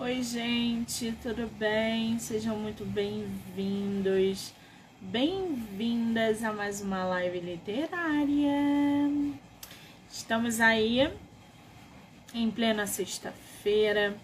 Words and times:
Oi, 0.00 0.22
gente, 0.22 1.12
tudo 1.20 1.50
bem? 1.58 2.20
Sejam 2.20 2.56
muito 2.56 2.84
bem-vindos, 2.84 4.54
bem-vindas 5.00 6.44
a 6.44 6.52
mais 6.52 6.80
uma 6.80 7.04
live 7.04 7.40
literária. 7.40 9.10
Estamos 10.08 10.60
aí 10.60 11.12
em 12.32 12.48
plena 12.48 12.86
sexta-feira, 12.86 14.16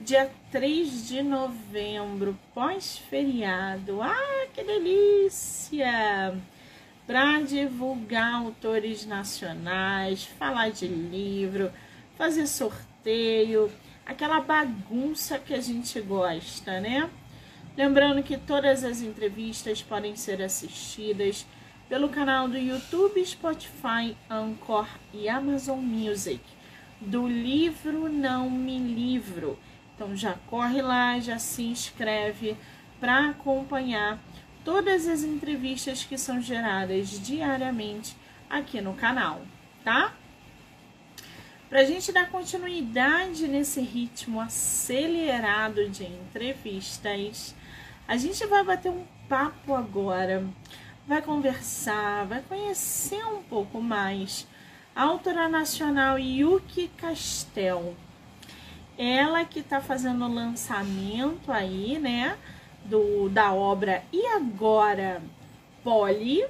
dia 0.00 0.28
3 0.50 1.06
de 1.06 1.22
novembro, 1.22 2.36
pós-feriado. 2.52 4.02
Ah, 4.02 4.48
que 4.52 4.64
delícia! 4.64 6.34
Para 7.06 7.40
divulgar 7.42 8.34
autores 8.34 9.06
nacionais, 9.06 10.24
falar 10.24 10.72
de 10.72 10.88
livro, 10.88 11.70
fazer 12.18 12.48
sorteio 12.48 13.70
aquela 14.04 14.40
bagunça 14.40 15.38
que 15.38 15.54
a 15.54 15.60
gente 15.60 16.00
gosta, 16.00 16.80
né? 16.80 17.08
Lembrando 17.76 18.22
que 18.22 18.36
todas 18.36 18.84
as 18.84 19.00
entrevistas 19.00 19.82
podem 19.82 20.16
ser 20.16 20.42
assistidas 20.42 21.46
pelo 21.88 22.08
canal 22.08 22.46
do 22.46 22.58
YouTube, 22.58 23.24
Spotify, 23.24 24.16
Anchor 24.28 24.86
e 25.12 25.28
Amazon 25.28 25.78
Music, 25.78 26.40
do 27.00 27.26
livro 27.26 28.08
Não 28.08 28.50
Me 28.50 28.78
Livro. 28.78 29.58
Então 29.94 30.14
já 30.16 30.34
corre 30.46 30.82
lá, 30.82 31.18
já 31.18 31.38
se 31.38 31.62
inscreve 31.62 32.56
para 33.00 33.30
acompanhar 33.30 34.18
todas 34.64 35.08
as 35.08 35.22
entrevistas 35.22 36.04
que 36.04 36.18
são 36.18 36.40
geradas 36.40 37.08
diariamente 37.20 38.16
aqui 38.48 38.80
no 38.80 38.94
canal, 38.94 39.42
tá? 39.84 40.12
Para 41.70 41.82
a 41.82 41.84
gente 41.84 42.10
dar 42.10 42.28
continuidade 42.28 43.46
nesse 43.46 43.80
ritmo 43.80 44.40
acelerado 44.40 45.88
de 45.88 46.04
entrevistas, 46.04 47.54
a 48.08 48.16
gente 48.16 48.44
vai 48.48 48.64
bater 48.64 48.90
um 48.90 49.04
papo 49.28 49.72
agora, 49.76 50.44
vai 51.06 51.22
conversar, 51.22 52.26
vai 52.26 52.42
conhecer 52.42 53.24
um 53.24 53.40
pouco 53.44 53.80
mais 53.80 54.48
a 54.96 55.04
autora 55.04 55.48
nacional 55.48 56.18
Yuki 56.18 56.88
Castel. 56.96 57.94
Ela 58.98 59.44
que 59.44 59.60
está 59.60 59.80
fazendo 59.80 60.24
o 60.24 60.34
lançamento 60.34 61.52
aí, 61.52 62.00
né, 62.00 62.36
do, 62.84 63.28
da 63.28 63.52
obra 63.52 64.02
E 64.12 64.26
Agora 64.26 65.22
Polly, 65.84 66.44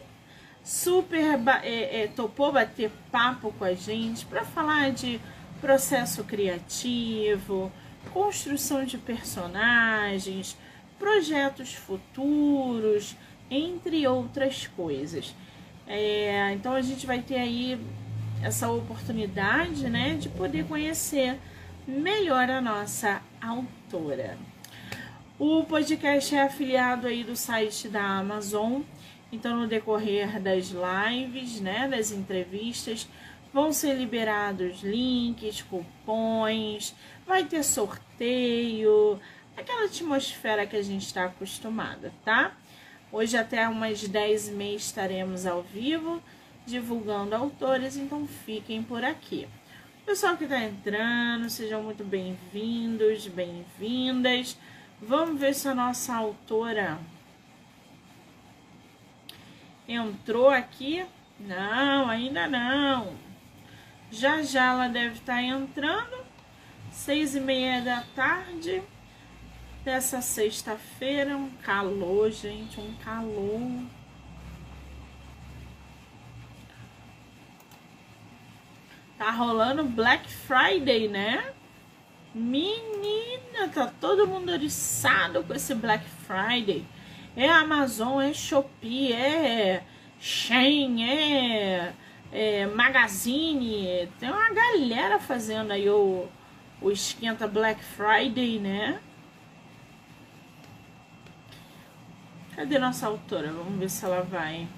super 0.62 1.38
é, 1.62 2.02
é, 2.02 2.08
topou 2.08 2.52
bater 2.52 2.90
papo 3.10 3.52
com 3.58 3.64
a 3.64 3.74
gente 3.74 4.24
para 4.26 4.44
falar 4.44 4.92
de 4.92 5.20
processo 5.60 6.24
criativo, 6.24 7.70
construção 8.12 8.84
de 8.84 8.96
personagens, 8.98 10.56
projetos 10.98 11.74
futuros, 11.74 13.16
entre 13.50 14.06
outras 14.06 14.66
coisas. 14.68 15.34
É, 15.86 16.52
então 16.52 16.72
a 16.72 16.82
gente 16.82 17.06
vai 17.06 17.20
ter 17.20 17.36
aí 17.36 17.80
essa 18.42 18.70
oportunidade, 18.70 19.88
né, 19.88 20.14
de 20.14 20.28
poder 20.28 20.64
conhecer 20.66 21.38
melhor 21.86 22.48
a 22.48 22.60
nossa 22.60 23.20
autora. 23.40 24.38
O 25.38 25.64
podcast 25.64 26.34
é 26.34 26.42
afiliado 26.42 27.06
aí 27.06 27.24
do 27.24 27.34
site 27.34 27.88
da 27.88 28.02
Amazon 28.02 28.82
então, 29.32 29.56
no 29.56 29.66
decorrer 29.66 30.40
das 30.40 30.72
lives, 30.72 31.60
né, 31.60 31.88
das 31.88 32.10
entrevistas, 32.10 33.08
vão 33.52 33.72
ser 33.72 33.94
liberados 33.94 34.82
links, 34.82 35.62
cupons, 35.62 36.94
vai 37.26 37.44
ter 37.44 37.62
sorteio, 37.62 39.20
aquela 39.56 39.84
atmosfera 39.84 40.66
que 40.66 40.76
a 40.76 40.82
gente 40.82 41.06
está 41.06 41.24
acostumada, 41.24 42.12
tá? 42.24 42.56
Hoje 43.12 43.36
até 43.36 43.68
umas 43.68 44.06
10 44.06 44.48
e 44.48 44.52
meia 44.52 44.76
estaremos 44.76 45.46
ao 45.46 45.62
vivo 45.62 46.22
divulgando 46.66 47.34
autores, 47.34 47.96
então 47.96 48.26
fiquem 48.26 48.82
por 48.82 49.04
aqui. 49.04 49.48
Pessoal 50.06 50.36
que 50.36 50.44
está 50.44 50.62
entrando, 50.62 51.48
sejam 51.50 51.82
muito 51.82 52.04
bem-vindos, 52.04 53.26
bem-vindas. 53.28 54.56
Vamos 55.00 55.40
ver 55.40 55.54
se 55.54 55.68
a 55.68 55.74
nossa 55.74 56.14
autora 56.14 56.98
entrou 59.92 60.48
aqui? 60.48 61.04
Não, 61.38 62.08
ainda 62.08 62.46
não. 62.46 63.14
Já 64.10 64.42
já 64.42 64.72
ela 64.72 64.88
deve 64.88 65.14
estar 65.14 65.36
tá 65.36 65.42
entrando. 65.42 66.24
Seis 66.90 67.34
e 67.34 67.40
meia 67.40 67.80
da 67.80 68.02
tarde 68.14 68.82
dessa 69.84 70.20
sexta-feira. 70.20 71.36
Um 71.36 71.50
calor, 71.62 72.30
gente, 72.30 72.80
um 72.80 72.94
calor. 73.04 73.84
Tá 79.18 79.30
rolando 79.30 79.84
Black 79.84 80.28
Friday, 80.28 81.08
né? 81.08 81.52
Menina, 82.34 83.68
tá 83.72 83.92
todo 84.00 84.26
mundo 84.26 84.50
oriçado 84.52 85.42
com 85.42 85.52
esse 85.52 85.74
Black 85.74 86.04
Friday 86.26 86.86
é 87.42 87.48
Amazon, 87.48 88.20
é 88.20 88.34
Shopee, 88.34 89.14
é 89.14 89.82
Shein, 90.20 91.02
é, 91.02 91.94
é 92.30 92.66
Magazine. 92.66 94.06
Tem 94.18 94.30
uma 94.30 94.50
galera 94.52 95.18
fazendo 95.18 95.70
aí 95.72 95.88
o, 95.88 96.28
o 96.82 96.90
esquenta 96.90 97.48
Black 97.48 97.82
Friday, 97.82 98.58
né? 98.58 99.00
Cadê 102.54 102.78
nossa 102.78 103.06
autora? 103.06 103.50
Vamos 103.50 103.78
ver 103.78 103.88
se 103.88 104.04
ela 104.04 104.20
vai. 104.20 104.68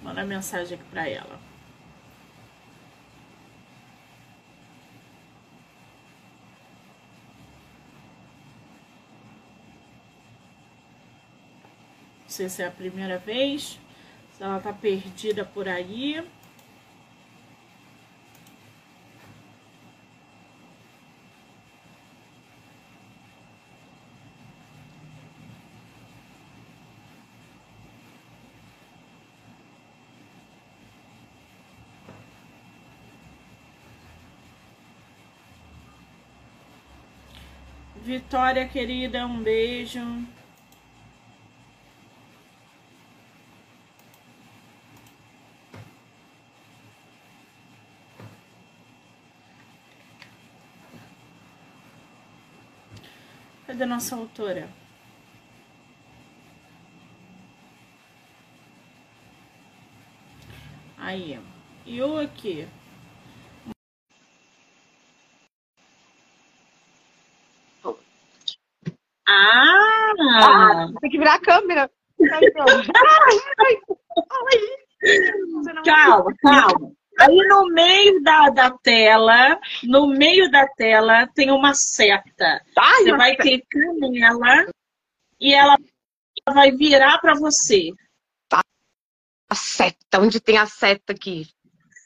Manda 0.00 0.24
mensagem 0.24 0.78
aqui 0.78 0.88
para 0.90 1.08
ela. 1.08 1.57
Se 12.46 12.62
é 12.62 12.66
a 12.66 12.70
primeira 12.70 13.16
vez, 13.16 13.80
se 14.36 14.42
ela 14.42 14.60
tá 14.60 14.70
perdida 14.70 15.46
por 15.46 15.66
aí. 15.66 16.22
Vitória, 37.96 38.68
querida, 38.68 39.26
um 39.26 39.42
beijo. 39.42 40.00
Cadê 53.78 53.86
nossa 53.86 54.16
autora? 54.16 54.68
Aí, 60.96 61.38
e 61.86 62.02
o 62.02 62.18
aqui? 62.18 62.66
Ah! 69.28 69.28
ah! 69.28 70.88
Tem 71.00 71.10
que 71.10 71.18
virar 71.18 71.34
a 71.34 71.40
câmera. 71.40 71.88
calma, 75.84 76.34
calma. 76.42 76.97
Aí 77.18 77.36
no 77.48 77.66
meio 77.66 78.22
da, 78.22 78.48
da 78.50 78.70
tela, 78.70 79.58
no 79.82 80.06
meio 80.06 80.48
da 80.50 80.66
tela 80.68 81.26
tem 81.34 81.50
uma 81.50 81.74
seta. 81.74 82.64
Ai, 82.76 83.02
você 83.02 83.16
vai 83.16 83.36
clicar 83.36 83.94
nela 83.94 84.66
e 85.40 85.52
ela 85.52 85.76
vai 86.48 86.70
virar 86.70 87.18
para 87.18 87.34
você. 87.34 87.90
Tá. 88.48 88.62
A 89.50 89.54
seta, 89.54 90.20
onde 90.20 90.40
tem 90.40 90.58
a 90.58 90.66
seta 90.66 91.12
aqui? 91.12 91.48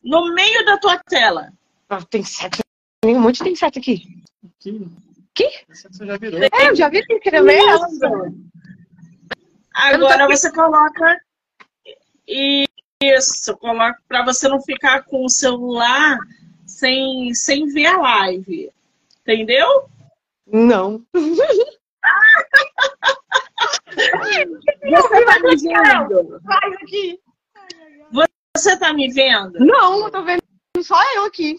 No 0.03 0.33
meio 0.35 0.65
da 0.65 0.79
tua 0.79 0.99
tela. 0.99 1.53
Ah, 1.89 2.03
tem 2.03 2.25
seta. 2.25 2.59
Um 3.05 3.21
monte 3.21 3.45
tem 3.45 3.55
seta 3.55 3.79
aqui. 3.79 4.25
Aqui? 4.59 4.89
Que? 5.35 5.65
Você 5.69 6.07
já 6.07 6.17
virou. 6.17 6.41
É, 6.43 6.71
eu 6.71 6.77
já 6.77 6.89
vi 6.89 7.05
que 7.05 7.19
queria 7.19 7.43
ver 7.43 7.61
Agora 9.75 10.27
você 10.27 10.51
coloca 10.53 11.19
e 12.27 12.67
Isso, 13.03 13.57
coloca 13.57 13.99
para 14.09 14.25
você 14.25 14.49
não 14.49 14.61
ficar 14.61 15.03
com 15.05 15.25
o 15.25 15.29
celular 15.31 16.19
sem, 16.67 17.35
sem 17.35 17.67
ver 17.67 17.87
a 17.87 17.97
live. 17.99 18.71
Entendeu? 19.23 19.89
Não. 20.47 21.05
Você 23.93 25.25
tá 25.25 25.39
me 25.41 25.57
vendo? 25.57 26.41
Vai 26.43 26.75
aqui. 26.83 27.21
Você 28.57 28.77
tá 28.79 28.93
me 28.93 29.11
vendo? 29.13 29.59
Não, 29.65 30.05
eu 30.05 30.11
tô 30.11 30.23
vendo 30.23 30.43
só 30.83 30.97
eu 31.17 31.25
aqui. 31.27 31.59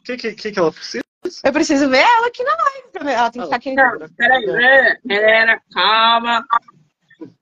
O 0.00 0.04
que, 0.04 0.16
que, 0.34 0.52
que 0.52 0.58
ela 0.58 0.70
precisa? 0.72 1.02
Eu 1.42 1.52
preciso 1.52 1.88
ver 1.88 2.02
ela 2.02 2.26
aqui 2.26 2.44
na 2.44 2.54
live. 2.54 2.88
pra 2.92 3.04
ver- 3.04 3.12
Ela 3.12 3.30
tem 3.30 3.40
que 3.40 3.46
ficar 3.46 3.56
aqui 3.56 3.74
Não, 3.74 3.98
peraí. 4.16 4.98
Era, 5.08 5.60
calma. 5.72 6.44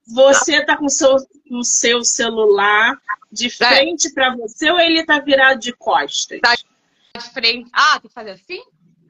Você 0.06 0.64
tá 0.64 0.76
com 0.76 0.88
seu, 0.88 1.16
com 1.52 1.62
seu 1.62 2.02
celular 2.02 2.99
de 3.31 3.50
frente 3.50 4.10
pra 4.14 4.34
você 4.34 4.70
ou 4.70 4.81
ele 4.81 5.04
tá 5.04 5.20
virado 5.20 5.60
de 5.60 5.70
costas? 5.75 6.40
Tá. 6.40 6.54
de 6.54 7.31
frente. 7.31 7.69
Ah, 7.75 8.00
tem 8.00 8.08
que 8.08 8.14
fazer 8.14 8.31
assim? 8.31 8.64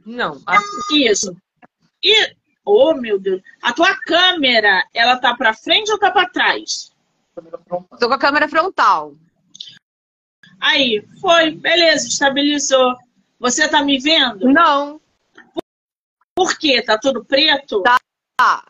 Não. 0.05 0.43
Assim. 0.45 1.05
Isso. 1.05 1.37
E, 2.03 2.35
oh 2.65 2.95
meu 2.95 3.17
Deus, 3.17 3.41
a 3.63 3.73
tua 3.73 3.97
câmera, 3.97 4.85
ela 4.93 5.19
tá 5.19 5.37
pra 5.37 5.55
frente 5.55 5.93
ou 5.93 6.01
tá 6.01 6.11
pra 6.11 6.29
trás? 6.29 6.91
Tô 8.01 8.09
com 8.09 8.15
a 8.15 8.19
câmera 8.19 8.49
frontal. 8.49 9.15
Aí, 10.59 11.07
foi, 11.21 11.53
beleza, 11.53 12.09
estabilizou. 12.09 12.97
Você 13.39 13.69
tá 13.69 13.85
me 13.85 14.01
vendo? 14.01 14.53
Não. 14.53 15.01
Por 16.35 16.59
quê? 16.59 16.83
Tá 16.83 16.99
tudo 16.99 17.25
preto? 17.25 17.83
Tá. 17.83 18.65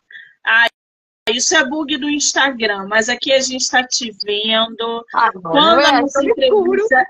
Isso 1.33 1.57
é 1.57 1.65
bug 1.65 1.97
do 1.97 2.09
Instagram, 2.09 2.87
mas 2.89 3.09
aqui 3.09 3.33
a 3.33 3.41
gente 3.41 3.69
tá 3.71 3.87
te 3.87 4.11
vendo. 4.25 5.05
Ah, 5.15 5.31
Quando 5.33 5.55
não 5.55 5.79
a 5.79 5.83
é, 5.89 6.01
nossa 6.01 6.23
entrevista 6.25 7.05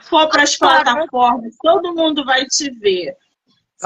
for 0.00 0.28
para 0.30 0.42
as 0.42 0.60
Agora. 0.60 0.84
plataformas, 0.84 1.54
todo 1.60 1.94
mundo 1.94 2.24
vai 2.24 2.44
te 2.46 2.70
ver. 2.70 3.14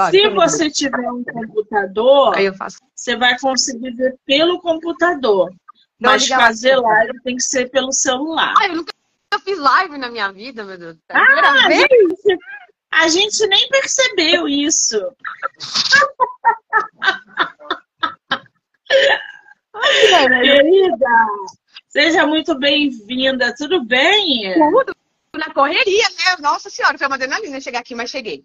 Se 0.09 0.29
você 0.29 0.69
tiver 0.69 1.11
um 1.11 1.23
computador, 1.23 2.35
Aí 2.37 2.45
eu 2.45 2.53
faço. 2.53 2.77
você 2.95 3.15
vai 3.17 3.37
conseguir 3.39 3.91
ver 3.91 4.15
pelo 4.25 4.61
computador. 4.61 5.49
Não, 5.99 6.11
Mas 6.11 6.27
fazer 6.27 6.77
live 6.77 7.21
tem 7.23 7.35
que 7.35 7.43
ser 7.43 7.69
pelo 7.69 7.91
celular. 7.91 8.53
Ai, 8.57 8.69
eu 8.71 8.75
nunca 8.77 8.93
fiz 9.43 9.59
live 9.59 9.97
na 9.97 10.09
minha 10.09 10.31
vida, 10.31 10.63
meu 10.63 10.77
Deus. 10.77 10.97
É 11.09 11.17
a 11.17 11.21
Ah, 11.21 11.69
gente, 11.69 12.37
a 12.91 13.07
gente 13.09 13.47
nem 13.47 13.67
percebeu 13.69 14.47
isso. 14.47 14.97
Querida, 20.29 21.25
seja 21.87 22.27
muito 22.27 22.57
bem-vinda. 22.57 23.53
Tudo 23.57 23.83
bem? 23.83 24.53
Tudo 24.53 24.93
na 25.35 25.53
correria, 25.53 26.07
né? 26.09 26.37
Nossa 26.39 26.69
senhora, 26.69 26.97
foi 26.97 27.07
uma 27.07 27.15
adrenalina 27.15 27.59
chegar 27.59 27.79
aqui, 27.79 27.95
mas 27.95 28.09
cheguei. 28.09 28.43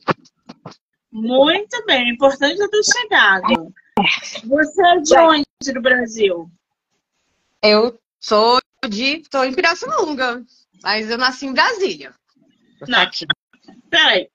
Muito 1.13 1.85
bem. 1.85 2.11
Importante 2.11 2.61
eu 2.61 2.71
ter 2.71 2.83
chegado. 2.85 3.73
Você 4.45 4.87
é 4.87 5.01
de 5.01 5.19
onde 5.19 5.73
do 5.73 5.81
Brasil? 5.81 6.51
Eu 7.63 7.99
sou 8.21 8.59
de. 8.89 9.23
tô 9.31 9.43
em 9.45 9.55
Pirassununga, 9.55 10.45
mas 10.83 11.11
eu 11.11 11.19
nasci 11.19 11.47
em 11.47 11.53
Brasília. 11.53 12.15
Não. 12.87 13.11
Peraí. 13.91 14.29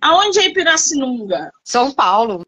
Aonde 0.00 0.40
é 0.40 0.52
Pirassununga? 0.52 1.50
São 1.64 1.90
Paulo. 1.92 2.46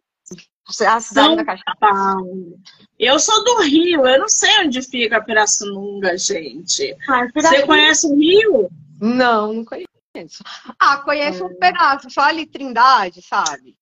A 0.69 0.73
cidade 0.73 1.05
São 1.05 1.37
da. 1.37 1.45
Paulo. 1.81 2.59
Eu 2.99 3.19
sou 3.19 3.43
do 3.43 3.63
Rio. 3.63 4.07
Eu 4.07 4.21
não 4.21 4.29
sei 4.29 4.51
onde 4.61 4.83
fica 4.83 5.23
Pirassununga, 5.23 6.17
gente. 6.19 6.95
Você 7.35 7.65
conhece 7.65 8.07
o 8.07 8.15
Rio? 8.15 8.69
Não, 9.01 9.53
não 9.55 9.65
conheço. 9.65 10.43
Ah, 10.79 10.99
conheço 10.99 11.47
um 11.47 11.55
pedaço, 11.59 12.11
só 12.11 12.23
ali 12.23 12.45
Trindade, 12.45 13.23
sabe? 13.23 13.77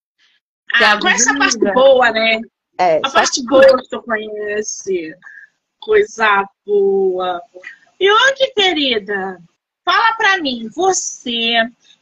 Que 0.77 0.85
é 0.85 0.87
Ah, 0.87 1.01
conhece 1.01 1.29
a 1.29 1.37
parte 1.37 1.59
boa, 1.59 2.11
né? 2.11 2.41
É, 2.79 3.01
A 3.03 3.11
parte 3.11 3.43
boa 3.45 3.65
que 3.79 3.89
tu 3.89 4.03
conhece. 4.03 5.15
Coisa 5.81 6.47
boa. 6.65 7.41
E 7.99 8.11
olha, 8.11 8.53
querida, 8.55 9.41
fala 9.85 10.15
pra 10.17 10.39
mim, 10.39 10.69
você. 10.69 11.55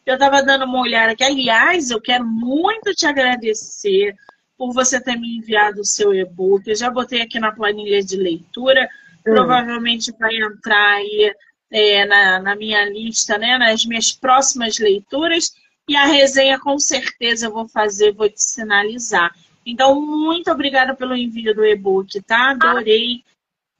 Eu 0.05 0.19
tava 0.19 0.43
dando 0.43 0.65
uma 0.67 0.81
olhada 0.81 1.13
aqui. 1.13 1.25
Aliás, 1.25 1.91
eu 1.91 2.01
quero 2.01 2.27
muito 2.27 2.93
te 2.95 3.07
agradecer 3.07 4.15
por 4.57 4.73
você 4.73 5.01
ter 5.01 5.17
me 5.17 5.37
enviado 5.37 5.81
o 5.81 5.85
seu 5.85 6.15
e-book. 6.15 6.69
Eu 6.69 6.77
já 6.77 6.91
botei 6.91 7.23
aqui 7.23 7.39
na 7.39 7.53
planilha 7.53 8.03
de 8.03 8.17
leitura. 8.17 8.89
Provavelmente 9.23 10.13
vai 10.19 10.37
entrar 10.37 10.97
aí 10.97 11.35
é, 11.71 12.05
na, 12.07 12.39
na 12.41 12.57
minha 12.57 12.85
lista, 12.89 13.39
né? 13.39 13.59
Nas 13.59 13.85
minhas 13.85 14.13
próximas 14.13 14.79
leituras. 14.79 15.53
E 15.89 15.97
a 15.97 16.07
resenha, 16.07 16.59
com 16.59 16.79
certeza, 16.79 17.47
eu 17.47 17.53
vou 17.53 17.69
fazer, 17.69 18.13
vou 18.13 18.29
te 18.29 18.43
sinalizar. 18.43 19.35
Então, 19.67 20.01
muito 20.01 20.51
obrigada 20.51 20.95
pelo 20.95 21.17
envio 21.17 21.55
do 21.55 21.65
e-book, 21.65 22.21
tá? 22.23 22.51
Adorei 22.51 23.23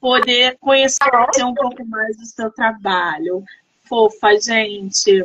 poder 0.01 0.57
conhecer 0.61 0.99
um 1.43 1.55
pouco 1.55 1.85
mais 1.87 2.17
do 2.17 2.27
seu 2.27 2.51
trabalho. 2.51 3.43
Fofa, 3.85 4.39
gente. 4.41 5.25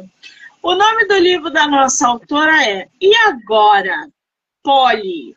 O 0.62 0.76
nome 0.76 1.06
do 1.06 1.18
livro 1.18 1.50
da 1.50 1.68
nossa 1.68 2.08
autora 2.08 2.66
é 2.66 2.88
E 3.00 3.16
Agora? 3.16 4.10
Polly. 4.64 5.36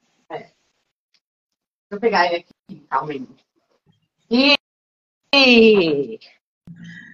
Deixa 1.93 1.97
eu 1.97 2.01
pegar 2.01 2.27
ele 2.27 2.37
aqui, 2.37 2.81
calma 2.89 3.13
aí. 3.13 3.29
E... 4.31 4.55
e- 5.35 6.19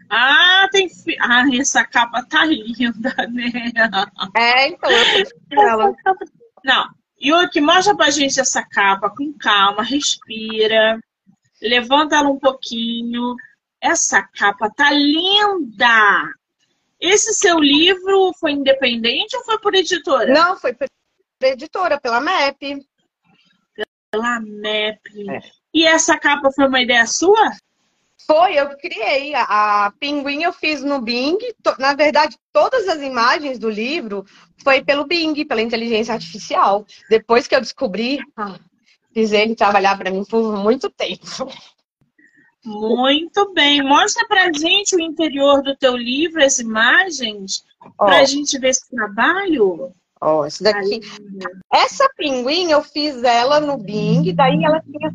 Ah, 0.08 0.68
tem. 0.70 0.88
Fi... 0.88 1.16
Ah, 1.20 1.42
essa 1.52 1.84
capa 1.84 2.24
tá 2.24 2.44
linda, 2.44 3.12
né? 3.28 3.72
É, 4.36 4.68
então, 4.68 4.88
eu 4.88 5.96
capa- 6.04 6.24
Não. 6.64 6.88
Yuki, 7.20 7.60
mostra 7.60 7.96
pra 7.96 8.10
gente 8.10 8.38
essa 8.38 8.62
capa 8.64 9.10
com 9.10 9.32
calma, 9.36 9.82
respira. 9.82 11.00
Levanta 11.60 12.14
ela 12.14 12.28
um 12.28 12.38
pouquinho. 12.38 13.34
Essa 13.80 14.22
capa 14.22 14.70
tá 14.70 14.92
linda! 14.92 16.32
Esse 17.00 17.32
seu 17.34 17.58
livro 17.58 18.32
foi 18.38 18.52
independente 18.52 19.36
ou 19.36 19.44
foi 19.44 19.58
por 19.60 19.74
editora? 19.74 20.32
Não, 20.32 20.56
foi 20.56 20.72
pela 20.72 20.88
editora, 21.42 22.00
pela 22.00 22.20
MEP. 22.20 22.86
Pela 24.10 24.40
MEP. 24.40 25.30
É. 25.30 25.40
E 25.74 25.86
essa 25.86 26.18
capa 26.18 26.50
foi 26.50 26.66
uma 26.66 26.80
ideia 26.80 27.06
sua? 27.06 27.50
Foi, 28.26 28.54
eu 28.54 28.76
criei. 28.78 29.34
A, 29.34 29.86
a 29.86 29.92
Pinguim 29.92 30.42
eu 30.42 30.52
fiz 30.52 30.82
no 30.82 31.00
Bing. 31.00 31.38
To- 31.62 31.76
Na 31.78 31.94
verdade, 31.94 32.36
todas 32.52 32.88
as 32.88 33.00
imagens 33.00 33.58
do 33.58 33.68
livro 33.70 34.24
foi 34.62 34.82
pelo 34.82 35.06
Bing, 35.06 35.44
pela 35.46 35.62
inteligência 35.62 36.14
artificial. 36.14 36.84
Depois 37.08 37.46
que 37.46 37.54
eu 37.54 37.60
descobri, 37.60 38.18
ah, 38.36 38.58
fiz 39.14 39.32
ele 39.32 39.54
trabalhar 39.54 39.96
para 39.96 40.10
mim 40.10 40.24
por 40.24 40.56
muito 40.56 40.90
tempo. 40.90 41.50
Muito 42.64 43.52
bem. 43.54 43.82
Mostra 43.82 44.26
pra 44.26 44.52
gente 44.52 44.94
o 44.96 45.00
interior 45.00 45.62
do 45.62 45.76
teu 45.76 45.96
livro, 45.96 46.42
as 46.42 46.58
imagens, 46.58 47.64
Ó, 47.98 48.06
pra 48.06 48.24
gente 48.24 48.58
ver 48.58 48.70
esse 48.70 48.90
trabalho. 48.90 49.94
Ó, 50.20 50.46
esse 50.46 50.62
daqui. 50.62 51.00
Essa 51.72 52.08
pinguim 52.16 52.70
eu 52.70 52.82
fiz 52.82 53.22
ela 53.22 53.60
no 53.60 53.76
Bing, 53.76 54.32
daí 54.32 54.64
ela 54.64 54.80
tinha. 54.80 55.12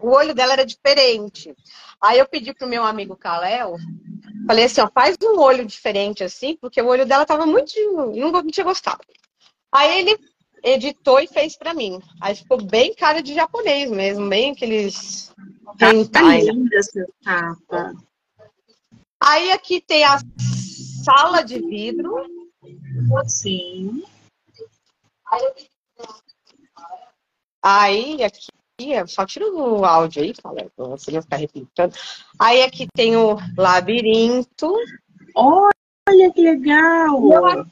O 0.00 0.10
olho 0.10 0.34
dela 0.34 0.52
era 0.52 0.66
diferente. 0.66 1.54
Aí 2.00 2.18
eu 2.18 2.26
pedi 2.26 2.52
pro 2.52 2.68
meu 2.68 2.84
amigo 2.84 3.16
Kalel, 3.16 3.76
falei 4.46 4.64
assim, 4.64 4.80
ó, 4.80 4.90
faz 4.92 5.16
um 5.22 5.38
olho 5.40 5.64
diferente 5.64 6.22
assim, 6.22 6.56
porque 6.60 6.80
o 6.80 6.86
olho 6.86 7.06
dela 7.06 7.24
tava 7.24 7.46
muito. 7.46 7.72
Não, 8.14 8.30
não 8.30 8.46
tinha 8.46 8.64
gostado. 8.64 9.00
Aí 9.72 10.00
ele 10.00 10.18
editou 10.62 11.20
e 11.20 11.26
fez 11.26 11.56
pra 11.56 11.74
mim. 11.74 12.00
Aí 12.20 12.34
ficou 12.34 12.62
bem 12.62 12.94
cara 12.94 13.22
de 13.22 13.34
japonês 13.34 13.90
mesmo, 13.90 14.28
bem 14.28 14.52
aqueles. 14.52 15.32
Tá 15.78 16.22
né? 16.22 16.40
linda 16.40 16.76
essa 16.76 17.06
capa. 17.24 17.94
Aí 19.20 19.50
aqui 19.52 19.80
tem 19.80 20.04
a 20.04 20.18
sala 21.04 21.42
de 21.42 21.58
vidro. 21.58 22.14
Sim. 23.26 24.02
Aí 27.62 28.22
aqui, 28.22 28.48
eu 28.78 29.08
só 29.08 29.24
tira 29.24 29.50
o 29.50 29.84
áudio 29.84 30.22
aí, 30.22 30.34
fala, 30.40 30.70
pra 30.76 30.86
você 30.86 31.10
não 31.10 31.22
ficar 31.22 31.36
repetindo. 31.36 31.94
Aí 32.38 32.62
aqui 32.62 32.86
tem 32.94 33.16
o 33.16 33.36
labirinto. 33.56 34.74
Olha 35.34 36.32
que 36.32 36.42
legal! 36.42 37.32
Eu 37.32 37.66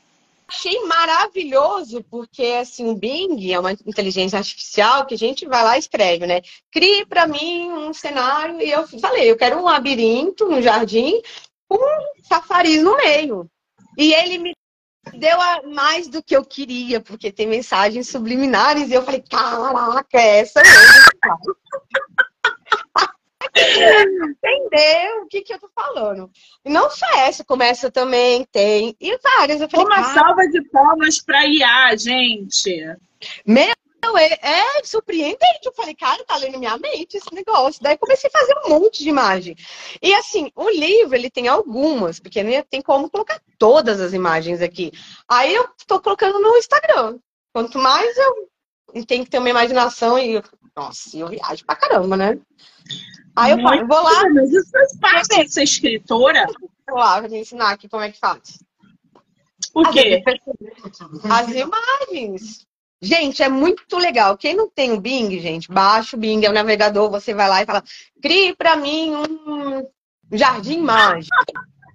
achei 0.49 0.85
maravilhoso, 0.87 2.03
porque 2.11 2.45
assim, 2.61 2.89
o 2.89 2.95
Bing 2.95 3.53
é 3.53 3.59
uma 3.59 3.73
inteligência 3.73 4.39
artificial 4.39 5.07
que 5.07 5.15
a 5.15 5.19
gente 5.19 5.47
vai 5.47 5.63
lá 5.63 5.77
e 5.77 5.81
escreve, 5.81 6.27
né? 6.27 6.41
Crie 6.71 7.07
para 7.07 7.27
mim 7.27 7.71
um 7.71 7.93
cenário 7.93 8.61
e 8.61 8.71
eu 8.71 8.87
falei, 8.87 9.31
eu 9.31 9.37
quero 9.37 9.59
um 9.59 9.65
labirinto, 9.65 10.47
um 10.47 10.63
jardim, 10.63 11.21
com 11.69 11.77
um 11.77 12.25
chafariz 12.27 12.83
no 12.83 12.97
meio. 12.97 13.47
E 13.99 14.15
ele 14.15 14.39
me 14.39 14.53
deu 15.15 15.41
a- 15.41 15.63
mais 15.65 16.09
do 16.09 16.23
que 16.23 16.37
eu 16.37 16.45
queria, 16.45 17.01
porque 17.01 17.33
tem 17.33 17.47
mensagens 17.47 18.09
subliminares 18.09 18.91
e 18.91 18.95
eu 18.95 19.03
falei, 19.03 19.23
caraca, 19.29 20.19
é 20.21 20.41
essa 20.41 20.61
mesmo. 20.63 21.57
Entendeu 23.55 25.23
o 25.23 25.27
que, 25.29 25.43
que 25.43 25.53
eu 25.53 25.59
tô 25.59 25.69
falando? 25.75 26.31
E 26.65 26.71
não 26.71 26.89
só 26.91 27.07
essa, 27.17 27.45
começa 27.45 27.91
também, 27.91 28.47
tem. 28.51 28.97
E 29.01 29.19
várias. 29.19 29.61
Eu 29.61 29.69
falei, 29.69 29.87
Uma 29.87 30.03
salva 30.15 30.49
de 30.49 30.63
palmas 30.71 31.21
pra 31.21 31.47
IA, 31.47 31.95
gente. 31.97 32.97
Meu, 33.47 33.73
é, 34.19 34.39
é, 34.43 34.85
surpreendente. 34.85 35.65
Eu 35.65 35.73
falei, 35.73 35.95
cara, 35.95 36.25
tá 36.25 36.37
lendo 36.37 36.59
minha 36.59 36.77
mente 36.77 37.17
esse 37.17 37.33
negócio. 37.33 37.83
Daí 37.83 37.97
comecei 37.97 38.29
a 38.33 38.39
fazer 38.39 38.55
um 38.65 38.71
monte 38.71 39.03
de 39.03 39.09
imagem. 39.09 39.57
E 40.01 40.13
assim, 40.15 40.51
o 40.57 40.69
livro, 40.69 41.15
ele 41.15 41.31
tem 41.31 41.49
algumas, 41.49 42.19
porque 42.19 42.43
nem 42.43 42.63
tem 42.65 42.83
como 42.83 43.09
colocar 43.09 43.41
todas 43.59 44.01
as 44.01 44.13
imagens 44.13 44.61
aqui. 44.61 44.93
Aí 45.29 45.55
eu 45.55 45.69
tô 45.87 46.01
colocando 46.01 46.41
no 46.41 46.57
Instagram. 46.57 47.19
Quanto 47.53 47.79
mais 47.79 48.17
eu 48.17 49.05
tenho 49.07 49.25
que 49.25 49.31
ter 49.31 49.39
uma 49.39 49.51
imaginação 49.51 50.19
e. 50.19 50.43
Nossa, 50.75 51.17
eu 51.17 51.29
viajo 51.29 51.65
pra 51.67 51.77
caramba, 51.77 52.17
né? 52.17 52.39
Aí 53.37 53.53
eu 53.53 53.61
falo, 53.63 53.87
vou 53.87 54.03
lá. 54.03 54.23
Mas 54.31 54.51
isso 54.51 54.71
faz 54.71 55.29
parte 55.29 55.47
de 55.47 55.53
ser 55.53 55.63
escritora? 55.63 56.47
Vou 56.89 56.99
lá, 56.99 57.21
vou 57.21 57.29
te 57.29 57.37
ensinar 57.37 57.71
aqui 57.71 57.89
como 57.89 58.03
é 58.03 58.11
que 58.11 58.19
faz. 58.19 58.59
O 59.75 59.91
quê? 59.91 60.23
As 61.31 61.49
imagens. 61.49 62.67
Gente, 63.05 63.43
é 63.43 63.49
muito 63.49 63.97
legal. 63.97 64.39
Quem 64.39 64.55
não 64.55 64.71
tem 64.71 64.93
o 64.93 65.01
Bing, 65.01 65.41
gente, 65.41 65.69
baixa 65.69 66.17
o 66.17 66.21
Bing, 66.21 66.45
é 66.45 66.49
o 66.49 66.53
navegador, 66.53 67.11
você 67.11 67.35
vai 67.35 67.49
lá 67.49 67.61
e 67.61 67.67
fala, 67.67 67.83
crie 68.23 68.55
para 68.55 68.77
mim 68.77 69.13
um 69.13 69.85
jardim 70.31 70.79
mágico. 70.79 71.35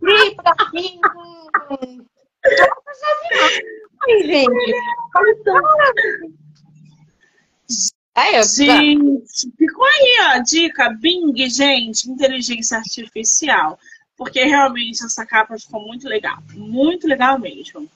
Crie 0.02 0.36
para 0.36 0.70
mim 0.74 1.00
um... 1.72 2.06
Imagens, 4.06 4.26
gente. 4.26 4.74
É, 8.14 8.44
gente, 8.44 9.52
ficou 9.58 9.86
aí 9.86 10.18
a 10.32 10.40
dica, 10.40 10.90
Bing, 10.90 11.50
gente, 11.50 12.12
inteligência 12.12 12.78
artificial. 12.80 13.80
Porque 14.18 14.44
realmente 14.44 15.06
essa 15.06 15.26
capa 15.26 15.58
ficou 15.58 15.80
muito 15.86 16.06
legal. 16.10 16.38
Muito 16.54 17.08
legal 17.08 17.40
mesmo. 17.40 17.88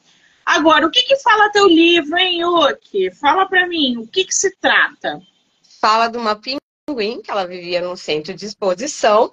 Agora, 0.52 0.86
o 0.86 0.92
que, 0.92 1.02
que 1.04 1.16
fala 1.16 1.50
teu 1.50 1.66
livro, 1.66 2.18
hein, 2.18 2.42
Yuki? 2.42 3.10
Fala 3.12 3.48
pra 3.48 3.66
mim, 3.70 3.96
o 4.00 4.06
que, 4.06 4.26
que 4.26 4.34
se 4.34 4.54
trata? 4.58 5.22
Fala 5.80 6.10
de 6.10 6.18
uma 6.18 6.36
pinguim 6.36 7.22
que 7.22 7.32
ela 7.32 7.48
vivia 7.48 7.80
num 7.80 7.96
centro 7.96 8.34
de 8.34 8.48
exposição. 8.48 9.32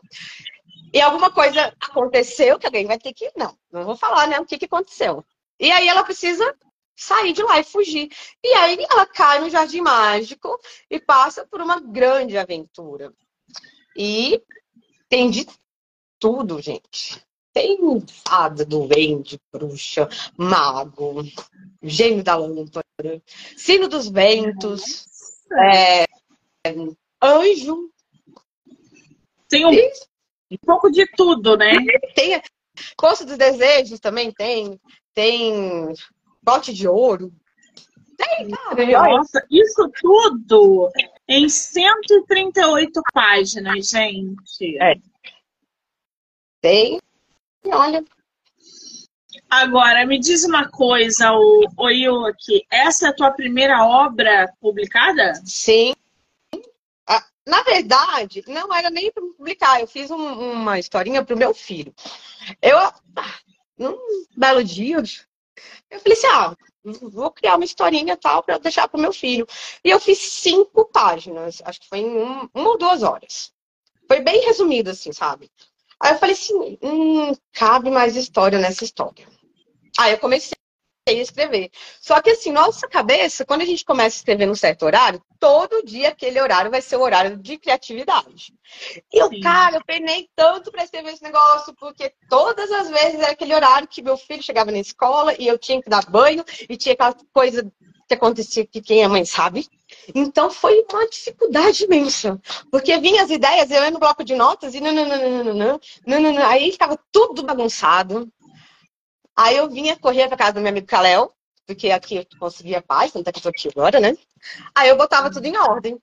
E 0.94 1.00
alguma 1.00 1.32
coisa 1.32 1.74
aconteceu 1.80 2.56
que 2.56 2.66
alguém 2.66 2.86
vai 2.86 3.00
ter 3.00 3.12
que. 3.12 3.32
Não, 3.36 3.58
não 3.72 3.84
vou 3.84 3.96
falar, 3.96 4.28
né? 4.28 4.38
O 4.38 4.46
que, 4.46 4.56
que 4.58 4.66
aconteceu. 4.66 5.24
E 5.58 5.72
aí 5.72 5.88
ela 5.88 6.04
precisa 6.04 6.56
sair 6.94 7.32
de 7.32 7.42
lá 7.42 7.58
e 7.58 7.64
fugir. 7.64 8.08
E 8.40 8.54
aí 8.54 8.86
ela 8.88 9.04
cai 9.04 9.40
no 9.40 9.50
Jardim 9.50 9.80
Mágico 9.80 10.56
e 10.88 11.00
passa 11.00 11.44
por 11.44 11.60
uma 11.60 11.80
grande 11.80 12.38
aventura. 12.38 13.12
E 13.96 14.40
tem 15.08 15.28
de 15.28 15.48
tudo, 16.20 16.62
gente. 16.62 17.20
Tem 17.58 17.76
fada, 18.24 18.64
doente, 18.64 19.36
bruxa, 19.52 20.08
mago, 20.36 21.24
gênio 21.82 22.22
da 22.22 22.36
lâmpada, 22.36 22.84
sino 23.56 23.88
dos 23.88 24.08
ventos, 24.08 25.04
é, 25.60 26.04
anjo. 27.20 27.90
Tem 29.48 29.66
um, 29.66 29.70
um, 29.72 30.56
pouco 30.64 30.88
de 30.88 31.04
tudo, 31.16 31.56
né? 31.56 31.72
Tem 32.14 32.40
Poço 32.96 33.26
dos 33.26 33.36
Desejos 33.36 33.98
também 33.98 34.30
tem. 34.30 34.80
Tem 35.12 35.92
bote 36.40 36.72
de 36.72 36.86
ouro. 36.86 37.32
Tem, 38.16 38.50
cara. 38.50 39.08
Nossa, 39.08 39.44
isso 39.50 39.90
tudo 40.00 40.92
em 41.26 41.48
138 41.48 43.02
páginas, 43.12 43.90
gente. 43.90 44.80
É. 44.80 44.94
Tem 46.60 47.00
olha. 47.66 48.04
Agora, 49.50 50.04
me 50.06 50.18
diz 50.18 50.44
uma 50.44 50.68
coisa, 50.68 51.32
o, 51.32 51.64
o 51.76 51.88
Yuki, 51.90 52.66
essa 52.70 53.06
é 53.06 53.10
a 53.10 53.14
tua 53.14 53.30
primeira 53.30 53.82
obra 53.84 54.52
publicada? 54.60 55.32
Sim. 55.44 55.94
Ah, 57.06 57.24
na 57.46 57.62
verdade, 57.62 58.44
não 58.46 58.74
era 58.74 58.90
nem 58.90 59.10
para 59.10 59.22
publicar. 59.22 59.80
Eu 59.80 59.86
fiz 59.86 60.10
um, 60.10 60.16
uma 60.16 60.78
historinha 60.78 61.24
para 61.24 61.34
o 61.34 61.38
meu 61.38 61.54
filho. 61.54 61.94
Eu, 62.60 62.78
num 63.78 63.96
belo 64.36 64.62
dia, 64.62 65.02
eu 65.90 66.00
falei 66.00 66.18
assim: 66.18 66.26
ah, 66.26 66.56
vou 66.84 67.30
criar 67.30 67.56
uma 67.56 67.64
historinha 67.64 68.16
tal 68.16 68.42
para 68.42 68.58
deixar 68.58 68.88
para 68.88 68.98
o 68.98 69.00
meu 69.00 69.12
filho. 69.12 69.46
E 69.84 69.90
eu 69.90 69.98
fiz 69.98 70.18
cinco 70.18 70.84
páginas, 70.86 71.62
acho 71.64 71.80
que 71.80 71.88
foi 71.88 71.98
em 71.98 72.18
um, 72.18 72.48
uma 72.54 72.70
ou 72.70 72.78
duas 72.78 73.02
horas. 73.02 73.52
Foi 74.06 74.20
bem 74.20 74.44
resumido, 74.44 74.90
assim, 74.90 75.12
sabe? 75.12 75.50
Aí 76.00 76.12
eu 76.12 76.18
falei 76.18 76.34
assim, 76.34 76.78
hum, 76.82 77.32
cabe 77.52 77.90
mais 77.90 78.16
história 78.16 78.58
nessa 78.58 78.84
história. 78.84 79.26
Aí 79.98 80.12
eu 80.12 80.18
comecei 80.18 80.52
a 81.08 81.12
escrever. 81.12 81.70
Só 82.00 82.20
que 82.20 82.30
assim, 82.30 82.52
nossa 82.52 82.86
cabeça, 82.86 83.44
quando 83.44 83.62
a 83.62 83.64
gente 83.64 83.84
começa 83.84 84.16
a 84.16 84.18
escrever 84.18 84.46
num 84.46 84.54
certo 84.54 84.84
horário, 84.84 85.22
todo 85.40 85.84
dia 85.84 86.10
aquele 86.10 86.40
horário 86.40 86.70
vai 86.70 86.82
ser 86.82 86.96
o 86.96 87.00
horário 87.00 87.36
de 87.36 87.58
criatividade. 87.58 88.52
E 89.12 89.18
eu, 89.18 89.28
Sim. 89.28 89.40
cara, 89.40 89.76
eu 89.76 89.84
penei 89.84 90.28
tanto 90.36 90.70
para 90.70 90.84
escrever 90.84 91.12
esse 91.12 91.22
negócio, 91.22 91.74
porque 91.74 92.12
todas 92.28 92.70
as 92.70 92.88
vezes 92.90 93.20
era 93.20 93.32
aquele 93.32 93.54
horário 93.54 93.88
que 93.88 94.02
meu 94.02 94.16
filho 94.16 94.42
chegava 94.42 94.70
na 94.70 94.78
escola 94.78 95.34
e 95.38 95.46
eu 95.46 95.58
tinha 95.58 95.82
que 95.82 95.90
dar 95.90 96.08
banho 96.08 96.44
e 96.68 96.76
tinha 96.76 96.92
aquela 96.92 97.16
coisa 97.32 97.70
que 98.06 98.14
acontecia 98.14 98.66
que 98.66 98.80
quem 98.80 99.02
é 99.02 99.08
mãe 99.08 99.24
sabe. 99.24 99.66
Então 100.14 100.50
foi 100.50 100.84
uma 100.90 101.08
dificuldade 101.08 101.84
imensa, 101.84 102.40
porque 102.70 102.98
vinha 102.98 103.22
as 103.22 103.30
ideias, 103.30 103.70
eu 103.70 103.82
ia 103.82 103.90
no 103.90 103.98
bloco 103.98 104.24
de 104.24 104.34
notas 104.34 104.74
e 104.74 104.80
nananana, 104.80 105.78
nananana, 106.06 106.48
aí 106.48 106.68
estava 106.68 106.98
tudo 107.12 107.42
bagunçado. 107.42 108.30
Aí 109.36 109.56
eu 109.56 109.68
vinha 109.68 109.96
correr 109.96 110.26
para 110.28 110.36
casa 110.36 110.54
do 110.54 110.60
meu 110.60 110.70
amigo 110.70 110.86
Kalel, 110.86 111.32
porque 111.66 111.90
aqui 111.90 112.16
eu 112.16 112.26
conseguia 112.38 112.82
paz, 112.82 113.12
tanto 113.12 113.28
é 113.28 113.32
que 113.32 113.40
só 113.40 113.50
aqui 113.50 113.68
agora, 113.68 114.00
né? 114.00 114.16
Aí 114.74 114.88
eu 114.88 114.96
botava 114.96 115.30
tudo 115.30 115.46
em 115.46 115.56
ordem. 115.56 115.98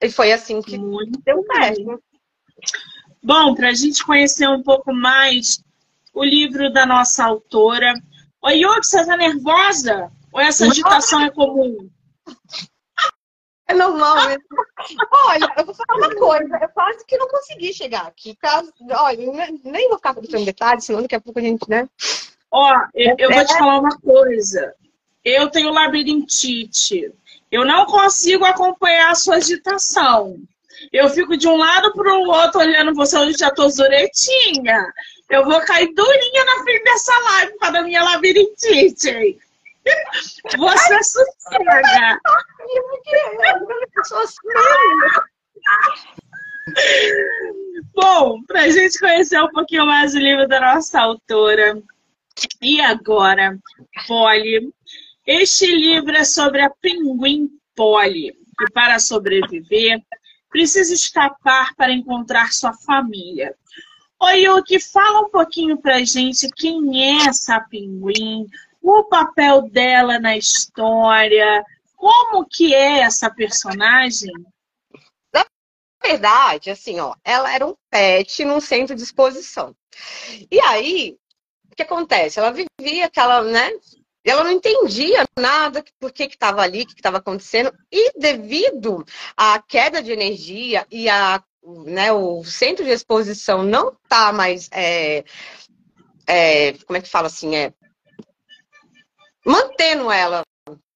E 0.00 0.10
foi 0.10 0.32
assim 0.32 0.60
que 0.60 0.78
Muito 0.78 1.20
deu 1.24 1.44
certo. 1.52 2.02
Bom, 3.22 3.54
para 3.54 3.68
a 3.68 3.74
gente 3.74 4.04
conhecer 4.04 4.48
um 4.48 4.62
pouco 4.62 4.92
mais 4.92 5.62
o 6.14 6.24
livro 6.24 6.72
da 6.72 6.86
nossa 6.86 7.24
autora. 7.24 7.92
Oi, 8.42 8.58
Yuki, 8.58 8.86
você 8.86 9.04
tá 9.04 9.16
nervosa? 9.16 10.10
Ou 10.32 10.40
essa 10.40 10.66
agitação 10.66 11.20
é 11.20 11.30
comum? 11.30 11.90
É 13.68 13.74
normal 13.74 14.28
mesmo. 14.28 14.44
Olha, 15.26 15.52
eu 15.56 15.64
vou 15.64 15.74
falar 15.74 15.98
uma 15.98 16.14
coisa. 16.14 16.58
Eu 16.62 16.68
quase 16.68 17.04
que 17.04 17.16
não 17.16 17.28
consegui 17.28 17.72
chegar 17.72 18.06
aqui. 18.06 18.36
Caso, 18.36 18.72
olha, 18.90 19.18
nem 19.64 19.88
vou 19.88 19.96
ficar 19.96 20.14
contando 20.14 20.44
detalhes, 20.44 20.84
senão 20.84 21.02
daqui 21.02 21.16
a 21.16 21.20
pouco 21.20 21.38
a 21.38 21.42
gente, 21.42 21.68
né? 21.68 21.88
Ó, 22.50 22.74
eu, 22.94 23.16
eu 23.18 23.30
vou 23.30 23.44
te 23.44 23.58
falar 23.58 23.80
uma 23.80 23.98
coisa. 23.98 24.74
Eu 25.24 25.50
tenho 25.50 25.72
labirintite. 25.72 27.12
Eu 27.50 27.64
não 27.64 27.86
consigo 27.86 28.44
acompanhar 28.44 29.10
a 29.10 29.14
sua 29.16 29.36
agitação. 29.36 30.38
Eu 30.92 31.08
fico 31.08 31.36
de 31.36 31.48
um 31.48 31.56
lado 31.56 31.92
para 31.92 32.14
o 32.14 32.28
outro 32.28 32.60
olhando 32.60 32.94
você 32.94 33.16
onde 33.16 33.36
já 33.36 33.50
tô 33.50 33.68
zuretinha. 33.68 34.92
Eu 35.28 35.44
vou 35.44 35.60
cair 35.62 35.92
durinha 35.92 36.44
na 36.44 36.62
frente 36.62 36.84
dessa 36.84 37.18
live 37.18 37.58
para 37.58 37.82
minha 37.82 38.04
labirintite. 38.04 39.38
Você 40.56 41.02
sossega. 41.02 42.20
Bom, 47.94 48.42
para 48.44 48.62
a 48.62 48.70
gente 48.70 48.98
conhecer 48.98 49.40
um 49.40 49.50
pouquinho 49.50 49.86
mais 49.86 50.14
o 50.14 50.18
livro 50.18 50.48
da 50.48 50.60
nossa 50.60 51.00
autora. 51.00 51.80
E 52.60 52.80
agora, 52.80 53.58
Polly. 54.06 54.72
Este 55.26 55.66
livro 55.66 56.12
é 56.12 56.24
sobre 56.24 56.62
a 56.62 56.70
pinguim 56.70 57.48
Polly, 57.74 58.32
que 58.58 58.72
para 58.72 58.98
sobreviver 58.98 60.00
precisa 60.50 60.94
escapar 60.94 61.74
para 61.74 61.92
encontrar 61.92 62.52
sua 62.52 62.72
família. 62.72 63.54
Oi, 64.22 64.44
Yuki, 64.44 64.80
fala 64.80 65.26
um 65.26 65.30
pouquinho 65.30 65.76
pra 65.76 66.02
gente 66.04 66.48
quem 66.56 67.04
é 67.04 67.26
essa 67.26 67.60
pinguim, 67.60 68.46
o 68.88 69.04
papel 69.04 69.62
dela 69.62 70.20
na 70.20 70.36
história, 70.36 71.64
como 71.96 72.46
que 72.46 72.72
é 72.72 73.00
essa 73.00 73.28
personagem? 73.28 74.32
Na 75.34 75.44
verdade, 76.00 76.70
assim, 76.70 77.00
ó, 77.00 77.14
ela 77.24 77.52
era 77.52 77.66
um 77.66 77.74
pet 77.90 78.44
num 78.44 78.60
centro 78.60 78.94
de 78.94 79.02
exposição. 79.02 79.74
E 80.48 80.60
aí, 80.60 81.16
o 81.72 81.74
que 81.74 81.82
acontece? 81.82 82.38
Ela 82.38 82.52
vivia 82.52 83.06
aquela, 83.06 83.42
né? 83.42 83.72
Ela 84.24 84.44
não 84.44 84.52
entendia 84.52 85.24
nada 85.36 85.84
por 85.98 86.12
que 86.12 86.24
estava 86.24 86.62
ali, 86.62 86.82
o 86.82 86.86
que 86.86 86.94
estava 86.94 87.18
acontecendo. 87.18 87.72
E 87.90 88.12
devido 88.16 89.04
à 89.36 89.60
queda 89.60 90.00
de 90.00 90.12
energia 90.12 90.86
e 90.90 91.08
a, 91.08 91.42
né, 91.84 92.12
o 92.12 92.44
centro 92.44 92.84
de 92.84 92.90
exposição 92.90 93.64
não 93.64 93.96
tá 94.08 94.32
mais 94.32 94.68
é, 94.72 95.24
é, 96.26 96.72
como 96.84 96.96
é 96.96 97.00
que 97.00 97.08
fala 97.08 97.26
assim, 97.26 97.56
é 97.56 97.72
mantendo 99.46 100.10
ela 100.10 100.42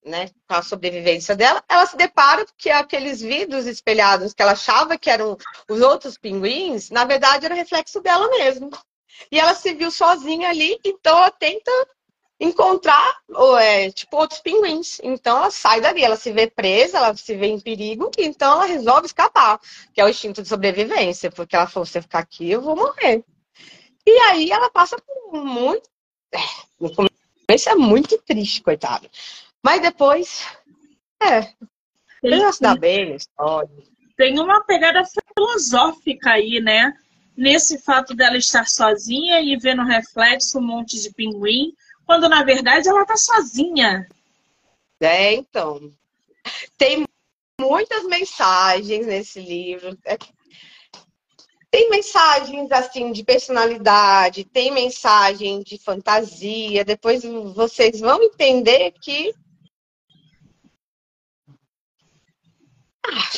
né, 0.05 0.31
a 0.49 0.63
sobrevivência 0.63 1.37
dela, 1.37 1.63
ela 1.69 1.87
se 1.87 1.97
depara 1.97 2.45
que 2.57 2.71
aqueles 2.71 3.21
vidros 3.21 3.67
espelhados 3.67 4.33
que 4.33 4.43
ela 4.43 4.53
achava 4.53 4.99
que 4.99 5.11
eram 5.11 5.37
os 5.69 5.81
outros 5.81 6.17
pinguins, 6.17 6.91
na 6.91 7.05
verdade 7.05 7.47
era 7.47 7.55
reflexo 7.55 8.01
dela 8.01 8.29
mesmo. 8.29 8.71
E 9.31 9.39
ela 9.39 9.55
se 9.55 9.75
viu 9.75 9.91
sozinha 9.91 10.49
ali, 10.49 10.79
então 10.85 11.17
ela 11.17 11.31
tenta 11.31 11.71
encontrar 12.41 13.21
é, 13.61 13.91
tipo 13.91 14.17
outros 14.17 14.41
pinguins. 14.41 14.99
Então 15.03 15.37
ela 15.37 15.51
sai 15.51 15.81
dali, 15.81 16.03
ela 16.03 16.17
se 16.17 16.33
vê 16.33 16.47
presa, 16.47 16.97
ela 16.97 17.15
se 17.15 17.37
vê 17.37 17.49
em 17.49 17.61
perigo, 17.61 18.11
então 18.19 18.53
ela 18.53 18.65
resolve 18.65 19.07
escapar, 19.07 19.61
que 19.93 20.01
é 20.01 20.05
o 20.05 20.09
instinto 20.09 20.43
de 20.43 20.49
sobrevivência, 20.49 21.31
porque 21.31 21.55
ela 21.55 21.67
falou: 21.67 21.85
se 21.85 21.99
eu 21.99 22.03
ficar 22.03 22.21
aqui, 22.21 22.51
eu 22.51 22.63
vou 22.63 22.75
morrer. 22.75 23.23
E 24.07 24.11
aí 24.31 24.51
ela 24.51 24.71
passa 24.71 24.97
por 24.99 25.45
muito. 25.45 25.89
É, 26.33 26.39
começo 27.51 27.69
é 27.69 27.75
muito 27.75 28.17
triste, 28.19 28.63
coitada. 28.63 29.11
Mas 29.61 29.83
depois, 29.83 30.47
é. 31.21 31.53
Ela 32.23 32.53
se 32.53 32.61
dá 32.61 32.77
bem 32.77 33.17
história. 33.17 33.69
Tem 34.17 34.39
uma 34.39 34.63
pegada 34.63 35.03
filosófica 35.37 36.31
aí, 36.31 36.61
né? 36.61 36.93
Nesse 37.37 37.79
fato 37.79 38.15
dela 38.15 38.37
estar 38.37 38.69
sozinha 38.69 39.41
e 39.41 39.57
ver 39.57 39.75
no 39.75 39.85
reflexo 39.85 40.59
um 40.59 40.63
monte 40.63 41.03
de 41.03 41.13
pinguim, 41.13 41.73
quando 42.07 42.29
na 42.29 42.45
verdade 42.45 42.89
ela 42.89 43.05
tá 43.05 43.17
sozinha. 43.17 44.07
É, 45.01 45.33
então. 45.33 45.91
Tem 46.79 47.05
muitas 47.61 48.05
mensagens 48.05 49.07
nesse 49.09 49.41
livro. 49.41 49.99
É 50.05 50.17
tem 51.71 51.89
mensagens 51.89 52.71
assim 52.73 53.13
de 53.13 53.23
personalidade, 53.23 54.45
tem 54.45 54.73
mensagem 54.73 55.63
de 55.63 55.79
fantasia. 55.79 56.85
Depois 56.85 57.23
vocês 57.55 58.01
vão 58.01 58.23
entender 58.23 58.93
que 59.01 59.33
Ah, 63.07 63.31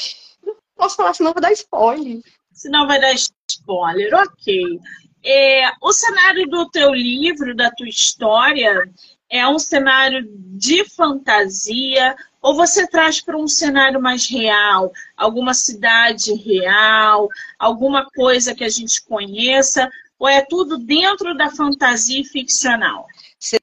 não 0.43 0.57
posso 0.75 0.97
falar, 0.97 1.15
senão 1.15 1.33
vou 1.33 1.41
dar 1.41 1.53
spoiler. 1.53 2.21
Senão 2.53 2.87
vai 2.87 3.01
dar 3.01 3.15
spoiler, 3.15 4.13
ok. 4.15 4.79
É, 5.25 5.71
o 5.81 5.93
cenário 5.93 6.49
do 6.49 6.69
teu 6.71 6.93
livro, 6.93 7.55
da 7.55 7.71
tua 7.71 7.89
história, 7.89 8.93
é 9.33 9.49
um 9.49 9.59
cenário 9.59 10.29
de 10.59 10.85
fantasia 10.85 12.15
ou 12.43 12.55
você 12.55 12.87
traz 12.87 13.23
para 13.23 13.37
um 13.37 13.49
cenário 13.49 14.01
mais 14.01 14.29
real, 14.29 14.93
alguma 15.17 15.55
cidade 15.55 16.35
real, 16.35 17.29
alguma 17.59 18.05
coisa 18.11 18.55
que 18.55 18.63
a 18.63 18.69
gente 18.69 19.03
conheça, 19.03 19.89
ou 20.19 20.29
é 20.29 20.45
tudo 20.45 20.77
dentro 20.77 21.35
da 21.35 21.51
fantasia 21.51 22.23
ficcional? 22.25 23.07
Você 23.39 23.59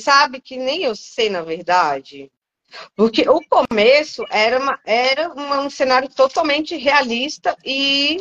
sabe 0.00 0.40
que 0.40 0.56
nem 0.56 0.84
eu 0.84 0.94
sei, 0.94 1.28
na 1.28 1.42
verdade. 1.42 2.30
Porque 2.94 3.28
o 3.28 3.40
começo 3.48 4.24
era, 4.30 4.60
uma, 4.60 4.78
era 4.86 5.32
um 5.34 5.68
cenário 5.68 6.08
totalmente 6.08 6.76
realista 6.76 7.56
e. 7.64 8.18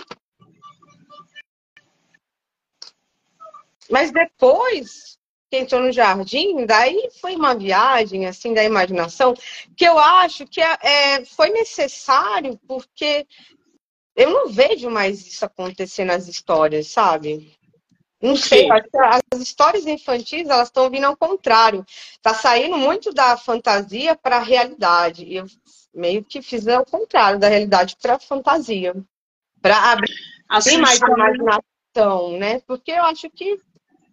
Mas 3.89 4.11
depois 4.11 5.11
que 5.51 5.57
entrou 5.57 5.81
no 5.81 5.91
jardim, 5.91 6.65
daí 6.65 7.09
foi 7.19 7.35
uma 7.35 7.53
viagem 7.53 8.25
assim 8.25 8.53
da 8.53 8.63
imaginação 8.63 9.33
que 9.75 9.83
eu 9.83 9.99
acho 9.99 10.47
que 10.47 10.61
é, 10.61 10.77
é 10.81 11.25
foi 11.25 11.49
necessário 11.49 12.57
porque 12.65 13.27
eu 14.15 14.29
não 14.29 14.47
vejo 14.47 14.89
mais 14.89 15.27
isso 15.27 15.43
acontecer 15.43 16.05
nas 16.05 16.29
histórias, 16.29 16.87
sabe? 16.87 17.53
Não 18.21 18.37
sei, 18.37 18.69
as 18.71 19.41
histórias 19.41 19.85
infantis 19.85 20.47
elas 20.47 20.69
estão 20.69 20.89
vindo 20.89 21.05
ao 21.05 21.17
contrário. 21.17 21.83
Está 21.87 22.33
saindo 22.33 22.77
muito 22.77 23.11
da 23.11 23.35
fantasia 23.35 24.15
para 24.15 24.37
a 24.37 24.43
realidade. 24.43 25.33
Eu 25.33 25.45
meio 25.93 26.23
que 26.23 26.41
fiz 26.41 26.67
ao 26.67 26.85
contrário 26.85 27.39
da 27.39 27.49
realidade 27.49 27.97
para 28.01 28.15
a 28.15 28.19
fantasia. 28.19 28.93
Para 29.59 29.75
abrir 29.91 30.77
mais 30.77 30.99
imaginação, 30.99 32.37
né? 32.37 32.61
Porque 32.67 32.91
eu 32.91 33.03
acho 33.05 33.29
que 33.31 33.59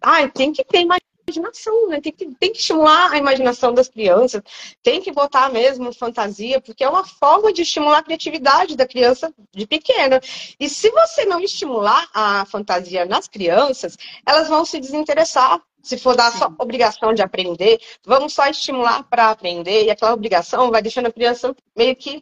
ai, 0.01 0.29
tem 0.31 0.51
que 0.51 0.63
ter 0.63 0.85
mais 0.85 1.01
imaginação, 1.29 1.87
né? 1.87 2.01
Tem 2.01 2.11
que, 2.11 2.25
tem 2.35 2.51
que 2.51 2.57
estimular 2.57 3.11
a 3.11 3.17
imaginação 3.17 3.73
das 3.73 3.87
crianças, 3.87 4.41
tem 4.83 5.01
que 5.01 5.11
botar 5.11 5.49
mesmo 5.49 5.93
fantasia, 5.93 6.59
porque 6.59 6.83
é 6.83 6.89
uma 6.89 7.05
forma 7.05 7.53
de 7.53 7.61
estimular 7.61 7.99
a 7.99 8.03
criatividade 8.03 8.75
da 8.75 8.87
criança 8.87 9.33
de 9.53 9.65
pequena. 9.65 10.19
E 10.59 10.67
se 10.67 10.89
você 10.89 11.25
não 11.25 11.39
estimular 11.39 12.07
a 12.13 12.45
fantasia 12.45 13.05
nas 13.05 13.27
crianças, 13.27 13.97
elas 14.25 14.47
vão 14.49 14.65
se 14.65 14.79
desinteressar. 14.79 15.61
Se 15.81 15.97
for 15.97 16.13
dar 16.13 16.31
só 16.33 16.53
obrigação 16.59 17.13
de 17.13 17.21
aprender, 17.21 17.79
vamos 18.05 18.33
só 18.33 18.45
estimular 18.47 19.03
para 19.03 19.29
aprender, 19.29 19.85
e 19.85 19.89
aquela 19.89 20.13
obrigação 20.13 20.69
vai 20.69 20.81
deixando 20.81 21.05
a 21.05 21.11
criança 21.11 21.55
meio 21.73 21.95
que 21.95 22.21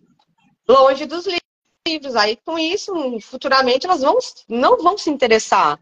longe 0.67 1.07
dos 1.07 1.25
livros. 1.87 2.15
Aí, 2.15 2.37
com 2.45 2.59
isso, 2.59 2.93
futuramente, 3.21 3.87
elas 3.87 4.01
vão, 4.01 4.17
não 4.47 4.77
vão 4.77 4.95
se 4.95 5.09
interessar 5.09 5.79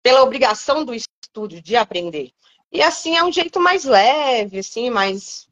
pela 0.00 0.22
obrigação 0.22 0.84
do 0.84 0.94
estudo, 0.94 1.60
de 1.60 1.76
aprender. 1.76 2.32
E 2.70 2.82
assim 2.82 3.16
é 3.16 3.24
um 3.24 3.32
jeito 3.32 3.60
mais 3.60 3.84
leve, 3.84 4.58
assim, 4.58 4.90
mais. 4.90 5.48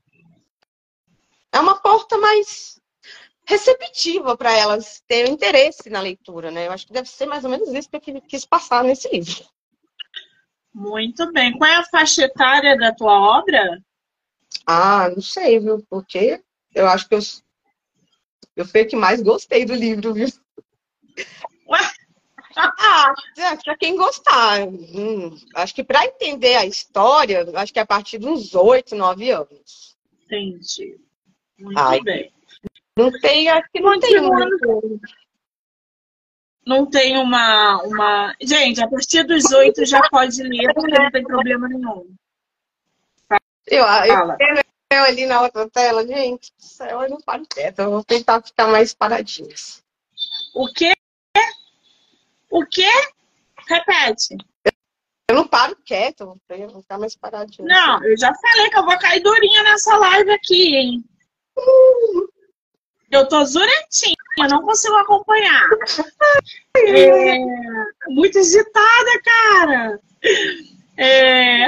É 1.52 1.58
uma 1.58 1.80
porta 1.80 2.18
mais 2.18 2.80
receptiva 3.46 4.36
para 4.36 4.52
elas 4.52 5.02
terem 5.06 5.32
interesse 5.32 5.88
na 5.88 6.00
leitura, 6.00 6.50
né? 6.50 6.66
Eu 6.66 6.72
acho 6.72 6.86
que 6.86 6.92
deve 6.92 7.08
ser 7.08 7.26
mais 7.26 7.44
ou 7.44 7.50
menos 7.50 7.68
isso 7.72 7.88
que 7.88 8.10
eu 8.10 8.20
quis 8.22 8.44
passar 8.44 8.84
nesse 8.84 9.08
livro. 9.08 9.46
Muito 10.74 11.32
bem. 11.32 11.56
Qual 11.56 11.70
é 11.70 11.76
a 11.76 11.84
faixa 11.84 12.24
etária 12.24 12.76
da 12.76 12.94
tua 12.94 13.38
obra? 13.38 13.80
Ah, 14.66 15.08
não 15.08 15.22
sei, 15.22 15.58
viu? 15.58 15.82
Porque 15.88 16.42
eu 16.74 16.86
acho 16.86 17.08
que 17.08 17.14
eu, 17.14 17.20
eu 18.56 18.66
fui 18.66 18.80
a 18.80 18.86
que 18.86 18.96
mais 18.96 19.22
gostei 19.22 19.64
do 19.64 19.74
livro, 19.74 20.12
viu? 20.12 20.28
Ué? 21.68 21.80
Ah, 22.56 23.14
para 23.62 23.76
quem 23.76 23.96
gostar. 23.96 24.62
Hum, 24.66 25.36
acho 25.54 25.74
que 25.74 25.84
para 25.84 26.06
entender 26.06 26.56
a 26.56 26.64
história, 26.64 27.46
acho 27.54 27.72
que 27.72 27.78
é 27.78 27.82
a 27.82 27.86
partir 27.86 28.18
de 28.18 28.26
uns 28.26 28.54
oito, 28.54 28.96
nove 28.96 29.30
anos. 29.30 29.96
Entendi. 30.24 30.98
Muito 31.58 31.78
Ai, 31.78 32.00
bem. 32.00 32.32
Não 32.96 33.12
tem, 33.20 33.48
acho 33.48 33.68
que 33.70 33.80
não 33.80 34.00
tem 34.00 34.20
muito. 34.20 35.00
Não 36.66 36.86
tem 36.86 37.18
uma, 37.18 37.82
uma. 37.82 38.34
Gente, 38.40 38.82
a 38.82 38.88
partir 38.88 39.22
dos 39.24 39.52
oito 39.52 39.84
já 39.84 40.00
pode 40.08 40.42
ler, 40.42 40.72
porque 40.74 40.98
não 40.98 41.10
tem 41.10 41.22
problema 41.22 41.68
nenhum. 41.68 42.16
Eu, 43.66 43.84
eu, 43.84 44.36
eu 44.92 45.04
ali 45.04 45.26
na 45.26 45.42
outra 45.42 45.68
tela, 45.68 46.06
gente, 46.06 46.52
eu 46.90 47.10
não 47.10 47.20
paro 47.20 47.44
perto. 47.54 47.80
Eu 47.80 47.90
vou 47.90 48.04
tentar 48.04 48.42
ficar 48.42 48.66
mais 48.68 48.94
paradinha. 48.94 49.54
O 50.54 50.72
quê? 50.72 50.95
O 52.56 52.64
quê? 52.64 52.88
Repete. 53.68 54.34
Eu 55.28 55.36
não 55.36 55.46
paro 55.46 55.76
quieto, 55.84 56.20
eu 56.22 56.70
vou 56.70 56.80
ficar 56.80 56.98
mais 56.98 57.14
paradinho. 57.14 57.68
Não, 57.68 58.02
eu 58.02 58.16
já 58.16 58.32
falei 58.34 58.70
que 58.70 58.78
eu 58.78 58.84
vou 58.86 58.98
cair 58.98 59.22
durinha 59.22 59.62
nessa 59.62 59.94
live 59.98 60.30
aqui, 60.30 60.74
hein? 60.74 61.04
Eu 63.10 63.28
tô 63.28 63.44
zuretinha, 63.44 64.16
não 64.48 64.62
consigo 64.62 64.94
acompanhar. 64.96 65.68
É, 66.78 67.38
muito 68.08 68.38
agitada, 68.38 69.22
cara. 69.22 70.00
É, 70.96 71.66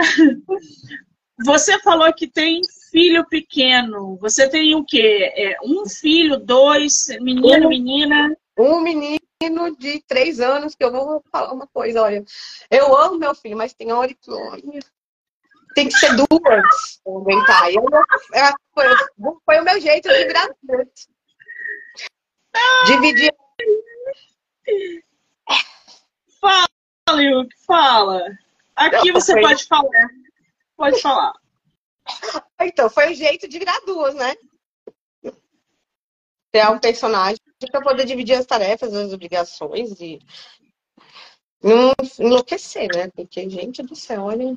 você 1.45 1.79
falou 1.81 2.11
que 2.15 2.27
tem 2.27 2.63
filho 2.91 3.27
pequeno. 3.27 4.17
Você 4.23 4.49
tem 4.49 4.75
o 4.75 4.85
quê? 4.85 5.33
É, 5.37 5.57
um 5.63 5.87
filho, 5.87 6.39
dois, 6.39 7.09
menino, 7.21 7.67
um, 7.67 7.69
menina? 7.69 8.37
Um 8.59 8.81
menino 8.81 9.28
menino 9.41 9.77
de 9.77 10.01
três 10.03 10.41
anos 10.41 10.75
que 10.75 10.85
eu 10.85 10.91
vou 10.91 11.23
falar 11.31 11.53
uma 11.53 11.67
coisa, 11.67 12.03
olha. 12.03 12.25
Eu 12.71 12.97
amo 12.97 13.19
meu 13.19 13.35
filho, 13.35 13.57
mas 13.57 13.73
tem 13.73 13.93
hora 13.93 14.13
que 14.13 14.31
olha, 14.31 14.81
tem 15.75 15.89
que 15.89 15.95
ser 15.95 16.15
duas 16.15 16.29
pra 16.41 16.63
aguentar. 17.07 17.73
Eu, 17.73 17.85
eu, 17.85 18.55
foi, 18.75 18.85
foi, 19.45 19.61
o 19.61 19.65
meu 19.65 19.81
jeito 19.81 20.09
de 20.09 20.25
virar 20.27 20.49
Dividir. 22.87 23.35
Fala, 26.41 26.69
Luke, 27.11 27.57
fala. 27.65 28.25
Aqui 28.75 29.13
você 29.13 29.33
foi... 29.33 29.43
pode 29.43 29.67
falar. 29.67 30.11
Pode 30.77 31.01
falar. 31.01 31.33
Então, 32.61 32.91
foi 32.91 33.13
o 33.13 33.15
jeito 33.15 33.49
de 33.49 33.59
virar 33.59 33.79
duas, 33.87 34.15
né? 34.15 34.35
Ter 36.51 36.69
um 36.71 36.79
personagem 36.79 37.39
para 37.67 37.81
poder 37.81 38.05
dividir 38.05 38.35
as 38.35 38.47
tarefas, 38.47 38.95
as 38.95 39.13
obrigações 39.13 40.01
e 40.01 40.21
não 41.63 41.93
enlouquecer, 42.19 42.89
né? 42.95 43.11
Porque, 43.15 43.49
gente 43.51 43.83
do 43.83 43.97
céu, 43.97 44.23
olha. 44.23 44.57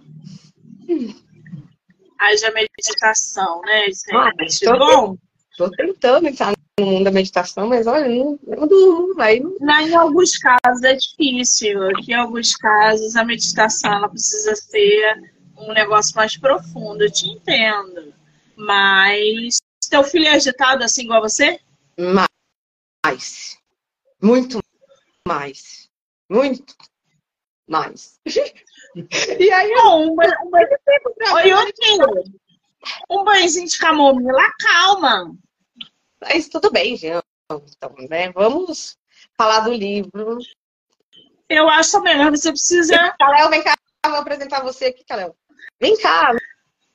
Haja 2.19 2.51
meditação, 2.51 3.61
né, 3.61 3.85
gente? 3.85 4.67
Ah, 4.67 4.77
Bom, 4.77 5.17
tô 5.57 5.69
tentando 5.71 6.27
entrar 6.27 6.53
no 6.79 6.85
mundo 6.85 7.05
da 7.05 7.11
meditação, 7.11 7.67
mas 7.67 7.87
olha, 7.87 8.07
não, 8.07 8.39
não 8.45 8.67
durmo, 8.67 9.15
vai. 9.15 9.39
Não... 9.39 9.81
Em 9.81 9.95
alguns 9.95 10.37
casos 10.37 10.83
é 10.83 10.93
difícil. 10.93 11.89
Aqui, 11.89 12.11
em 12.11 12.15
alguns 12.15 12.55
casos, 12.55 13.15
a 13.15 13.25
meditação 13.25 13.91
ela 13.91 14.09
precisa 14.09 14.55
ser 14.55 15.31
um 15.57 15.73
negócio 15.73 16.15
mais 16.15 16.37
profundo. 16.37 17.03
Eu 17.03 17.11
te 17.11 17.27
entendo. 17.27 18.13
Mas 18.55 19.57
teu 19.89 20.03
filho 20.03 20.25
é 20.25 20.35
agitado 20.35 20.83
assim 20.83 21.03
igual 21.03 21.21
você? 21.21 21.59
Mais. 23.05 23.57
Muito 24.21 24.59
mais. 25.27 25.89
Muito 26.29 26.75
mais. 27.67 28.19
e 28.25 29.51
aí, 29.51 29.71
um, 29.85 30.11
um, 30.11 30.13
um, 30.13 31.33
Oi, 31.33 31.53
um 33.09 33.23
banhozinho 33.23 33.67
de 33.67 33.77
camomila, 33.77 34.53
calma. 34.59 35.35
Mas 36.21 36.47
tudo 36.47 36.71
bem, 36.71 36.95
gente. 36.95 37.23
Então, 37.45 37.95
né? 38.09 38.31
Vamos 38.31 38.97
falar 39.37 39.61
do 39.61 39.73
livro. 39.73 40.37
Eu 41.49 41.67
acho 41.69 42.01
melhor, 42.01 42.31
você 42.31 42.51
precisa. 42.51 43.13
Caléo, 43.19 43.49
vem 43.49 43.63
cá, 43.63 43.75
vou 44.05 44.17
apresentar 44.17 44.63
você 44.63 44.85
aqui, 44.85 45.03
Caléo. 45.03 45.35
Vem 45.79 45.97
cá, 45.97 46.33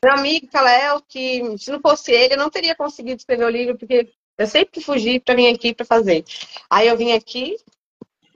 meu 0.03 0.15
amigo 0.15 0.49
Caléo, 0.49 1.03
que 1.09 1.59
se 1.59 1.71
não 1.71 1.81
fosse 1.81 2.13
ele, 2.13 2.35
eu 2.35 2.39
não 2.39 2.51
teria 2.51 2.75
conseguido 2.75 3.19
escrever 3.19 3.45
o 3.45 3.51
livro, 3.51 3.77
porque 3.77 4.13
eu 4.39 4.47
sempre 4.47 4.81
fugi 4.81 5.21
para 5.21 5.35
vir 5.35 5.55
aqui 5.55 5.75
para 5.75 5.87
fazer. 5.87 6.25
Aí 6.69 6.89
eu 6.89 6.97
vim 6.97 7.13
aqui, 7.13 7.57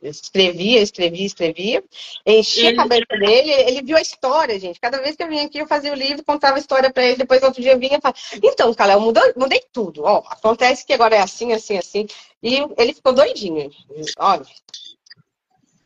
escrevia, 0.02 0.80
escrevia, 0.80 1.26
escrevia, 1.26 1.84
enchi 2.24 2.66
ele... 2.66 2.68
a 2.68 2.82
cabeça 2.82 3.06
dele, 3.18 3.50
ele 3.50 3.82
viu 3.82 3.96
a 3.96 4.00
história, 4.00 4.58
gente. 4.58 4.80
Cada 4.80 5.00
vez 5.00 5.16
que 5.16 5.22
eu 5.22 5.28
vinha 5.28 5.44
aqui, 5.44 5.58
eu 5.58 5.66
fazia 5.66 5.92
o 5.92 5.96
livro, 5.96 6.24
contava 6.24 6.56
a 6.56 6.58
história 6.58 6.90
para 6.92 7.04
ele, 7.04 7.16
depois 7.16 7.42
outro 7.42 7.60
dia 7.60 7.72
eu 7.72 7.78
vinha 7.78 7.98
e 7.98 8.00
falava, 8.00 8.18
então, 8.42 8.72
Caléo, 8.74 9.00
mudei, 9.00 9.32
mudei 9.36 9.62
tudo, 9.72 10.04
ó, 10.04 10.22
acontece 10.26 10.86
que 10.86 10.92
agora 10.92 11.16
é 11.16 11.20
assim, 11.20 11.52
assim, 11.52 11.76
assim, 11.76 12.06
e 12.42 12.56
ele 12.78 12.94
ficou 12.94 13.12
doidinho, 13.12 13.70
olha. 14.18 14.46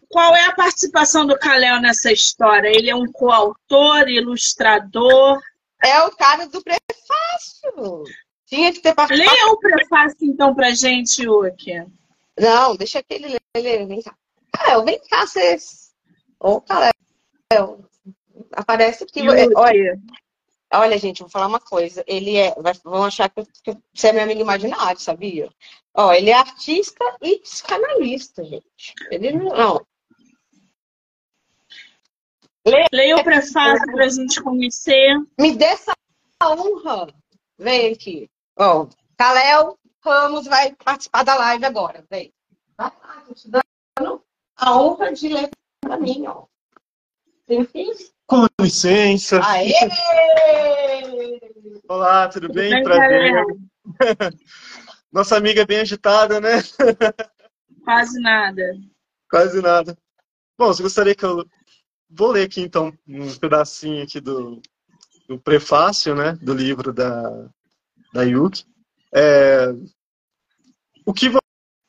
Qual 0.09 0.37
é 0.37 0.45
a 0.45 0.55
participação 0.55 1.27
do 1.27 1.37
Caléo 1.37 1.81
nessa 1.81 2.13
história? 2.13 2.69
Ele 2.69 2.89
é 2.89 2.95
um 2.95 3.11
coautor, 3.11 4.09
ilustrador? 4.09 5.41
É 5.83 6.01
o 6.05 6.13
cara 6.13 6.47
do 6.47 6.63
prefácio. 6.63 8.05
Tinha 8.55 8.73
que 8.73 8.81
ter 8.81 8.95
participado. 8.95 9.37
Leia 9.37 9.53
o 9.53 9.59
prefácio, 9.59 10.19
então, 10.23 10.55
pra 10.55 10.71
gente, 10.71 11.29
Uki. 11.29 11.85
Não, 12.39 12.77
deixa 12.77 13.03
que 13.03 13.15
ele 13.15 13.37
ler. 13.57 13.87
Vem 13.87 14.01
cá. 14.01 14.17
Caléo, 14.53 14.85
vem 14.85 15.01
cá, 15.09 15.27
vocês. 15.27 15.93
Ô, 16.39 16.61
Caléo. 16.61 16.93
Aparece 18.53 19.05
que. 19.07 19.29
Olha, 19.29 19.99
olha, 20.73 20.99
gente, 20.99 21.21
vou 21.21 21.29
falar 21.29 21.49
uma 21.49 21.59
coisa. 21.59 22.05
Ele 22.07 22.37
é. 22.37 22.55
Vão 22.85 23.05
achar 23.05 23.29
que, 23.29 23.45
que 23.45 23.77
você 23.93 24.09
é 24.09 24.13
meu 24.13 24.23
amigo 24.23 24.41
imaginário, 24.41 25.01
sabia? 25.01 25.51
Ó, 25.93 26.13
ele 26.13 26.31
é 26.31 26.35
artista 26.35 27.05
e 27.23 27.39
psicanalista, 27.39 28.45
gente. 28.45 28.95
Ele 29.11 29.33
não. 29.33 29.85
Leia 32.93 33.17
o 33.17 33.25
prefácio 33.25 33.93
para 33.93 34.05
a 34.05 34.09
gente 34.09 34.41
conhecer. 34.41 35.13
Me 35.39 35.57
dê 35.57 35.65
essa 35.65 35.93
honra. 36.41 37.13
Vem 37.59 37.93
aqui. 37.93 38.31
Ó, 38.57 38.87
Caléo 39.17 39.77
Ramos 40.01 40.47
vai 40.47 40.75
participar 40.77 41.25
da 41.25 41.35
live 41.35 41.65
agora. 41.65 42.05
Vem. 42.09 42.33
Vai 42.77 42.93
lá, 43.03 43.23
tô 43.27 43.35
te 43.35 43.51
dando 43.51 44.23
a 44.57 44.77
honra 44.77 45.13
de 45.13 45.29
ler 45.29 45.51
para 45.81 45.97
mim, 45.99 46.25
ó. 46.27 46.45
Com 48.27 48.47
licença. 48.61 49.41
Aê! 49.45 49.73
Olá, 51.89 52.29
tudo 52.29 52.53
bem? 52.53 52.71
bem 52.71 52.83
Prazer. 52.83 53.45
Nossa 55.13 55.37
amiga 55.37 55.63
é 55.63 55.67
bem 55.67 55.81
agitada, 55.81 56.41
né? 56.41 56.63
Quase 57.85 58.21
nada. 58.21 58.63
Quase 59.29 59.61
nada. 59.61 59.99
Bom, 60.57 60.69
você 60.69 60.83
gostaria 60.83 61.15
que 61.15 61.25
eu... 61.25 61.45
Vou 62.09 62.31
ler 62.31 62.45
aqui, 62.45 62.61
então, 62.61 62.97
um 63.07 63.37
pedacinho 63.37 64.03
aqui 64.05 64.21
do, 64.21 64.63
do 65.29 65.39
prefácio, 65.39 66.15
né? 66.15 66.39
Do 66.41 66.55
livro 66.55 66.93
da, 66.93 67.49
da 68.15 68.23
Yuki. 68.23 68.65
É, 69.13 69.75
o 71.05 71.13
que 71.13 71.29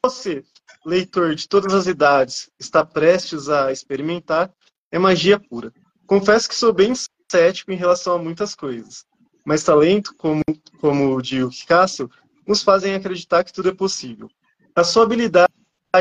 você, 0.04 0.44
leitor 0.84 1.36
de 1.36 1.48
todas 1.48 1.74
as 1.74 1.86
idades, 1.86 2.50
está 2.60 2.84
prestes 2.84 3.48
a 3.48 3.72
experimentar 3.72 4.52
é 4.92 4.98
magia 4.98 5.40
pura. 5.40 5.72
Confesso 6.08 6.50
que 6.50 6.56
sou 6.56 6.74
bem 6.74 6.94
cético 7.32 7.72
em 7.72 7.76
relação 7.76 8.16
a 8.16 8.18
muitas 8.22 8.56
coisas, 8.56 9.06
mas 9.46 9.64
talento, 9.64 10.16
como, 10.16 10.44
como 10.82 11.16
o 11.16 11.22
de 11.22 11.38
Yuki 11.38 11.66
Castle, 11.66 12.10
nos 12.46 12.64
fazem 12.64 12.96
acreditar 12.96 13.44
que 13.44 13.54
tudo 13.54 13.70
é 13.70 13.74
possível. 13.74 14.30
A 14.76 14.84
sua 14.84 15.04
habilidade 15.04 15.54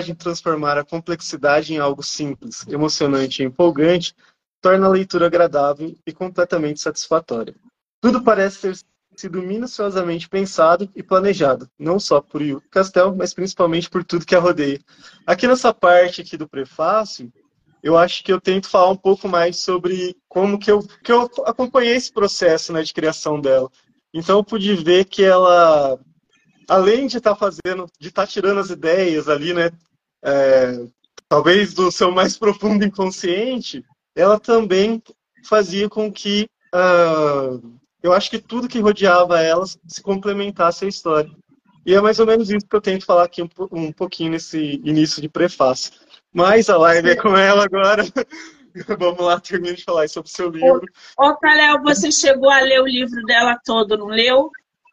em 0.08 0.14
transformar 0.14 0.76
a 0.76 0.84
complexidade 0.84 1.72
em 1.72 1.78
algo 1.78 2.02
simples, 2.02 2.66
emocionante 2.66 3.42
e 3.42 3.46
empolgante 3.46 4.14
torna 4.60 4.86
a 4.86 4.90
leitura 4.90 5.26
agradável 5.26 5.94
e 6.04 6.12
completamente 6.12 6.80
satisfatória. 6.80 7.54
Tudo 8.00 8.22
parece 8.24 8.60
ter 8.60 8.76
sido 9.20 9.42
minuciosamente 9.42 10.28
pensado 10.28 10.90
e 10.94 11.02
planejado, 11.02 11.68
não 11.78 11.98
só 11.98 12.20
por 12.20 12.42
Yuki 12.42 12.68
Castel, 12.68 13.14
mas 13.14 13.34
principalmente 13.34 13.88
por 13.88 14.04
tudo 14.04 14.26
que 14.26 14.34
a 14.34 14.40
rodeia. 14.40 14.80
Aqui 15.26 15.46
nessa 15.46 15.72
parte 15.72 16.20
aqui 16.20 16.36
do 16.36 16.48
prefácio, 16.48 17.32
eu 17.82 17.98
acho 17.98 18.24
que 18.24 18.32
eu 18.32 18.40
tento 18.40 18.68
falar 18.68 18.90
um 18.90 18.96
pouco 18.96 19.28
mais 19.28 19.58
sobre 19.58 20.16
como 20.28 20.58
que 20.58 20.70
eu, 20.70 20.82
que 21.02 21.12
eu 21.12 21.30
acompanhei 21.44 21.94
esse 21.94 22.12
processo 22.12 22.72
né, 22.72 22.82
de 22.82 22.94
criação 22.94 23.40
dela. 23.40 23.70
Então 24.12 24.38
eu 24.38 24.44
pude 24.44 24.74
ver 24.76 25.04
que 25.04 25.22
ela, 25.22 25.98
além 26.68 27.06
de 27.06 27.18
estar 27.18 27.34
tá 27.34 27.36
fazendo, 27.36 27.86
de 28.00 28.08
estar 28.08 28.22
tá 28.22 28.26
tirando 28.26 28.60
as 28.60 28.70
ideias 28.70 29.28
ali, 29.28 29.52
né, 29.52 29.70
é, 30.24 30.86
talvez 31.28 31.74
do 31.74 31.92
seu 31.92 32.10
mais 32.10 32.36
profundo 32.38 32.84
inconsciente, 32.84 33.84
ela 34.16 34.40
também 34.40 35.02
fazia 35.44 35.88
com 35.88 36.10
que 36.10 36.46
uh, 36.74 37.78
eu 38.04 38.12
acho 38.12 38.28
que 38.28 38.38
tudo 38.38 38.68
que 38.68 38.80
rodeava 38.80 39.40
elas 39.40 39.78
se 39.88 40.02
complementasse 40.02 40.84
a 40.84 40.88
história. 40.88 41.30
E 41.86 41.94
é 41.94 42.00
mais 42.02 42.20
ou 42.20 42.26
menos 42.26 42.50
isso 42.50 42.66
que 42.68 42.76
eu 42.76 42.80
tento 42.80 43.06
falar 43.06 43.24
aqui 43.24 43.42
um, 43.42 43.48
um 43.72 43.90
pouquinho 43.90 44.32
nesse 44.32 44.78
início 44.84 45.22
de 45.22 45.28
prefácio. 45.28 45.90
Mas 46.30 46.68
a 46.68 46.76
live 46.76 47.08
é 47.08 47.16
com 47.16 47.34
ela 47.34 47.64
agora. 47.64 48.04
Vamos 48.98 49.24
lá, 49.24 49.40
termine 49.40 49.76
de 49.76 49.84
falar 49.84 50.06
sobre 50.10 50.28
o 50.28 50.32
seu 50.34 50.50
livro. 50.50 50.82
Ô, 51.18 51.28
ô 51.28 51.36
Caléo, 51.38 51.82
você 51.82 52.12
chegou 52.12 52.50
a 52.50 52.60
ler 52.60 52.82
o 52.82 52.86
livro 52.86 53.22
dela 53.24 53.58
todo, 53.64 53.96
não 53.96 54.08
leu? 54.08 54.50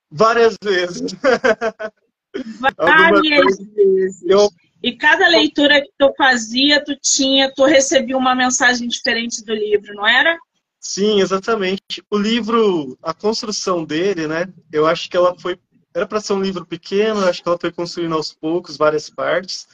Várias 0.10 0.56
vezes. 0.64 1.12
Várias 2.78 3.58
vezes. 3.58 4.24
Eu... 4.24 4.50
E 4.82 4.96
cada 4.96 5.28
leitura 5.28 5.82
que 5.82 5.92
tu 5.98 6.14
fazia, 6.18 6.82
tu 6.82 6.96
tinha, 6.96 7.52
tu 7.54 7.66
recebia 7.66 8.18
uma 8.18 8.34
mensagem 8.34 8.88
diferente 8.88 9.44
do 9.44 9.54
livro, 9.54 9.94
não 9.96 10.08
era? 10.08 10.38
Sim, 10.82 11.22
exatamente. 11.22 12.04
O 12.10 12.18
livro, 12.18 12.98
a 13.04 13.14
construção 13.14 13.86
dele, 13.86 14.28
né? 14.28 14.52
Eu 14.72 14.88
acho 14.88 15.10
que 15.10 15.16
ela 15.16 15.38
foi. 15.38 15.58
Era 15.94 16.08
para 16.08 16.20
ser 16.20 16.34
um 16.34 16.42
livro 16.42 16.66
pequeno, 16.66 17.24
acho 17.26 17.44
que 17.44 17.48
ela 17.48 17.58
foi 17.60 17.72
construindo 17.72 18.16
aos 18.16 18.34
poucos 18.34 18.78
várias 18.78 19.10
partes. 19.10 19.68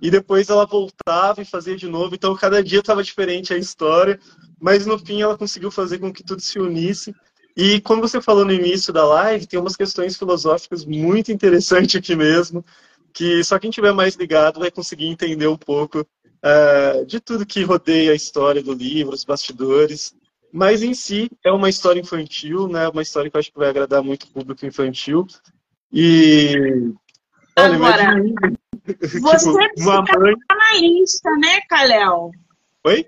E 0.00 0.10
depois 0.10 0.48
ela 0.48 0.64
voltava 0.64 1.42
e 1.42 1.44
fazia 1.44 1.76
de 1.76 1.88
novo. 1.88 2.14
Então, 2.14 2.36
cada 2.36 2.62
dia 2.62 2.78
estava 2.78 3.02
diferente 3.02 3.52
a 3.52 3.58
história. 3.58 4.20
Mas 4.60 4.86
no 4.86 4.96
fim, 4.98 5.20
ela 5.20 5.36
conseguiu 5.36 5.70
fazer 5.70 5.98
com 5.98 6.12
que 6.12 6.22
tudo 6.22 6.40
se 6.40 6.58
unisse. 6.60 7.12
E 7.56 7.80
como 7.80 8.00
você 8.00 8.20
falou 8.20 8.44
no 8.44 8.52
início 8.52 8.92
da 8.92 9.04
live, 9.04 9.46
tem 9.46 9.58
umas 9.58 9.76
questões 9.76 10.16
filosóficas 10.16 10.84
muito 10.84 11.32
interessantes 11.32 11.96
aqui 11.96 12.14
mesmo. 12.14 12.64
Que 13.12 13.42
só 13.42 13.58
quem 13.58 13.70
tiver 13.70 13.92
mais 13.92 14.14
ligado 14.14 14.60
vai 14.60 14.70
conseguir 14.70 15.06
entender 15.06 15.48
um 15.48 15.56
pouco 15.56 16.00
uh, 16.00 17.04
de 17.06 17.18
tudo 17.20 17.46
que 17.46 17.64
rodeia 17.64 18.12
a 18.12 18.16
história 18.16 18.62
do 18.62 18.72
livro, 18.72 19.14
os 19.14 19.24
bastidores. 19.24 20.14
Mas 20.52 20.82
em 20.82 20.92
si 20.92 21.30
é 21.42 21.50
uma 21.50 21.70
história 21.70 22.00
infantil, 22.00 22.68
né? 22.68 22.86
Uma 22.88 23.00
história 23.00 23.30
que 23.30 23.36
eu 23.36 23.40
acho 23.40 23.50
que 23.50 23.58
vai 23.58 23.70
agradar 23.70 24.02
muito 24.02 24.24
o 24.24 24.28
público 24.28 24.66
infantil. 24.66 25.26
E. 25.90 26.52
Olha, 27.58 27.74
Agora, 27.74 28.14
você 29.20 29.46
tipo, 29.46 29.60
é 29.60 29.68
psicanalista, 29.70 31.30
mãe... 31.30 31.40
né, 31.40 31.60
Kalel? 31.68 32.30
Oi? 32.84 33.06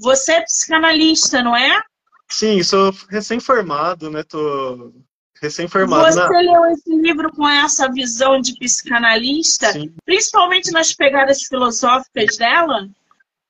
Você 0.00 0.32
é 0.32 0.42
psicanalista, 0.42 1.42
não 1.42 1.56
é? 1.56 1.82
Sim, 2.28 2.62
sou 2.62 2.92
recém-formado, 3.08 4.10
né? 4.10 4.22
Tô 4.22 4.92
recém-formado. 5.40 6.04
Você 6.04 6.20
na... 6.20 6.40
leu 6.40 6.66
esse 6.66 6.94
livro 6.96 7.30
com 7.32 7.48
essa 7.48 7.90
visão 7.90 8.40
de 8.40 8.58
psicanalista, 8.58 9.72
Sim. 9.72 9.94
principalmente 10.04 10.70
nas 10.70 10.92
pegadas 10.92 11.44
filosóficas 11.44 12.36
dela? 12.36 12.88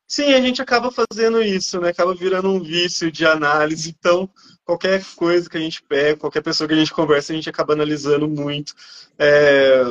Sim, 0.09 0.35
a 0.35 0.41
gente 0.41 0.63
acaba 0.63 0.91
fazendo 0.93 1.43
isso, 1.43 1.81
né? 1.81 1.89
Acaba 1.89 2.15
virando 2.15 2.49
um 2.49 2.63
vício 2.63 3.11
de 3.11 3.27
análise. 3.27 3.95
Então, 3.99 4.31
qualquer 4.65 5.05
coisa 5.17 5.51
que 5.51 5.57
a 5.57 5.61
gente 5.61 5.83
pega, 5.83 6.17
qualquer 6.17 6.43
pessoa 6.43 6.69
que 6.69 6.75
a 6.75 6.77
gente 6.77 6.93
conversa, 6.93 7.33
a 7.33 7.37
gente 7.37 7.51
acaba 7.51 7.73
analisando 7.73 8.29
muito. 8.29 8.73
É... 9.19 9.83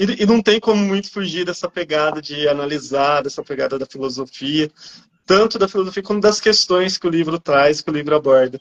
E, 0.00 0.22
e, 0.22 0.26
não 0.26 0.42
tem 0.42 0.58
como 0.58 0.82
muito 0.82 1.10
fugir 1.10 1.44
dessa 1.44 1.70
pegada 1.70 2.20
de 2.20 2.48
analisar, 2.48 3.22
dessa 3.22 3.42
pegada 3.44 3.78
da 3.78 3.86
filosofia, 3.86 4.70
tanto 5.26 5.58
da 5.58 5.68
filosofia 5.68 6.02
como 6.02 6.20
das 6.20 6.40
questões 6.40 6.96
que 6.98 7.06
o 7.06 7.10
livro 7.10 7.38
traz, 7.38 7.82
que 7.82 7.90
o 7.90 7.92
livro 7.92 8.16
aborda. 8.16 8.58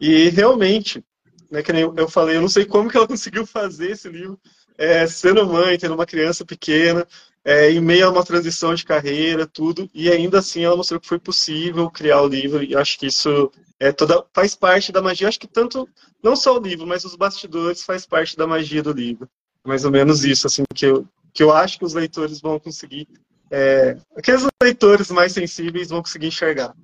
E 0.00 0.28
realmente, 0.28 1.02
né, 1.50 1.62
que 1.62 1.72
nem 1.72 1.82
eu 1.96 2.08
falei, 2.08 2.36
eu 2.36 2.42
não 2.42 2.48
sei 2.48 2.66
como 2.66 2.90
que 2.90 2.96
ela 2.96 3.08
conseguiu 3.08 3.46
fazer 3.46 3.92
esse 3.92 4.08
livro, 4.08 4.38
é, 4.76 5.06
sendo 5.06 5.46
mãe, 5.46 5.78
tendo 5.78 5.94
uma 5.94 6.06
criança 6.06 6.44
pequena, 6.44 7.06
é, 7.46 7.70
em 7.70 7.80
meio 7.80 8.08
a 8.08 8.10
uma 8.10 8.24
transição 8.24 8.74
de 8.74 8.84
carreira, 8.84 9.46
tudo, 9.46 9.88
e 9.94 10.10
ainda 10.10 10.40
assim 10.40 10.64
ela 10.64 10.76
mostrou 10.76 10.98
que 10.98 11.06
foi 11.06 11.20
possível 11.20 11.88
criar 11.88 12.20
o 12.20 12.26
livro, 12.26 12.64
e 12.64 12.74
acho 12.74 12.98
que 12.98 13.06
isso 13.06 13.52
é 13.78 13.92
toda, 13.92 14.24
faz 14.34 14.56
parte 14.56 14.90
da 14.90 15.00
magia. 15.00 15.28
Acho 15.28 15.38
que 15.38 15.46
tanto, 15.46 15.88
não 16.20 16.34
só 16.34 16.58
o 16.58 16.60
livro, 16.60 16.84
mas 16.84 17.04
os 17.04 17.14
bastidores 17.14 17.84
faz 17.84 18.04
parte 18.04 18.36
da 18.36 18.48
magia 18.48 18.82
do 18.82 18.90
livro. 18.90 19.28
Mais 19.64 19.84
ou 19.84 19.92
menos 19.92 20.24
isso, 20.24 20.48
assim, 20.48 20.64
que 20.74 20.86
eu, 20.86 21.06
que 21.32 21.40
eu 21.40 21.52
acho 21.52 21.78
que 21.78 21.84
os 21.84 21.94
leitores 21.94 22.40
vão 22.40 22.58
conseguir, 22.58 23.06
é, 23.48 23.96
aqueles 24.16 24.44
leitores 24.60 25.08
mais 25.12 25.30
sensíveis 25.30 25.90
vão 25.90 26.02
conseguir 26.02 26.26
enxergar. 26.26 26.74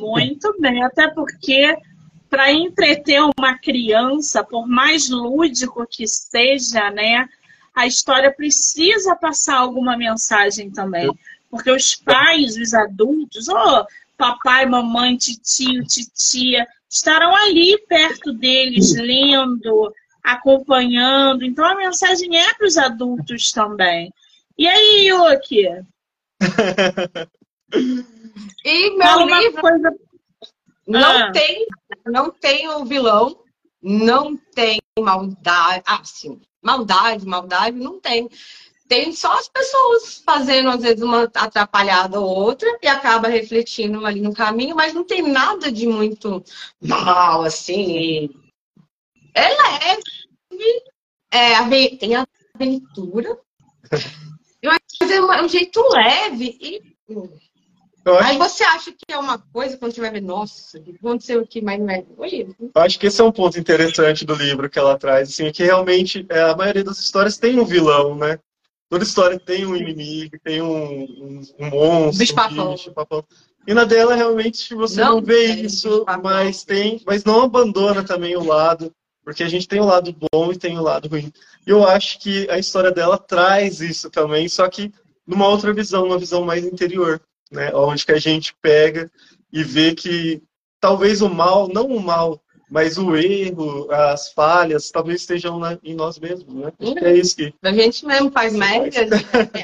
Muito 0.00 0.56
bem, 0.58 0.82
até 0.82 1.08
porque 1.08 1.76
para 2.30 2.50
entreter 2.50 3.20
uma 3.38 3.58
criança, 3.58 4.42
por 4.42 4.66
mais 4.66 5.10
lúdico 5.10 5.86
que 5.86 6.06
seja, 6.06 6.90
né, 6.90 7.28
a 7.76 7.86
história 7.86 8.32
precisa 8.32 9.14
passar 9.14 9.58
alguma 9.58 9.96
mensagem 9.98 10.70
também. 10.70 11.10
Porque 11.50 11.70
os 11.70 11.94
pais, 11.94 12.56
os 12.56 12.72
adultos, 12.72 13.48
oh, 13.48 13.84
papai, 14.16 14.64
mamãe, 14.64 15.18
tio, 15.18 15.84
titia, 15.84 16.66
estarão 16.88 17.36
ali 17.36 17.76
perto 17.86 18.32
deles, 18.32 18.94
lendo, 18.94 19.92
acompanhando. 20.24 21.44
Então 21.44 21.66
a 21.66 21.76
mensagem 21.76 22.38
é 22.38 22.54
para 22.54 22.66
os 22.66 22.78
adultos 22.78 23.52
também. 23.52 24.10
E 24.56 24.66
aí, 24.66 25.08
Yuki? 25.08 25.66
e 28.64 28.90
meu 28.96 29.06
Fala 29.06 29.40
livro 29.40 29.60
coisa... 29.60 29.94
não 30.86 31.18
ah. 31.18 31.30
tem, 31.30 31.66
não 32.06 32.30
tem 32.30 32.66
o 32.68 32.86
vilão, 32.86 33.38
não 33.82 34.34
tem 34.34 34.80
maldade, 34.98 35.82
ah, 35.86 36.02
sim, 36.04 36.40
maldade, 36.62 37.26
maldade, 37.26 37.76
não 37.76 38.00
tem 38.00 38.28
tem 38.88 39.12
só 39.12 39.32
as 39.32 39.48
pessoas 39.48 40.22
fazendo, 40.24 40.68
às 40.68 40.80
vezes, 40.80 41.02
uma 41.02 41.24
atrapalhada 41.34 42.20
ou 42.20 42.28
outra 42.28 42.68
e 42.80 42.86
acaba 42.86 43.26
refletindo 43.26 44.06
ali 44.06 44.20
no 44.20 44.32
caminho, 44.32 44.76
mas 44.76 44.94
não 44.94 45.04
tem 45.04 45.22
nada 45.22 45.72
de 45.72 45.88
muito 45.88 46.42
mal, 46.80 47.42
assim. 47.42 48.30
É 49.34 49.48
leve, 49.48 50.02
é, 51.32 51.96
tem 51.96 52.14
aventura, 52.14 53.36
mas 54.62 55.10
é 55.10 55.42
um 55.42 55.48
jeito 55.48 55.82
leve 55.88 56.56
e. 56.60 56.96
Aí 58.20 58.38
você 58.38 58.62
acha 58.62 58.92
que 58.92 59.12
é 59.12 59.18
uma 59.18 59.38
coisa, 59.38 59.76
quando 59.76 59.92
você 59.92 60.00
vai 60.00 60.12
ver, 60.12 60.22
nossa, 60.22 60.78
o 60.78 60.82
que 60.82 60.92
aconteceu 60.92 61.40
aqui, 61.40 61.60
mas 61.60 61.80
não 61.80 61.90
é. 61.90 62.04
Eu 62.74 62.82
acho 62.82 62.98
que 63.00 63.06
esse 63.08 63.20
é 63.20 63.24
um 63.24 63.32
ponto 63.32 63.58
interessante 63.58 64.24
do 64.24 64.34
livro 64.34 64.70
que 64.70 64.78
ela 64.78 64.96
traz, 64.96 65.30
assim, 65.30 65.50
que 65.50 65.64
realmente 65.64 66.24
é, 66.28 66.42
a 66.42 66.56
maioria 66.56 66.84
das 66.84 66.98
histórias 66.98 67.36
tem 67.36 67.58
um 67.58 67.64
vilão, 67.64 68.14
né? 68.14 68.38
Toda 68.88 69.02
história 69.02 69.40
tem 69.40 69.66
um 69.66 69.74
inimigo, 69.74 70.36
tem 70.44 70.62
um, 70.62 71.02
um, 71.02 71.40
um 71.58 71.70
monstro, 71.70 72.18
bicho 72.18 72.60
um 72.60 72.70
bicho, 72.70 72.92
papão. 72.92 73.24
E 73.66 73.74
na 73.74 73.82
dela, 73.82 74.14
realmente, 74.14 74.72
você 74.76 75.00
não, 75.00 75.16
não 75.16 75.22
vê 75.22 75.46
isso, 75.46 76.04
mas 76.22 76.62
tem, 76.62 77.02
mas 77.04 77.24
não 77.24 77.42
abandona 77.42 78.04
também 78.04 78.36
o 78.36 78.44
lado, 78.44 78.92
porque 79.24 79.42
a 79.42 79.48
gente 79.48 79.66
tem 79.66 79.80
o 79.80 79.84
lado 79.84 80.14
bom 80.32 80.52
e 80.52 80.56
tem 80.56 80.78
o 80.78 80.82
lado 80.82 81.08
ruim. 81.08 81.32
E 81.66 81.70
eu 81.70 81.84
acho 81.84 82.20
que 82.20 82.48
a 82.48 82.56
história 82.56 82.92
dela 82.92 83.18
traz 83.18 83.80
isso 83.80 84.08
também, 84.08 84.48
só 84.48 84.68
que 84.68 84.92
numa 85.26 85.48
outra 85.48 85.72
visão, 85.72 86.06
uma 86.06 86.18
visão 86.18 86.44
mais 86.44 86.64
interior, 86.64 87.20
né? 87.50 87.74
Onde 87.74 88.04
que 88.04 88.12
a 88.12 88.18
gente 88.18 88.54
pega 88.60 89.10
e 89.52 89.62
vê 89.62 89.94
que 89.94 90.42
talvez 90.80 91.22
o 91.22 91.28
mal, 91.28 91.68
não 91.68 91.86
o 91.86 92.00
mal 92.00 92.42
mas 92.68 92.98
o 92.98 93.16
erro, 93.16 93.90
as 93.92 94.32
falhas, 94.32 94.90
talvez 94.90 95.20
estejam 95.20 95.58
na, 95.58 95.78
em 95.84 95.94
nós 95.94 96.18
mesmos, 96.18 96.52
né? 96.52 96.72
é 97.00 97.14
isso 97.14 97.36
que. 97.36 97.54
A 97.62 97.72
gente 97.72 98.04
mesmo 98.04 98.30
faz 98.30 98.52
merda, 98.54 99.00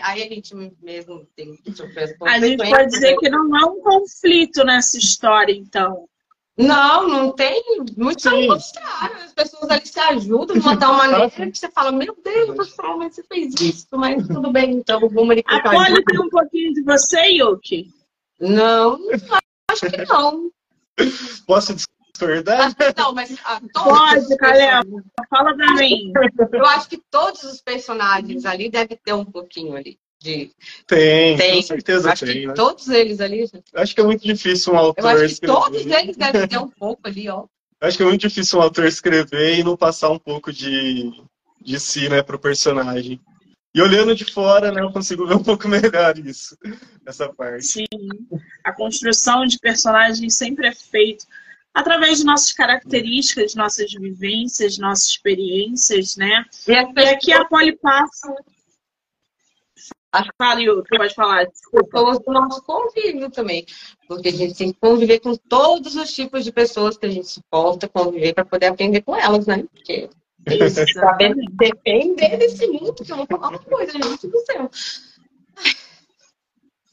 aí 0.02 0.22
a 0.22 0.28
gente 0.28 0.54
mesmo 0.80 1.26
tem 1.34 1.56
que 1.56 1.72
sofrer 1.72 2.04
as 2.04 2.14
A 2.22 2.38
gente 2.38 2.68
pode 2.70 2.90
dizer 2.90 3.16
que 3.16 3.28
não 3.28 3.54
há 3.56 3.66
um 3.66 3.80
conflito 3.80 4.64
nessa 4.64 4.96
história, 4.98 5.52
então. 5.52 6.08
Não, 6.56 7.08
não 7.08 7.32
tem. 7.32 7.62
Muito 7.96 8.22
pelo 8.22 8.46
contrário. 8.46 9.16
As 9.24 9.32
pessoas 9.32 9.70
ali 9.70 9.86
se 9.86 9.98
ajudam 9.98 10.58
de 10.58 10.60
uma 10.60 10.76
tal 10.78 10.94
maneira 10.94 11.30
que 11.30 11.58
você 11.58 11.70
fala, 11.70 11.92
meu 11.92 12.16
Deus 12.22 12.54
do 12.54 12.64
céu, 12.64 12.98
mas 12.98 13.14
você 13.14 13.22
fez 13.24 13.54
isso, 13.60 13.86
mas 13.92 14.26
tudo 14.26 14.50
bem, 14.52 14.72
então 14.72 15.00
vamos 15.00 15.30
ali. 15.30 15.42
A 15.46 15.62
Polly 15.62 16.04
tem 16.04 16.20
um 16.20 16.28
pouquinho 16.28 16.72
de 16.74 16.82
você, 16.82 17.20
Yuki? 17.28 17.90
Não, 18.40 18.98
acho 19.70 19.86
que 19.86 20.04
não. 20.04 20.50
Posso 21.46 21.74
Verdade? 22.26 22.76
Ah, 22.78 22.94
não, 22.96 23.14
mas 23.14 23.36
ah, 23.44 23.60
Pode, 23.72 24.36
Caleb. 24.36 25.02
Fala 25.28 25.56
pra 25.56 25.74
mim. 25.74 26.12
Eu 26.52 26.66
acho 26.66 26.88
que 26.88 26.98
todos 27.10 27.42
os 27.42 27.60
personagens 27.60 28.44
ali 28.44 28.70
devem 28.70 28.98
ter 29.02 29.12
um 29.12 29.24
pouquinho 29.24 29.74
ali. 29.74 29.98
De... 30.22 30.50
Tem, 30.86 31.36
tem, 31.36 31.56
com 31.56 31.62
certeza 31.62 32.12
acho 32.12 32.24
tem. 32.24 32.46
Né? 32.46 32.54
Todos 32.54 32.88
eles 32.88 33.20
ali. 33.20 33.44
Acho 33.74 33.94
que 33.94 34.00
é 34.00 34.04
muito 34.04 34.22
difícil 34.22 34.72
um 34.72 34.78
autor. 34.78 35.02
Eu 35.02 35.08
acho 35.08 35.18
que 35.20 35.32
escrever. 35.32 35.54
todos 35.54 35.86
eles 35.86 36.16
devem 36.16 36.48
ter 36.48 36.58
um 36.58 36.68
pouco 36.68 37.08
ali, 37.08 37.28
ó. 37.28 37.46
Acho 37.80 37.96
que 37.96 38.02
é 38.04 38.06
muito 38.06 38.20
difícil 38.20 38.58
um 38.58 38.62
autor 38.62 38.86
escrever 38.86 39.58
e 39.58 39.64
não 39.64 39.76
passar 39.76 40.10
um 40.10 40.18
pouco 40.18 40.52
de, 40.52 41.10
de 41.60 41.80
si, 41.80 42.08
né, 42.08 42.22
pro 42.22 42.38
personagem. 42.38 43.20
E 43.74 43.82
olhando 43.82 44.14
de 44.14 44.24
fora, 44.24 44.70
né, 44.70 44.82
eu 44.82 44.92
consigo 44.92 45.26
ver 45.26 45.34
um 45.34 45.42
pouco 45.42 45.66
melhor 45.66 46.16
isso, 46.18 46.56
essa 47.04 47.32
parte. 47.32 47.64
Sim, 47.64 47.86
a 48.62 48.72
construção 48.72 49.46
de 49.46 49.58
personagem 49.58 50.30
sempre 50.30 50.68
é 50.68 50.74
feita 50.74 51.24
através 51.74 52.18
de 52.18 52.24
nossas 52.24 52.52
características, 52.52 53.54
nossas 53.54 53.92
vivências, 53.92 54.78
nossas 54.78 55.06
experiências, 55.06 56.16
né? 56.16 56.44
E, 56.68 56.72
e 56.72 57.08
aqui 57.08 57.32
a 57.32 57.44
Poli 57.46 57.76
passa. 57.76 58.32
Fala, 60.36 60.60
Yu, 60.60 60.82
tu 60.82 60.96
pode 60.96 61.14
falar. 61.14 61.46
Pessoas 61.46 62.18
do 62.18 62.32
nosso 62.32 62.62
convívio 62.62 63.30
também. 63.30 63.64
Porque 64.06 64.28
a 64.28 64.32
gente 64.32 64.54
tem 64.54 64.72
que 64.72 64.78
conviver 64.78 65.20
com 65.20 65.34
todos 65.34 65.96
os 65.96 66.12
tipos 66.12 66.44
de 66.44 66.52
pessoas 66.52 66.98
que 66.98 67.06
a 67.06 67.10
gente 67.10 67.28
suporta 67.28 67.88
conviver 67.88 68.34
para 68.34 68.44
poder 68.44 68.66
aprender 68.66 69.00
com 69.00 69.16
elas, 69.16 69.46
né? 69.46 69.64
Porque 69.72 70.10
saber 70.92 71.34
depender 71.52 72.36
desse 72.36 72.66
mundo, 72.66 72.94
que 72.94 73.10
eu 73.10 73.16
vou 73.16 73.26
falar 73.26 73.48
uma 73.48 73.58
coisa, 73.58 73.92
gente 73.92 74.26
do 74.26 74.38
céu. 74.40 74.70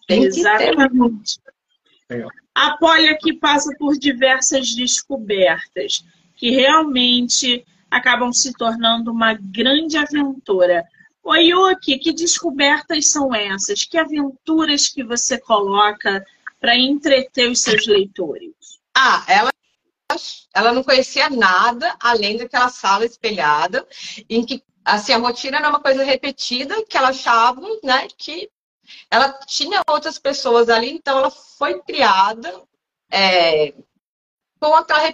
Tem 0.08 0.24
Exatamente. 0.24 1.40
Que 1.40 2.16
ter. 2.16 2.28
A 2.56 2.78
Poli 2.78 3.08
aqui 3.08 3.34
passa 3.34 3.74
por 3.78 3.98
diversas 3.98 4.74
descobertas 4.74 6.04
que 6.36 6.52
realmente 6.52 7.66
acabam 7.92 8.32
se 8.32 8.54
tornando 8.54 9.12
uma 9.12 9.34
grande 9.34 9.98
aventura. 9.98 10.86
Oi, 11.24 11.48
Yuki, 11.48 12.00
que 12.00 12.14
descobertas 12.14 13.12
são 13.12 13.34
essas? 13.34 13.84
Que 13.84 13.98
aventuras 13.98 14.88
que 14.88 15.04
você 15.04 15.40
coloca 15.40 16.26
para 16.60 16.78
entreter 16.78 17.50
os 17.50 17.62
seus 17.62 17.86
leitores? 17.86 18.54
Ah, 18.96 19.24
ela, 19.28 19.52
ela 20.54 20.74
não 20.74 20.84
conhecia 20.84 21.30
nada 21.30 21.96
além 22.00 22.38
daquela 22.38 22.70
sala 22.70 23.06
espelhada, 23.06 23.88
em 24.30 24.46
que 24.46 24.64
assim, 24.84 25.14
a 25.14 25.18
rotina 25.18 25.58
era 25.58 25.70
uma 25.70 25.80
coisa 25.80 26.04
repetida, 26.04 26.84
que 26.86 26.98
ela 26.98 27.10
achava 27.10 27.62
né, 27.84 28.08
que 28.18 28.50
ela 29.10 29.34
tinha 29.46 29.82
outras 29.88 30.18
pessoas 30.18 30.70
ali, 30.70 30.92
então 30.92 31.20
ela 31.20 31.30
foi 31.30 31.80
criada 31.82 32.64
é, 33.12 33.74
com 34.60 34.74
aquela 34.76 35.14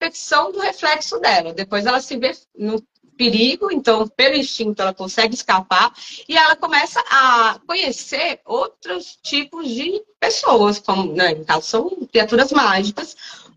repetição 0.00 0.50
do 0.50 0.58
reflexo 0.58 1.18
dela. 1.20 1.54
Depois 1.54 1.86
ela 1.86 2.00
se 2.00 2.16
vê 2.16 2.32
no 2.56 2.84
perigo, 3.16 3.70
então 3.72 4.06
pelo 4.08 4.36
instinto 4.36 4.82
ela 4.82 4.94
consegue 4.94 5.34
escapar 5.34 5.92
e 6.28 6.36
ela 6.36 6.56
começa 6.56 7.00
a 7.10 7.58
conhecer 7.66 8.40
outros 8.44 9.18
tipos 9.22 9.68
de 9.68 10.02
pessoas, 10.20 10.78
como 10.78 11.12
né, 11.12 11.34
no 11.34 11.44
caso 11.44 11.66
são 11.66 11.90
criaturas 12.10 12.52
mágicas 12.52 13.16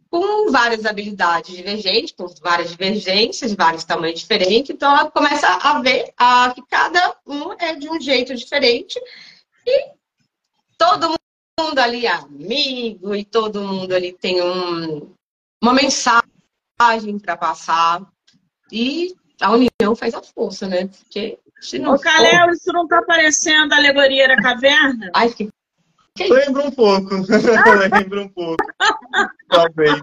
com 0.10 0.52
várias 0.52 0.86
habilidades 0.86 1.56
divergentes, 1.56 2.14
com 2.14 2.28
várias 2.42 2.72
divergências, 2.72 3.54
vários 3.54 3.84
tamanhos 3.84 4.20
diferentes. 4.22 4.70
Então 4.70 4.92
ela 4.92 5.12
começa 5.12 5.48
a 5.48 5.82
ver 5.82 6.14
a, 6.18 6.54
que 6.54 6.62
cada 6.66 7.18
um 7.26 7.54
é 7.60 7.76
de 7.76 7.90
um 7.90 8.00
jeito 8.00 8.34
diferente 8.36 9.00
e 9.66 9.92
todo 10.78 11.16
mundo 11.60 11.80
ali 11.80 12.06
é 12.06 12.12
amigo 12.12 13.16
e 13.16 13.26
todo 13.26 13.62
mundo 13.62 13.94
ali 13.94 14.14
tem 14.14 14.42
um, 14.42 15.14
uma 15.62 15.74
mensagem 15.74 17.20
para 17.22 17.36
passar. 17.36 18.02
E 18.72 19.16
a 19.42 19.52
união 19.52 19.96
faz 19.96 20.14
a 20.14 20.22
força, 20.22 20.68
né? 20.68 20.88
Porque 20.88 21.38
se 21.62 21.80
não 21.80 21.94
Ô, 21.94 21.98
for... 21.98 22.52
isso 22.52 22.72
não 22.72 22.88
tá 22.88 23.02
parecendo 23.02 23.74
a 23.74 23.78
alegoria 23.78 24.28
da 24.28 24.38
caverna? 24.38 25.12
Ai, 25.14 25.30
que... 25.30 25.50
que 26.16 26.28
Lembra 26.28 26.68
um 26.68 26.72
pouco. 26.72 27.16
Lembra 27.94 28.22
um 28.22 28.30
pouco. 28.30 28.64
Talvez. 29.50 30.02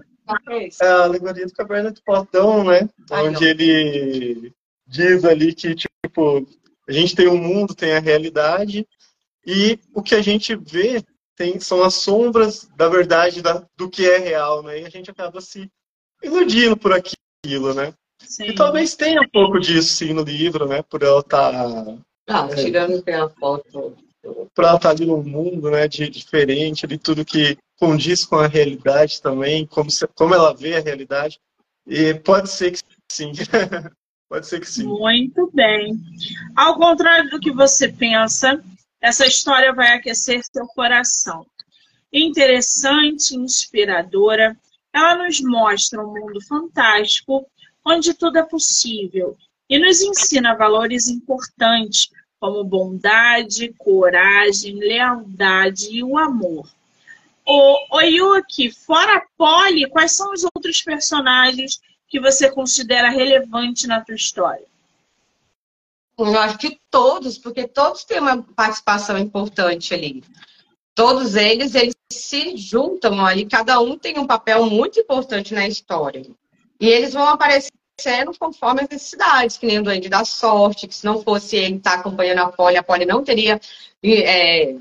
É 0.81 0.87
a 0.87 1.03
alegoria 1.03 1.45
do 1.45 1.53
caverna 1.53 1.91
do 1.91 2.01
Platão, 2.03 2.63
né? 2.63 2.89
Ai, 3.11 3.27
Onde 3.27 3.41
não. 3.41 3.47
ele 3.47 4.53
diz 4.87 5.23
ali 5.23 5.53
que, 5.53 5.75
tipo, 5.75 6.47
a 6.87 6.91
gente 6.91 7.15
tem 7.15 7.27
o 7.27 7.33
um 7.33 7.37
mundo, 7.37 7.75
tem 7.75 7.93
a 7.93 7.99
realidade, 7.99 8.87
e 9.45 9.79
o 9.93 10.01
que 10.01 10.15
a 10.15 10.21
gente 10.21 10.55
vê 10.55 11.03
tem, 11.35 11.59
são 11.59 11.83
as 11.83 11.95
sombras 11.95 12.67
da 12.75 12.87
verdade 12.87 13.41
da, 13.41 13.65
do 13.75 13.89
que 13.89 14.09
é 14.09 14.17
real, 14.17 14.63
né? 14.63 14.81
E 14.81 14.85
a 14.85 14.89
gente 14.89 15.11
acaba 15.11 15.41
se 15.41 15.69
iludindo 16.23 16.77
por 16.77 16.93
aquilo, 16.93 17.73
né? 17.73 17.93
Sim. 18.19 18.45
E 18.45 18.55
talvez 18.55 18.95
tenha 18.95 19.21
um 19.21 19.29
pouco 19.29 19.59
disso 19.59 19.95
sim 19.95 20.13
no 20.13 20.23
livro, 20.23 20.67
né? 20.67 20.81
Por 20.81 21.03
ela 21.03 21.19
estar 21.19 21.51
tá 21.51 21.97
Ah, 22.27 22.47
tirando 22.55 23.01
pela 23.03 23.29
foto. 23.29 23.95
Para 24.53 24.69
ela 24.69 24.77
estar 24.77 24.89
ali 24.89 25.05
num 25.05 25.23
mundo 25.23 25.69
né, 25.69 25.87
de, 25.87 26.09
diferente, 26.09 26.87
de 26.87 26.97
tudo 26.97 27.23
que 27.23 27.57
condiz 27.77 28.25
com 28.25 28.37
a 28.37 28.47
realidade 28.47 29.21
também, 29.21 29.67
como, 29.67 29.91
se, 29.91 30.07
como 30.07 30.33
ela 30.33 30.53
vê 30.53 30.77
a 30.77 30.81
realidade. 30.81 31.39
E 31.85 32.13
pode 32.15 32.49
ser 32.49 32.71
que 32.71 32.79
sim. 33.11 33.31
pode 34.27 34.47
ser 34.47 34.59
que 34.59 34.69
sim. 34.69 34.85
Muito 34.85 35.51
bem. 35.53 35.93
Ao 36.55 36.75
contrário 36.77 37.29
do 37.29 37.39
que 37.39 37.51
você 37.51 37.87
pensa, 37.87 38.63
essa 38.99 39.27
história 39.27 39.73
vai 39.73 39.89
aquecer 39.93 40.41
seu 40.43 40.65
coração. 40.67 41.45
Interessante, 42.11 43.35
inspiradora, 43.35 44.57
ela 44.91 45.23
nos 45.23 45.41
mostra 45.41 46.01
um 46.01 46.13
mundo 46.13 46.41
fantástico 46.47 47.45
onde 47.85 48.13
tudo 48.13 48.39
é 48.39 48.43
possível 48.43 49.37
e 49.69 49.77
nos 49.77 50.01
ensina 50.01 50.55
valores 50.55 51.07
importantes 51.07 52.09
como 52.39 52.63
bondade, 52.63 53.73
coragem, 53.77 54.75
lealdade 54.75 55.89
e 55.91 56.03
o 56.03 56.17
amor. 56.17 56.67
O, 57.45 57.97
o 57.97 58.01
Yuki, 58.01 58.71
fora 58.71 59.25
Polly, 59.37 59.89
quais 59.89 60.11
são 60.13 60.33
os 60.33 60.43
outros 60.43 60.81
personagens 60.81 61.79
que 62.07 62.19
você 62.19 62.51
considera 62.51 63.09
relevante 63.09 63.87
na 63.87 64.01
tua 64.01 64.15
história? 64.15 64.65
Eu 66.17 66.39
acho 66.39 66.57
que 66.57 66.79
todos, 66.89 67.37
porque 67.37 67.67
todos 67.67 68.03
têm 68.03 68.19
uma 68.19 68.41
participação 68.41 69.17
importante 69.17 69.93
ali. 69.93 70.23
Todos 70.93 71.35
eles, 71.35 71.75
eles 71.75 71.93
se 72.11 72.55
juntam 72.55 73.23
ali, 73.23 73.45
cada 73.45 73.79
um 73.81 73.97
tem 73.97 74.17
um 74.17 74.25
papel 74.25 74.65
muito 74.65 74.99
importante 74.99 75.53
na 75.53 75.67
história. 75.67 76.25
E 76.79 76.87
eles 76.87 77.13
vão 77.13 77.27
aparecendo 77.27 78.37
conforme 78.37 78.81
as 78.81 78.89
necessidades, 78.89 79.57
que 79.57 79.65
nem 79.65 79.79
o 79.79 79.83
Duende 79.83 80.09
da 80.09 80.25
Sorte, 80.25 80.87
que 80.87 80.95
se 80.95 81.05
não 81.05 81.21
fosse 81.21 81.55
ele 81.55 81.77
estar 81.77 81.95
acompanhando 81.95 82.39
a 82.39 82.51
Polly, 82.51 82.77
a 82.77 82.83
Polly 82.83 83.05
não 83.05 83.23
teria 83.23 83.59
é, 84.03 84.75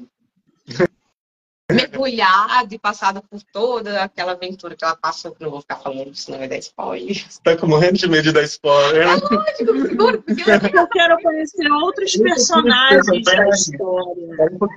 mergulhado 1.71 2.75
e 2.75 2.79
passado 2.79 3.23
por 3.23 3.43
toda 3.43 4.03
aquela 4.03 4.33
aventura 4.33 4.77
que 4.77 4.85
ela 4.85 4.97
passou, 4.97 5.33
que 5.33 5.43
não 5.43 5.51
vou 5.51 5.63
ficar 5.63 5.77
falando, 5.77 6.15
senão 6.15 6.39
vai 6.39 6.49
dar 6.49 6.59
spoiler. 6.59 7.25
Você 7.29 7.41
tá 7.43 7.57
com 7.57 7.67
morrendo 7.67 7.99
de 7.99 8.09
medo 8.09 8.25
de 8.25 8.33
dar 8.33 8.43
spoiler, 8.43 9.07
né? 9.07 9.13
É 9.13 9.17
lógico, 9.17 9.89
seguro, 9.89 10.23
porque 10.23 10.43
eu 10.79 10.89
quero 10.89 11.23
conhecer 11.23 11.71
outros 11.73 12.17
personagens 12.17 13.25
da 13.25 13.49
história. 13.49 14.37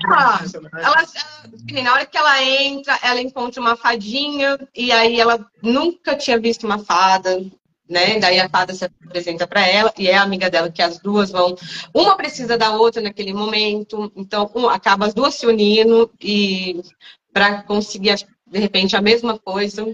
Ah, 0.10 0.42
ela, 0.82 1.06
na 1.84 1.94
hora 1.94 2.06
que 2.06 2.18
ela 2.18 2.44
entra, 2.44 2.98
ela 3.04 3.22
encontra 3.22 3.60
uma 3.60 3.76
fadinha, 3.76 4.58
e 4.74 4.92
aí 4.92 5.20
ela 5.20 5.46
nunca 5.62 6.16
tinha 6.16 6.40
visto 6.40 6.66
uma 6.66 6.80
fada, 6.80 7.44
né? 7.90 8.20
Daí 8.20 8.40
a 8.40 8.50
fada 8.50 8.74
se 8.74 8.86
apresenta 8.86 9.48
para 9.48 9.66
ela 9.68 9.94
e 9.98 10.08
é 10.08 10.16
a 10.16 10.24
amiga 10.24 10.50
dela 10.50 10.72
que 10.72 10.82
as 10.82 11.00
duas 11.00 11.32
vão, 11.32 11.56
uma 11.94 12.16
precisa 12.16 12.58
da 12.58 12.76
outra 12.76 13.02
naquele 13.02 13.34
momento, 13.34 14.12
então 14.16 14.52
um, 14.56 14.68
acaba 14.70 15.06
as 15.06 15.14
duas 15.14 15.36
se 15.36 15.46
unindo 15.46 16.12
e 16.22 16.82
para 17.32 17.64
conseguir 17.64 18.16
de 18.46 18.60
repente 18.60 18.96
a 18.96 19.02
mesma 19.02 19.38
coisa. 19.40 19.86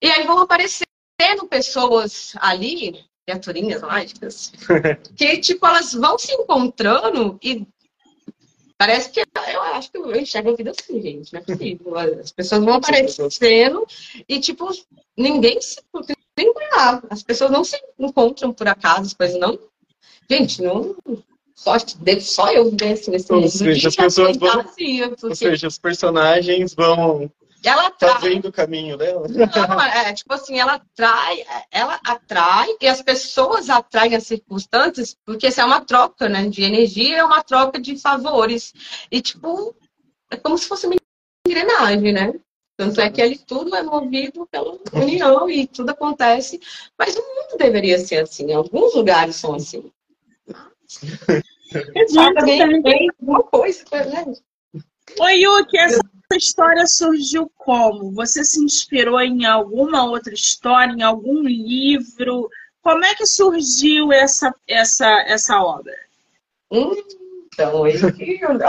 E 0.00 0.06
aí 0.06 0.26
vão 0.26 0.38
aparecendo 0.38 0.88
pessoas 1.48 2.32
ali, 2.36 3.04
criaturinhas 3.26 3.82
mágicas, 3.82 4.52
que 5.16 5.38
tipo 5.38 5.66
elas 5.66 5.92
vão 5.92 6.18
se 6.18 6.32
encontrando 6.32 7.38
e 7.42 7.66
Parece 8.76 9.10
que 9.10 9.20
eu 9.20 9.62
acho 9.62 9.90
que 9.90 9.98
eu 9.98 10.16
enxergo 10.16 10.50
a 10.50 10.56
vida 10.56 10.72
assim, 10.72 11.00
gente. 11.00 11.32
Não 11.32 11.40
é 11.40 11.44
possível. 11.44 11.96
As 11.96 12.32
pessoas 12.32 12.64
vão 12.64 12.74
aparecendo 12.74 13.86
e, 14.28 14.40
tipo, 14.40 14.68
ninguém 15.16 15.60
se 15.60 15.80
nem 16.36 16.52
lá. 16.72 17.02
As 17.10 17.22
pessoas 17.22 17.50
não 17.50 17.64
se 17.64 17.80
encontram 17.98 18.52
por 18.52 18.68
acaso, 18.68 19.02
as 19.02 19.14
coisas 19.14 19.38
não. 19.38 19.58
Gente, 20.30 20.62
não. 20.62 20.96
Só, 21.54 21.74
só 22.20 22.50
eu 22.52 22.70
ver 22.70 22.92
assim 22.92 23.10
nesse 23.10 23.32
Ou 23.32 23.48
seja, 23.48 23.88
as 23.88 23.96
pessoas 23.96 24.36
vão. 24.36 24.60
Assim, 24.60 25.08
porque... 25.10 25.26
Ou 25.26 25.34
seja, 25.34 25.68
os 25.68 25.78
personagens 25.78 26.74
vão 26.74 27.30
ela 27.64 27.86
atrai... 27.86 28.12
fazendo 28.12 28.48
o 28.48 28.52
caminho 28.52 28.96
dela. 28.96 29.26
Não, 29.26 29.80
é 29.80 30.12
tipo 30.12 30.34
assim, 30.34 30.58
ela 30.58 30.74
atrai, 30.74 31.44
ela 31.70 31.98
atrai 32.04 32.68
e 32.80 32.86
as 32.86 33.00
pessoas 33.00 33.70
atraem 33.70 34.14
as 34.14 34.26
circunstâncias, 34.26 35.16
porque 35.24 35.48
isso 35.48 35.60
é 35.60 35.64
uma 35.64 35.80
troca, 35.80 36.28
né? 36.28 36.46
De 36.46 36.62
energia, 36.62 37.18
é 37.18 37.24
uma 37.24 37.42
troca 37.42 37.80
de 37.80 37.96
favores. 37.96 38.74
E 39.10 39.22
tipo, 39.22 39.74
é 40.30 40.36
como 40.36 40.58
se 40.58 40.68
fosse 40.68 40.86
uma 40.86 40.96
engrenagem, 41.48 42.12
né? 42.12 42.34
Tanto 42.76 43.00
é 43.00 43.10
que 43.10 43.22
ali 43.22 43.38
tudo 43.38 43.74
é 43.76 43.82
movido 43.82 44.46
pela 44.46 44.76
união 44.92 45.48
e 45.48 45.66
tudo 45.66 45.90
acontece. 45.90 46.60
Mas 46.98 47.16
o 47.16 47.20
mundo 47.20 47.56
deveria 47.56 47.98
ser 47.98 48.24
assim. 48.24 48.52
Alguns 48.52 48.94
lugares 48.94 49.36
são 49.36 49.54
assim. 49.54 49.90
Exatamente. 51.94 52.82
Tem 52.82 53.08
alguma 53.20 53.42
coisa, 53.44 53.84
né? 53.92 54.34
Oi, 55.20 55.34
Yuki, 55.34 55.78
essa 55.78 56.00
história 56.36 56.86
surgiu 56.86 57.50
como? 57.56 58.12
Você 58.12 58.44
se 58.44 58.62
inspirou 58.62 59.20
em 59.20 59.44
alguma 59.44 60.04
outra 60.04 60.34
história, 60.34 60.92
em 60.92 61.02
algum 61.02 61.42
livro? 61.42 62.48
Como 62.82 63.04
é 63.04 63.14
que 63.14 63.26
surgiu 63.26 64.12
essa, 64.12 64.54
essa, 64.66 65.08
essa 65.26 65.62
obra? 65.62 65.94
Hum, 66.70 66.94
então, 67.54 67.82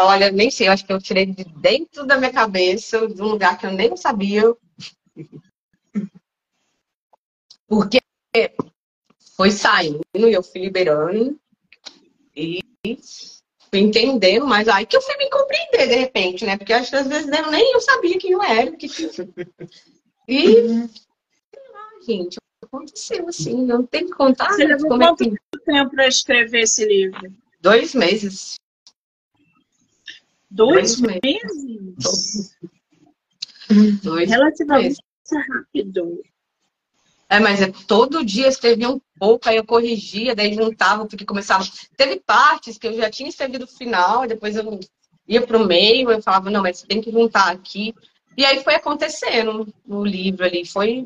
olha, 0.06 0.32
nem 0.32 0.52
sei, 0.52 0.68
eu 0.68 0.72
acho 0.72 0.86
que 0.86 0.94
eu 0.94 1.02
tirei 1.02 1.26
de 1.26 1.44
dentro 1.44 2.06
da 2.06 2.18
minha 2.18 2.32
cabeça, 2.32 3.08
de 3.08 3.22
um 3.22 3.28
lugar 3.28 3.58
que 3.58 3.66
eu 3.66 3.72
nem 3.72 3.98
sabia. 3.98 4.56
Porque 7.68 8.00
foi 9.36 9.50
saindo 9.50 10.02
e 10.14 10.34
eu 10.34 10.44
fui 10.44 10.62
liberando 10.62 11.38
e 12.36 12.62
fui 13.70 13.80
entendendo, 13.80 14.46
mas 14.46 14.68
aí 14.68 14.86
que 14.86 14.96
eu 14.96 15.02
fui 15.02 15.18
me 15.18 15.30
compreender 15.30 15.88
de 15.88 15.96
repente, 15.96 16.46
né? 16.46 16.58
Porque 16.58 16.74
acho 16.74 16.92
que 16.92 16.96
às 16.96 17.08
vezes 17.08 17.28
eu 17.28 17.52
nem 17.52 17.74
eu 17.74 17.82
sabia 17.82 18.18
quem 18.20 18.32
eu 18.32 18.44
era. 18.44 18.72
Que... 18.72 18.88
E, 20.28 20.58
ah, 21.76 22.04
gente, 22.06 22.38
aconteceu 22.64 23.28
assim, 23.28 23.66
não 23.66 23.86
tem 23.86 24.06
que 24.06 24.12
contar. 24.12 24.52
Você 24.52 24.66
levou 24.66 24.90
quanto 24.90 25.24
é 25.24 25.30
que... 25.30 25.36
tempo 25.66 25.92
para 25.92 26.08
escrever 26.08 26.62
esse 26.62 26.86
livro? 26.86 27.34
Dois 27.60 27.96
meses. 27.96 28.56
Dois, 30.56 31.02
Dois 31.02 31.20
meses? 31.22 32.56
Dois 34.02 34.30
Relativamente 34.30 34.98
meses. 35.04 35.48
rápido. 35.50 36.24
É, 37.28 37.40
mas 37.42 37.62
é, 37.62 37.74
todo 37.88 38.24
dia 38.24 38.48
escrevia 38.48 38.90
um 38.90 39.02
pouco, 39.20 39.50
aí 39.50 39.58
eu 39.58 39.66
corrigia, 39.66 40.34
daí 40.34 40.54
juntava, 40.54 41.06
porque 41.06 41.26
começava. 41.26 41.66
Teve 41.98 42.22
partes 42.26 42.78
que 42.78 42.88
eu 42.88 42.94
já 42.94 43.10
tinha 43.10 43.28
escrevido 43.28 43.66
o 43.66 43.68
final, 43.68 44.26
depois 44.26 44.56
eu 44.56 44.80
ia 45.28 45.42
para 45.46 45.58
o 45.58 45.66
meio, 45.66 46.10
eu 46.10 46.22
falava, 46.22 46.50
não, 46.50 46.62
mas 46.62 46.80
você 46.80 46.88
tem 46.88 47.02
que 47.02 47.12
juntar 47.12 47.52
aqui. 47.52 47.94
E 48.38 48.46
aí 48.46 48.64
foi 48.64 48.76
acontecendo 48.76 49.68
no 49.86 50.06
livro 50.06 50.46
ali, 50.46 50.66
foi. 50.66 51.06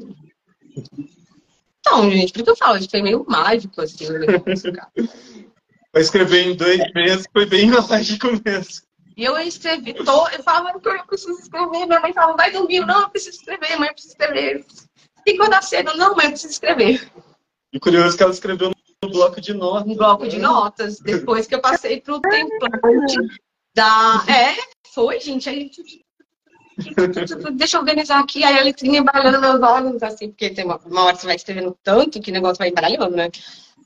Então, 1.80 2.12
gente, 2.12 2.34
por 2.34 2.44
que 2.44 2.50
eu 2.52 2.56
falo? 2.56 2.88
Foi 2.88 3.02
meio 3.02 3.26
mágico, 3.28 3.82
assim, 3.82 4.06
o 4.06 4.20
negócio, 4.20 4.72
cara. 4.74 4.92
Vai 5.92 6.04
escrever 6.04 6.42
em 6.46 6.56
dois 6.56 6.80
meses, 6.94 7.26
foi 7.34 7.48
bem 7.48 7.72
mágico 7.90 8.28
mesmo. 8.46 8.89
E 9.20 9.26
eu 9.26 9.38
escrevi, 9.40 9.94
tô, 9.94 10.30
eu 10.30 10.42
falava 10.42 10.80
que 10.80 10.88
eu 10.88 11.06
preciso 11.06 11.38
escrever, 11.38 11.86
minha 11.86 12.00
mãe 12.00 12.14
falava, 12.14 12.38
vai 12.38 12.54
dormir, 12.54 12.86
não, 12.86 13.02
eu 13.02 13.10
preciso 13.10 13.36
escrever, 13.36 13.78
mãe, 13.78 13.90
eu 13.90 13.94
preciso 13.94 14.14
escrever. 14.14 14.66
E 15.26 15.36
quando 15.36 15.62
cedo, 15.62 15.94
não, 15.98 16.16
mãe, 16.16 16.28
eu 16.28 16.32
preciso 16.32 16.54
escrever. 16.54 17.12
E 17.74 17.80
curioso 17.82 18.16
que 18.16 18.24
ela 18.24 18.32
escreveu 18.32 18.72
no 19.04 19.12
bloco 19.12 19.42
de 19.42 19.54
notas. 19.54 19.88
No 19.90 19.96
bloco 19.98 20.26
de 20.26 20.40
notas, 20.40 21.00
depois 21.02 21.48
que 21.48 21.54
eu 21.54 21.60
passei 21.60 22.00
pro 22.00 22.22
template 22.22 23.18
da... 23.76 24.24
É, 24.26 24.56
foi, 24.94 25.20
gente, 25.20 25.50
aí... 25.50 25.70
Deixa 27.58 27.76
eu 27.76 27.82
organizar 27.82 28.22
aqui, 28.22 28.42
aí 28.46 28.58
a 28.58 28.64
letrinha 28.64 29.00
embaralhando 29.00 29.42
meus 29.42 29.62
olhos, 29.62 30.02
assim, 30.02 30.30
porque 30.30 30.50
tem 30.50 30.64
uma, 30.64 30.78
uma 30.86 31.04
hora 31.04 31.14
que 31.14 31.20
você 31.20 31.28
vai 31.28 31.36
escrevendo 31.36 31.78
tanto 31.84 32.22
que 32.22 32.32
o 32.32 32.34
negócio 32.34 32.58
vai 32.58 32.70
embaralhando, 32.70 33.18
né? 33.18 33.30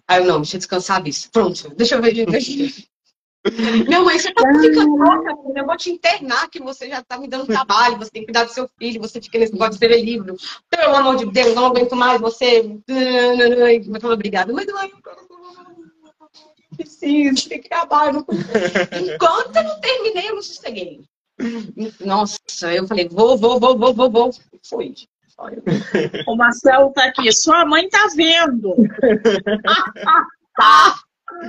Aí 0.07 0.21
eu, 0.21 0.27
não, 0.27 0.41
deixa 0.41 0.57
eu 0.57 0.59
descansar 0.59 1.01
disso. 1.01 1.31
Pronto, 1.31 1.73
deixa 1.75 1.95
eu 1.95 2.01
ver. 2.03 2.13
Deixa 2.13 2.51
eu 2.51 2.67
ver. 2.67 2.92
Meu 3.89 4.05
mãe, 4.05 4.17
você 4.17 4.33
tá 4.33 4.41
ficando 4.61 4.95
louca, 4.95 5.35
eu 5.55 5.65
vou 5.65 5.75
te 5.75 5.91
internar, 5.91 6.49
que 6.49 6.61
você 6.61 6.87
já 6.87 7.03
tá 7.03 7.17
me 7.17 7.27
dando 7.27 7.45
trabalho, 7.45 7.97
você 7.97 8.09
tem 8.09 8.21
que 8.21 8.27
cuidar 8.27 8.45
do 8.45 8.53
seu 8.53 8.69
filho, 8.79 9.01
você 9.01 9.21
fica 9.21 9.37
nesse 9.37 9.51
negócio 9.51 9.71
de 9.71 9.75
escrever 9.75 10.03
livro. 10.03 10.35
Pelo 10.69 10.95
amor 10.95 11.17
de 11.17 11.25
Deus, 11.25 11.53
não 11.53 11.65
aguento 11.65 11.95
mais 11.95 12.21
você. 12.21 12.59
Eu 12.87 13.99
falei, 13.99 14.13
obrigada, 14.13 14.53
mas 14.53 14.65
não 14.65 14.77
preciso, 16.75 17.49
tem 17.49 17.61
que 17.61 17.73
acabar. 17.73 18.13
Enquanto 18.13 19.55
eu 19.55 19.63
não 19.63 19.79
terminei, 19.79 20.29
eu 20.29 20.35
não 20.35 20.41
sosseguei. 20.41 21.01
Nossa, 21.99 22.73
eu 22.73 22.87
falei, 22.87 23.09
vou, 23.09 23.37
vou, 23.37 23.59
vou, 23.59 23.77
vou, 23.77 23.93
vou, 23.93 24.09
vou. 24.09 24.31
Foi. 24.67 24.93
O 26.27 26.35
Marcelo 26.35 26.93
tá 26.93 27.05
aqui, 27.05 27.31
sua 27.33 27.65
mãe 27.65 27.89
tá 27.89 28.07
vendo. 28.15 28.75
tá, 30.55 30.99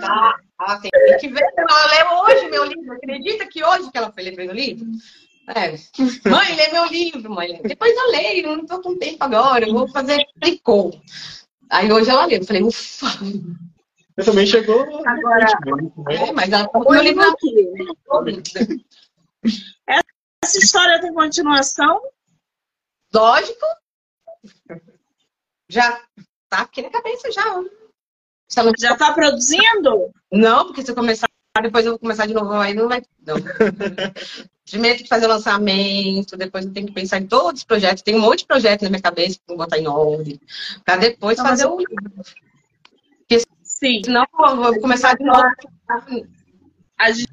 tá. 0.00 0.40
Ela 0.66 0.80
tem 0.80 0.90
que 1.18 1.28
ver. 1.28 1.44
Ela 1.56 1.86
leu 1.86 2.06
hoje 2.22 2.48
meu 2.50 2.64
livro. 2.64 2.92
Acredita 2.92 3.46
que 3.46 3.64
hoje 3.64 3.90
que 3.90 3.98
ela 3.98 4.12
foi 4.12 4.22
ler 4.22 4.36
meu 4.36 4.52
livro? 4.52 4.86
É. 5.48 5.70
Mãe, 6.28 6.56
lê 6.56 6.72
meu 6.72 6.86
livro, 6.86 7.30
mãe. 7.30 7.60
Depois 7.62 7.94
eu 7.96 8.10
leio, 8.10 8.56
não 8.56 8.62
estou 8.62 8.80
com 8.80 8.98
tempo 8.98 9.22
agora, 9.22 9.66
eu 9.66 9.74
vou 9.74 9.88
fazer 9.88 10.24
tricô. 10.40 10.90
Aí 11.70 11.92
hoje 11.92 12.08
ela 12.10 12.24
leu. 12.24 12.38
Eu 12.38 12.46
falei, 12.46 12.62
ufa. 12.62 13.06
Eu 14.16 14.24
também 14.24 14.46
chegou. 14.46 14.80
Agora, 15.06 15.46
é, 16.10 16.32
mas 16.32 16.50
ela 16.50 16.68
tá 16.68 16.78
meu 16.78 17.02
livro 17.02 17.22
aqui. 17.30 17.72
Essa 20.42 20.58
história 20.58 21.00
tem 21.00 21.12
continuação? 21.12 22.00
Lógico. 23.12 23.66
Já 25.68 26.00
tá 26.48 26.60
aqui 26.60 26.82
na 26.82 26.90
cabeça 26.90 27.30
já. 27.32 27.42
Não... 28.56 28.72
Já 28.78 28.96
tá 28.96 29.12
produzindo? 29.12 30.10
Não, 30.30 30.66
porque 30.66 30.82
se 30.82 30.90
eu 30.90 30.94
começar, 30.94 31.28
depois 31.62 31.84
eu 31.84 31.92
vou 31.92 31.98
começar 31.98 32.26
de 32.26 32.34
novo, 32.34 32.52
aí 32.54 32.74
não 32.74 32.88
vai. 32.88 33.02
Não. 33.26 33.36
Primeiro 34.68 34.96
tem 34.96 35.04
que 35.04 35.08
fazer 35.08 35.26
o 35.26 35.28
lançamento, 35.28 36.36
depois 36.36 36.64
eu 36.64 36.72
tenho 36.72 36.86
que 36.86 36.92
pensar 36.92 37.18
em 37.18 37.26
todos 37.26 37.60
os 37.60 37.64
projetos. 37.64 38.02
Tem 38.02 38.16
um 38.16 38.20
monte 38.20 38.40
de 38.40 38.46
projetos 38.46 38.82
na 38.82 38.90
minha 38.90 39.02
cabeça 39.02 39.36
que 39.36 39.44
vou 39.46 39.58
botar 39.58 39.78
em 39.78 39.86
ordem. 39.86 40.40
Pra 40.84 40.96
depois 40.96 41.36
não, 41.38 41.44
fazer 41.44 41.66
o 41.66 41.78
livro. 41.78 42.24
Sim. 43.62 44.00
Senão 44.04 44.24
eu 44.38 44.56
vou 44.56 44.80
começar 44.80 45.14
de 45.14 45.24
novo. 45.24 45.42
A 46.98 47.10
gente 47.12 47.28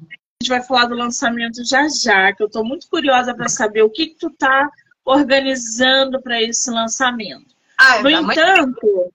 vai 0.48 0.62
falar 0.62 0.86
do 0.86 0.94
lançamento 0.94 1.64
já 1.64 1.88
já, 1.88 2.32
que 2.34 2.42
eu 2.42 2.50
tô 2.50 2.62
muito 2.62 2.88
curiosa 2.88 3.34
para 3.34 3.48
saber 3.48 3.82
o 3.82 3.90
que, 3.90 4.08
que 4.08 4.16
tu 4.16 4.30
tá 4.30 4.68
organizando 5.04 6.20
para 6.20 6.42
esse 6.42 6.70
lançamento. 6.70 7.54
Ah, 7.78 8.02
no 8.02 8.10
entanto, 8.10 9.12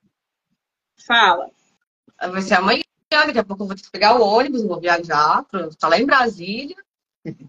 fala. 1.06 1.50
Vai 2.20 2.42
ser 2.42 2.54
amanhã, 2.54 2.82
daqui 3.10 3.38
a 3.38 3.44
pouco 3.44 3.62
eu 3.62 3.66
vou 3.68 3.76
ter 3.76 3.82
que 3.82 3.90
pegar 3.90 4.18
o 4.18 4.22
ônibus, 4.22 4.64
vou 4.64 4.80
viajar, 4.80 5.44
estar 5.52 5.68
tá 5.78 5.88
lá 5.88 5.98
em 5.98 6.06
Brasília. 6.06 6.76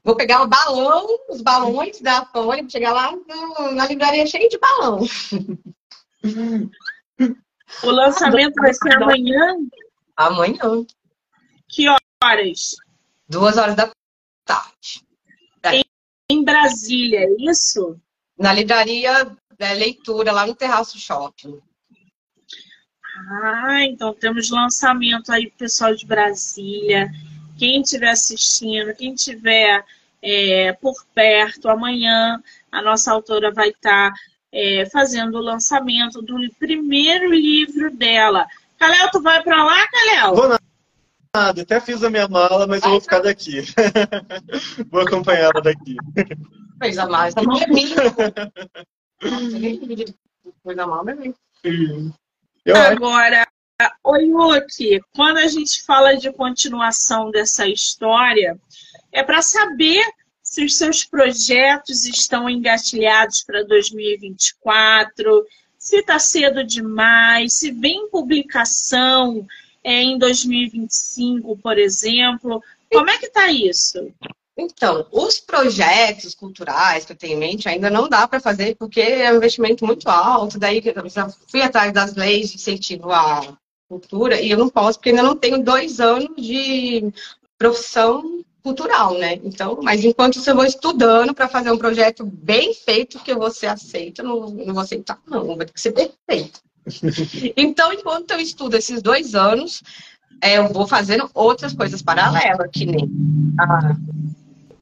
Vou 0.03 0.15
pegar 0.15 0.41
o 0.41 0.47
balão, 0.47 1.07
os 1.29 1.41
balões 1.41 2.01
da 2.01 2.25
Folha, 2.25 2.67
chegar 2.67 2.91
lá 2.91 3.13
na 3.73 3.87
livraria 3.87 4.25
cheia 4.25 4.49
de 4.49 4.57
balão. 4.57 4.99
O 7.83 7.91
lançamento 7.91 8.55
vai 8.55 8.73
ser 8.73 8.95
amanhã? 8.95 9.55
Amanhã. 10.15 10.85
Que 11.67 11.85
horas? 12.21 12.75
Duas 13.27 13.57
horas 13.57 13.75
da 13.75 13.91
tarde. 14.43 15.05
Em, 15.65 15.83
em 16.29 16.43
Brasília, 16.43 17.19
é 17.19 17.51
isso? 17.51 17.95
Na 18.37 18.51
livraria 18.53 19.37
é, 19.59 19.73
Leitura, 19.73 20.31
lá 20.31 20.47
no 20.47 20.55
Terraço 20.55 20.97
Shopping. 20.97 21.59
Ah, 23.17 23.83
então 23.83 24.13
temos 24.13 24.49
lançamento 24.49 25.31
aí 25.31 25.47
pro 25.47 25.59
pessoal 25.59 25.95
de 25.95 26.05
Brasília. 26.05 27.11
Quem 27.57 27.81
estiver 27.81 28.09
assistindo, 28.09 28.95
quem 28.95 29.13
estiver 29.13 29.83
é, 30.21 30.73
por 30.73 30.95
perto, 31.13 31.69
amanhã 31.69 32.41
a 32.71 32.81
nossa 32.81 33.11
autora 33.11 33.51
vai 33.51 33.69
estar 33.69 34.11
tá, 34.11 34.15
é, 34.51 34.85
fazendo 34.89 35.37
o 35.37 35.41
lançamento 35.41 36.21
do 36.21 36.35
primeiro 36.57 37.31
livro 37.31 37.91
dela. 37.91 38.47
Caléo, 38.77 39.09
tu 39.11 39.21
vai 39.21 39.43
para 39.43 39.63
lá, 39.63 39.87
Caléo? 39.87 40.35
Vou 40.35 40.57
nada, 41.35 41.61
até 41.61 41.79
fiz 41.79 42.03
a 42.03 42.09
minha 42.09 42.27
mala, 42.27 42.65
mas 42.65 42.81
eu 42.83 42.91
vou 42.91 43.01
ficar 43.01 43.19
daqui. 43.19 43.61
vou 44.89 45.01
acompanhar 45.01 45.51
ela 45.51 45.61
daqui. 45.61 45.97
Fez 46.81 46.97
a 46.97 47.05
mala, 47.05 47.27
essa 47.29 47.43
mala 47.43 47.63
é 47.63 47.67
minha. 47.67 47.95
Minha. 52.73 52.91
Agora, 52.91 53.47
oi, 54.03 54.25
Yuki, 54.25 54.99
quando 55.15 55.37
a 55.37 55.47
gente 55.47 55.83
fala 55.83 56.15
de 56.15 56.31
continuação 56.31 57.31
dessa 57.31 57.67
história, 57.67 58.59
é 59.11 59.23
para 59.23 59.41
saber 59.41 60.03
se 60.41 60.65
os 60.65 60.75
seus 60.75 61.03
projetos 61.03 62.05
estão 62.05 62.49
engatilhados 62.49 63.43
para 63.43 63.63
2024, 63.63 65.45
se 65.77 65.97
está 65.97 66.17
cedo 66.19 66.63
demais, 66.63 67.53
se 67.53 67.71
vem 67.71 68.09
publicação 68.09 69.47
é, 69.83 70.01
em 70.01 70.17
2025, 70.17 71.57
por 71.57 71.77
exemplo. 71.77 72.63
Como 72.91 73.09
é 73.09 73.17
que 73.17 73.27
está 73.27 73.51
isso? 73.51 74.11
Então, 74.59 75.07
os 75.11 75.39
projetos 75.39 76.35
culturais 76.35 77.05
que 77.05 77.13
eu 77.13 77.15
tenho 77.15 77.35
em 77.35 77.39
mente 77.39 77.69
ainda 77.69 77.89
não 77.89 78.09
dá 78.09 78.27
para 78.27 78.41
fazer 78.41 78.75
porque 78.75 78.99
é 78.99 79.31
um 79.31 79.37
investimento 79.37 79.85
muito 79.85 80.09
alto. 80.09 80.59
Daí 80.59 80.81
eu 80.83 81.09
já 81.09 81.29
fui 81.47 81.61
atrás 81.61 81.93
das 81.93 82.13
leis 82.13 82.49
de 82.49 82.55
incentivo 82.55 83.09
à 83.09 83.57
cultura 83.87 84.39
e 84.39 84.51
eu 84.51 84.57
não 84.57 84.69
posso 84.69 84.99
porque 84.99 85.09
ainda 85.09 85.23
não 85.23 85.35
tenho 85.35 85.63
dois 85.63 86.01
anos 86.01 86.29
de 86.37 87.09
profissão 87.57 88.43
cultural, 88.61 89.17
né? 89.17 89.39
Então, 89.43 89.79
mas 89.81 90.03
enquanto 90.03 90.41
eu 90.45 90.55
vou 90.55 90.65
estudando 90.65 91.33
para 91.33 91.47
fazer 91.47 91.71
um 91.71 91.77
projeto 91.77 92.25
bem 92.25 92.73
feito 92.73 93.19
que 93.19 93.33
você 93.33 93.65
aceita, 93.65 94.21
não, 94.21 94.49
não 94.49 94.73
vou 94.73 94.83
aceitar, 94.83 95.17
não, 95.25 95.55
vai 95.55 95.65
ter 95.65 95.73
que 95.73 95.81
ser 95.81 95.93
perfeito. 95.93 96.59
então, 97.55 97.93
enquanto 97.93 98.31
eu 98.31 98.39
estudo 98.39 98.75
esses 98.75 99.01
dois 99.01 99.35
anos, 99.35 99.81
é, 100.41 100.57
eu 100.57 100.69
vou 100.69 100.87
fazendo 100.87 101.29
outras 101.33 101.73
coisas 101.73 102.01
paralelas, 102.01 102.69
que 102.71 102.85
nem 102.85 103.09
a 103.57 103.95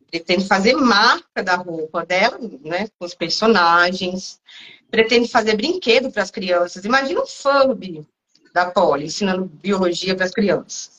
pretendo 0.10 0.46
fazer 0.46 0.76
marca 0.76 1.44
da 1.44 1.56
roupa 1.56 2.06
dela, 2.06 2.40
né, 2.64 2.88
com 2.98 3.06
os 3.06 3.14
personagens. 3.14 4.40
Pretendo 4.90 5.28
fazer 5.28 5.56
brinquedo 5.56 6.12
para 6.12 6.24
as 6.24 6.32
crianças. 6.32 6.86
Imagina 6.86 7.22
um 7.22 7.28
Furby 7.28 8.08
da 8.54 8.72
Poli 8.72 9.06
ensinando 9.06 9.46
biologia 9.46 10.16
para 10.16 10.26
as 10.26 10.32
crianças. 10.32 10.98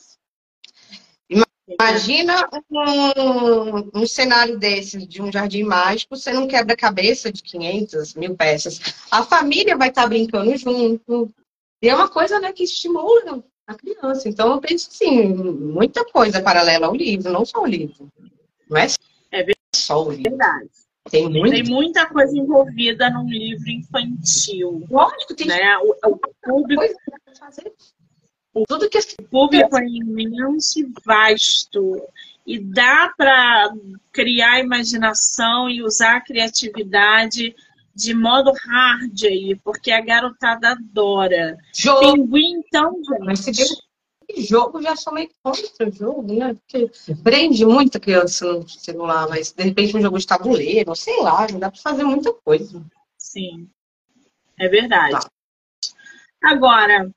Imagina 1.69 2.49
um, 2.73 4.01
um, 4.01 4.07
cenário 4.07 4.59
desse, 4.59 5.07
de 5.07 5.21
um 5.21 5.31
jardim 5.31 5.65
mágico, 5.65 6.17
você 6.17 6.33
não 6.33 6.49
quebra-cabeça 6.49 7.31
de 7.31 7.43
500 7.43 8.15
mil 8.15 8.35
peças. 8.35 8.81
A 9.11 9.23
família 9.23 9.77
vai 9.77 9.91
estar 9.91 10.03
tá 10.03 10.09
brincando 10.09 10.57
junto. 10.57 11.31
E 11.83 11.89
é 11.89 11.95
uma 11.95 12.09
coisa 12.09 12.41
né, 12.41 12.53
que 12.53 12.65
estimula 12.65 13.45
a 13.67 13.75
criança. 13.75 14.29
Então, 14.29 14.51
eu 14.51 14.61
penso 14.61 14.89
assim, 14.91 15.29
muita 15.29 16.07
coisa 16.07 16.41
paralela 16.41 16.87
ao 16.87 16.95
livro, 16.95 17.31
não 17.31 17.45
só 17.45 17.63
o 17.63 17.67
livro. 17.67 18.09
Não 18.69 18.77
é, 18.79 18.87
é 19.33 19.47
só 19.75 20.05
o 20.05 20.11
livro. 20.11 20.31
Verdade. 20.31 20.69
Tem, 21.11 21.29
muito... 21.29 21.51
tem 21.51 21.65
muita 21.65 22.07
coisa 22.07 22.37
envolvida 22.37 23.11
num 23.11 23.29
livro 23.29 23.71
infantil. 23.71 24.87
Lógico, 24.91 25.35
tem 25.35 25.47
né? 25.47 25.79
o, 25.79 25.95
o 26.07 26.19
público. 26.43 26.83
O, 28.53 28.65
Tudo 28.67 28.89
que 28.89 28.99
o 28.99 29.25
público 29.25 29.79
é 29.79 29.87
imenso 29.87 30.81
e 30.81 30.93
vasto. 31.05 32.03
E 32.47 32.59
dá 32.59 33.13
para 33.17 33.73
criar 34.13 34.61
imaginação 34.61 35.69
e 35.69 35.83
usar 35.83 36.17
a 36.17 36.21
criatividade 36.21 37.55
de 37.95 38.15
modo 38.15 38.53
hard 38.53 39.25
aí, 39.25 39.57
porque 39.63 39.91
a 39.91 40.01
garotada 40.01 40.71
adora. 40.71 41.59
Jogo. 41.75 42.13
Pinguim, 42.13 42.63
então, 42.65 42.95
gente 43.35 43.88
jogo 44.37 44.83
já 44.83 44.95
sou 44.95 45.13
meio 45.13 45.31
contra 45.43 45.89
o 45.89 45.93
jogo, 45.93 46.33
né? 46.35 46.55
Porque 46.55 46.91
prende 47.23 47.65
muita 47.65 47.99
criança 47.99 48.53
no 48.53 48.69
celular, 48.69 49.29
mas 49.29 49.53
de 49.53 49.63
repente 49.63 49.97
um 49.97 50.03
jogo 50.03 50.19
de 50.19 50.27
tabuleiro, 50.27 50.95
sei 50.95 51.21
lá, 51.23 51.47
dá 51.47 51.71
para 51.71 51.81
fazer 51.81 52.05
muita 52.05 52.33
coisa. 52.33 52.85
Sim, 53.17 53.69
é 54.59 54.69
verdade. 54.69 55.13
Tá. 55.13 55.31
Agora, 56.43 57.11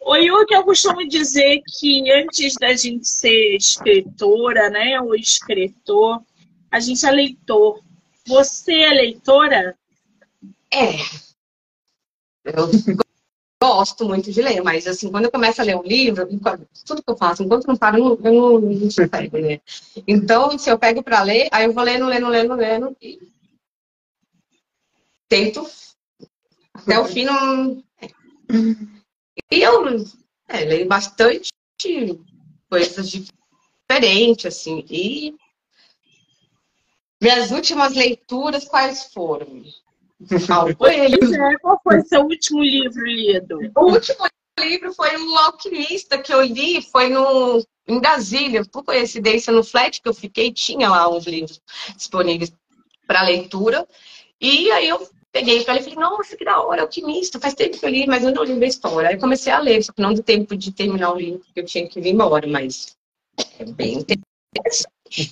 o 0.00 0.16
Yuki, 0.16 0.54
eu 0.54 0.64
costumo 0.64 1.06
dizer 1.08 1.60
que 1.66 2.10
antes 2.12 2.54
da 2.54 2.74
gente 2.74 3.06
ser 3.06 3.56
escritora, 3.56 4.70
né, 4.70 5.00
ou 5.00 5.14
escritor, 5.14 6.22
a 6.70 6.80
gente 6.80 7.04
é 7.04 7.10
leitor. 7.10 7.82
Você 8.26 8.72
é 8.72 8.90
leitora? 8.90 9.76
É. 10.72 10.92
Eu 12.44 12.68
gosto 13.60 14.04
muito 14.04 14.30
de 14.30 14.40
ler, 14.40 14.62
mas 14.62 14.86
assim, 14.86 15.10
quando 15.10 15.24
eu 15.24 15.32
começo 15.32 15.60
a 15.60 15.64
ler 15.64 15.76
um 15.76 15.82
livro, 15.82 16.26
tudo 16.86 17.02
que 17.02 17.10
eu 17.10 17.16
faço, 17.16 17.42
enquanto 17.42 17.64
eu 17.64 17.68
não 17.68 17.76
paro, 17.76 17.98
eu 17.98 18.04
não, 18.04 18.30
eu 18.30 18.60
não, 18.60 19.40
né? 19.40 19.60
Então, 20.06 20.56
se 20.56 20.70
eu 20.70 20.78
pego 20.78 21.02
para 21.02 21.22
ler, 21.22 21.48
aí 21.50 21.64
eu 21.64 21.72
vou 21.72 21.82
lendo, 21.82 22.06
lendo, 22.06 22.28
lendo, 22.28 22.54
lendo 22.54 22.96
e 23.02 23.18
tento 25.28 25.68
até 26.72 26.98
o 26.98 27.04
fim 27.04 27.24
não. 27.24 27.82
E 29.50 29.60
eu 29.60 29.86
é, 30.48 30.64
leio 30.64 30.86
bastante 30.86 31.50
coisas 32.70 33.10
diferentes, 33.10 34.46
assim, 34.46 34.84
e 34.88 35.34
minhas 37.20 37.50
últimas 37.50 37.94
leituras 37.94 38.64
quais 38.64 39.12
foram? 39.12 39.64
É, 40.88 41.58
qual 41.58 41.80
foi 41.82 42.02
seu 42.02 42.22
último 42.22 42.62
livro 42.62 43.04
lido? 43.04 43.58
O 43.76 43.92
último 43.92 44.26
livro 44.58 44.92
foi 44.92 45.16
um 45.16 45.38
alquimista 45.38 46.18
que 46.18 46.32
eu 46.32 46.42
li, 46.42 46.82
foi 46.82 47.08
no, 47.08 47.64
em 47.86 48.00
Brasília, 48.00 48.64
por 48.64 48.84
coincidência, 48.84 49.52
no 49.52 49.62
flat 49.62 50.02
que 50.02 50.08
eu 50.08 50.14
fiquei, 50.14 50.52
tinha 50.52 50.90
lá 50.90 51.08
uns 51.08 51.26
livros 51.26 51.60
disponíveis 51.96 52.52
para 53.06 53.22
leitura. 53.22 53.86
E 54.40 54.70
aí 54.72 54.88
eu 54.88 55.08
peguei 55.32 55.64
para 55.64 55.74
ele 55.74 55.82
e 55.82 55.90
falei, 55.90 55.98
nossa, 55.98 56.36
que 56.36 56.44
da 56.44 56.60
hora, 56.60 56.82
alquimista, 56.82 57.40
faz 57.40 57.54
tempo 57.54 57.78
que 57.78 57.86
eu 57.86 57.90
li, 57.90 58.06
mas 58.06 58.24
eu 58.24 58.32
não 58.32 58.44
li 58.44 58.64
a 58.64 58.66
história. 58.66 59.08
Aí 59.08 59.14
eu 59.14 59.20
comecei 59.20 59.52
a 59.52 59.58
ler, 59.58 59.82
só 59.82 59.92
que 59.92 60.02
não 60.02 60.12
deu 60.12 60.22
tempo 60.22 60.56
de 60.56 60.72
terminar 60.72 61.12
o 61.12 61.18
livro, 61.18 61.40
porque 61.40 61.60
eu 61.60 61.64
tinha 61.64 61.88
que 61.88 62.00
vir 62.00 62.10
embora, 62.10 62.46
mas 62.46 62.96
é 63.58 63.64
bem 63.64 63.94
interessante. 63.94 64.88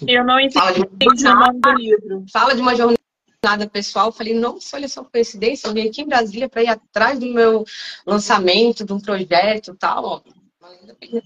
Eu 0.06 0.24
não 0.24 0.40
entendi 0.40 1.26
o 1.26 1.34
nome 1.34 1.60
do 1.60 1.72
livro. 1.72 2.24
Fala 2.32 2.54
de 2.54 2.62
uma 2.62 2.74
jornada 2.74 3.05
nada 3.46 3.68
pessoal, 3.68 4.10
falei, 4.10 4.34
nossa, 4.34 4.76
olha 4.76 4.88
só 4.88 5.04
coincidência, 5.04 5.68
eu 5.68 5.72
vim 5.72 5.88
aqui 5.88 6.02
em 6.02 6.08
Brasília 6.08 6.48
para 6.48 6.64
ir 6.64 6.68
atrás 6.68 7.16
do 7.20 7.26
meu 7.26 7.64
lançamento, 8.04 8.84
de 8.84 8.92
um 8.92 8.98
projeto 8.98 9.70
e 9.70 9.76
tal. 9.76 10.24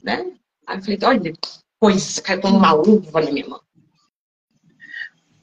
né? 0.05 0.31
Aí 0.67 0.77
eu 0.77 0.83
falei, 0.83 0.99
olha, 1.03 1.33
coisa, 1.79 2.21
caiu 2.21 2.43
como 2.43 2.59
uma 2.59 2.75
uva 2.75 3.23
na 3.23 3.33
minha 3.33 3.49
mão. 3.49 3.61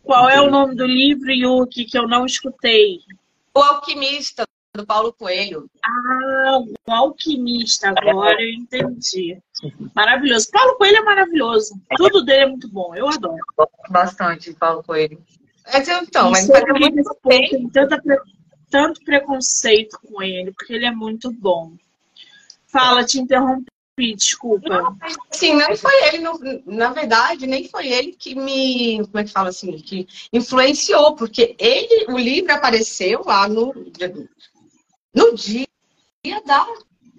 Qual 0.04 0.30
é 0.30 0.40
o 0.40 0.52
nome 0.52 0.76
do 0.76 0.86
livro, 0.86 1.32
Yuki, 1.32 1.86
que 1.86 1.98
eu 1.98 2.08
não 2.08 2.26
escutei? 2.26 3.00
O 3.56 3.60
Alquimista, 3.60 4.46
do 4.76 4.86
Paulo 4.86 5.12
Coelho. 5.12 5.68
Ah, 5.84 6.60
o 6.60 6.92
Alquimista, 6.92 7.90
agora 7.90 8.40
eu 8.40 8.54
entendi. 8.54 9.42
Maravilhoso. 9.96 10.48
Paulo 10.52 10.76
Coelho 10.76 10.98
é 10.98 11.02
maravilhoso. 11.02 11.74
Tudo 11.98 12.24
dele 12.24 12.44
é 12.44 12.48
muito 12.48 12.70
bom, 12.70 12.96
eu 12.96 13.10
adoro. 13.10 13.44
Gosto 13.58 13.92
bastante 13.92 14.54
Paulo 14.54 14.84
Coelho. 14.84 15.20
Mas 15.72 15.88
então, 15.88 16.32
mas 16.32 16.48
faz 16.48 16.64
muito 16.80 17.16
tempo. 17.28 17.70
tanta 17.72 18.02
pre- 18.02 18.22
tanto 18.70 19.04
preconceito 19.04 19.98
com 20.02 20.22
ele, 20.22 20.52
porque 20.52 20.74
ele 20.74 20.86
é 20.86 20.92
muito 20.92 21.32
bom. 21.32 21.74
Fala, 22.68 23.04
te 23.06 23.20
interrompi, 23.20 23.66
desculpa. 24.16 24.96
Sim, 25.32 25.56
não 25.56 25.76
foi 25.76 26.04
ele, 26.08 26.20
não- 26.20 26.40
na 26.66 26.92
verdade, 26.92 27.48
nem 27.48 27.68
foi 27.68 27.88
ele 27.88 28.12
que 28.14 28.36
me, 28.36 28.98
como 29.06 29.20
é 29.20 29.24
que 29.24 29.32
fala 29.32 29.50
assim, 29.50 29.72
que 29.78 30.08
influenciou, 30.34 31.16
porque 31.16 31.56
ele, 31.60 32.06
o 32.12 32.18
livro 32.18 32.52
apareceu 32.54 33.24
lá 33.26 33.48
no, 33.48 33.74
no 35.14 35.34
dia 35.36 35.68
da, 36.46 36.66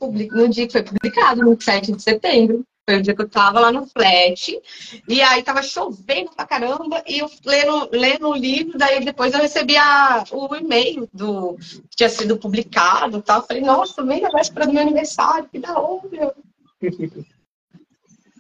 no 0.01 0.49
dia 0.49 0.67
que 0.67 0.73
foi 0.73 0.83
publicado, 0.83 1.43
no 1.43 1.61
7 1.61 1.93
de 1.93 2.03
setembro. 2.03 2.65
Foi 2.89 2.97
o 2.97 3.03
dia 3.03 3.15
que 3.15 3.21
eu 3.21 3.29
tava 3.29 3.61
lá 3.61 3.71
no 3.71 3.87
flat, 3.87 4.59
e 5.07 5.21
aí 5.21 5.43
tava 5.43 5.63
chovendo 5.63 6.31
pra 6.35 6.47
caramba, 6.47 7.05
e 7.07 7.19
eu 7.19 7.31
lendo, 7.45 7.91
lendo 7.93 8.29
o 8.31 8.35
livro, 8.35 8.79
daí 8.79 9.05
depois 9.05 9.35
eu 9.35 9.41
recebi 9.41 9.77
a, 9.77 10.25
o 10.33 10.57
e-mail 10.57 11.07
do 11.13 11.59
que 11.91 11.97
tinha 11.97 12.09
sido 12.09 12.39
publicado 12.39 13.19
e 13.19 13.23
tal. 13.23 13.41
Eu 13.41 13.47
falei, 13.47 13.63
nossa, 13.63 14.03
bem 14.03 14.23
na 14.23 14.31
véspera 14.31 14.67
do 14.67 14.73
meu 14.73 14.81
aniversário, 14.81 15.47
que 15.51 15.59
da 15.59 15.79
hora. 15.79 16.35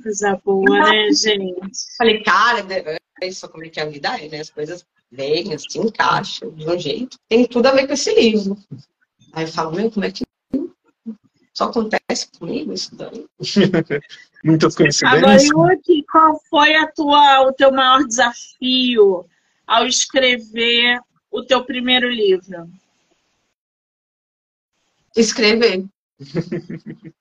Coisa 0.03 0.40
boa, 0.42 0.64
né, 0.64 1.11
gente? 1.12 1.96
Falei, 1.99 2.22
cara, 2.22 2.64
é 3.20 3.26
isso 3.26 3.46
como 3.51 3.66
é 3.66 3.68
que 3.68 3.80
a 3.80 3.84
vida 3.84 4.16
é, 4.18 4.28
né? 4.30 4.40
As 4.40 4.49
coisas 4.49 4.82
vêm, 5.12 5.53
assim, 5.53 5.80
encaixam 5.80 6.51
de 6.53 6.66
um 6.66 6.78
jeito. 6.78 7.18
Tem 7.28 7.44
tudo 7.46 7.66
a 7.66 7.72
ver 7.72 7.86
com 7.86 7.92
esse 7.92 8.14
livro. 8.14 8.57
Aí 9.30 9.44
eu 9.44 9.49
falo, 9.49 9.72
meu, 9.72 9.90
como 9.90 10.07
é 10.07 10.11
que 10.11 10.24
só 11.59 11.64
acontece 11.64 12.28
comigo 12.38 12.72
isso 12.72 12.94
daí? 12.94 13.26
Muitas 14.44 14.76
Agora, 14.76 14.84
coincidências. 14.84 15.50
Yuki, 15.50 16.04
qual 16.04 16.40
foi 16.48 16.76
a 16.76 16.86
tua, 16.86 17.48
o 17.48 17.52
teu 17.52 17.72
maior 17.72 18.04
desafio 18.04 19.26
ao 19.66 19.84
escrever 19.84 21.00
o 21.32 21.42
teu 21.42 21.64
primeiro 21.64 22.09
livro? 22.09 22.70
Escrever. 25.16 25.84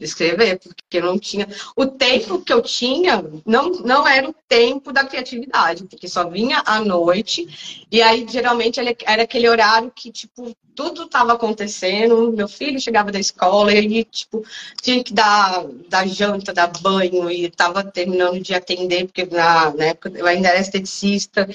Escrever, 0.00 0.58
porque 0.58 1.00
não 1.00 1.18
tinha. 1.18 1.46
O 1.76 1.86
tempo 1.86 2.40
que 2.40 2.52
eu 2.52 2.62
tinha 2.62 3.22
não, 3.44 3.70
não 3.70 4.08
era 4.08 4.30
o 4.30 4.34
tempo 4.48 4.92
da 4.92 5.04
criatividade, 5.04 5.84
porque 5.84 6.08
só 6.08 6.28
vinha 6.28 6.62
à 6.64 6.80
noite, 6.80 7.86
e 7.92 8.00
aí 8.00 8.26
geralmente 8.26 8.80
era 9.04 9.22
aquele 9.22 9.46
horário 9.46 9.92
que, 9.94 10.10
tipo, 10.10 10.56
tudo 10.74 11.02
estava 11.02 11.34
acontecendo, 11.34 12.32
meu 12.32 12.48
filho 12.48 12.80
chegava 12.80 13.12
da 13.12 13.20
escola, 13.20 13.72
ele, 13.72 14.02
tipo, 14.04 14.42
tinha 14.80 15.04
que 15.04 15.12
dar, 15.12 15.66
dar 15.88 16.08
janta, 16.08 16.54
dar 16.54 16.68
banho, 16.80 17.30
e 17.30 17.44
estava 17.44 17.84
terminando 17.84 18.40
de 18.40 18.54
atender, 18.54 19.04
porque 19.04 19.26
na, 19.26 19.70
na 19.74 19.84
época 19.84 20.10
eu 20.14 20.26
ainda 20.26 20.48
era 20.48 20.60
esteticista. 20.60 21.46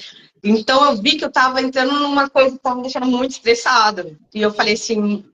Então 0.44 0.84
eu 0.84 1.02
vi 1.02 1.16
que 1.16 1.24
eu 1.24 1.28
estava 1.28 1.60
entrando 1.60 1.98
numa 1.98 2.30
coisa 2.30 2.50
que 2.50 2.56
estava 2.56 2.76
me 2.76 2.82
deixando 2.82 3.06
muito 3.06 3.32
estressada. 3.32 4.16
E 4.32 4.40
eu 4.40 4.52
falei 4.52 4.74
assim, 4.74 5.24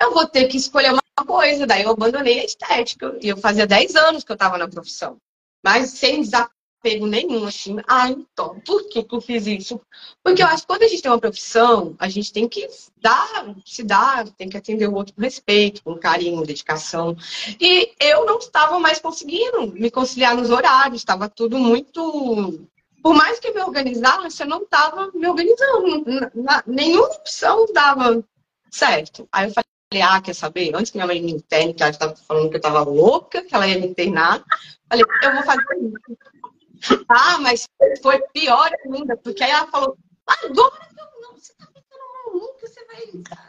eu 0.00 0.14
vou 0.14 0.26
ter 0.26 0.44
que 0.46 0.56
escolher 0.56 0.92
uma 0.92 1.02
coisa. 1.26 1.66
Daí 1.66 1.82
eu 1.82 1.90
abandonei 1.90 2.40
a 2.40 2.44
estética. 2.44 3.18
E 3.20 3.28
eu 3.28 3.36
fazia 3.36 3.66
10 3.66 3.96
anos 3.96 4.24
que 4.24 4.32
eu 4.32 4.34
estava 4.34 4.56
na 4.56 4.68
profissão. 4.68 5.18
Mas 5.64 5.90
sem 5.90 6.22
desapego 6.22 7.06
nenhum, 7.06 7.46
assim. 7.46 7.76
Ah, 7.88 8.08
então, 8.10 8.60
por 8.60 8.88
que, 8.88 9.02
que 9.02 9.14
eu 9.14 9.20
fiz 9.20 9.46
isso? 9.46 9.80
Porque 10.22 10.42
eu 10.42 10.46
acho 10.46 10.62
que 10.62 10.68
quando 10.68 10.84
a 10.84 10.88
gente 10.88 11.02
tem 11.02 11.10
uma 11.10 11.18
profissão, 11.18 11.96
a 11.98 12.08
gente 12.08 12.32
tem 12.32 12.48
que 12.48 12.68
dar, 13.00 13.54
se 13.64 13.82
dar, 13.82 14.28
tem 14.30 14.48
que 14.48 14.56
atender 14.56 14.86
o 14.86 14.94
outro 14.94 15.14
com 15.14 15.20
respeito, 15.20 15.82
com 15.82 15.98
carinho, 15.98 16.46
dedicação. 16.46 17.16
E 17.60 17.92
eu 18.00 18.24
não 18.24 18.38
estava 18.38 18.78
mais 18.78 19.00
conseguindo 19.00 19.72
me 19.72 19.90
conciliar 19.90 20.36
nos 20.36 20.50
horários, 20.50 21.00
estava 21.00 21.28
tudo 21.28 21.58
muito. 21.58 22.68
Por 23.02 23.14
mais 23.14 23.38
que 23.38 23.48
eu 23.48 23.54
me 23.54 23.60
organizasse, 23.60 24.42
eu 24.42 24.48
não 24.48 24.62
estava 24.62 25.10
me 25.12 25.26
organizando. 25.28 26.04
Nenhuma 26.66 27.06
opção 27.06 27.66
dava 27.72 28.24
certo. 28.70 29.28
Aí 29.32 29.48
eu 29.48 29.52
falei, 29.52 29.75
ah, 30.02 30.20
quer 30.20 30.34
saber? 30.34 30.74
Antes 30.74 30.90
que 30.90 30.98
minha 30.98 31.06
mãe 31.06 31.20
me 31.20 31.32
interne, 31.32 31.74
que 31.74 31.82
ela 31.82 31.90
estava 31.90 32.16
falando 32.16 32.48
que 32.48 32.56
eu 32.56 32.58
estava 32.58 32.80
louca, 32.80 33.42
que 33.42 33.54
ela 33.54 33.66
ia 33.66 33.78
me 33.78 33.86
internar, 33.86 34.44
falei, 34.88 35.04
eu 35.22 35.34
vou 35.34 35.42
fazer 35.42 35.62
isso. 35.80 37.04
Ah, 37.08 37.38
mas 37.38 37.68
foi 38.02 38.20
pior 38.32 38.70
ainda, 38.84 39.16
porque 39.16 39.42
aí 39.42 39.50
ela 39.50 39.66
falou, 39.68 39.96
agora 40.26 40.88
eu 40.98 41.22
não, 41.22 41.34
você 41.34 41.52
tá 41.54 41.66
ficando 41.66 42.34
maluca, 42.34 42.66
você 42.66 42.84
vai 42.84 43.06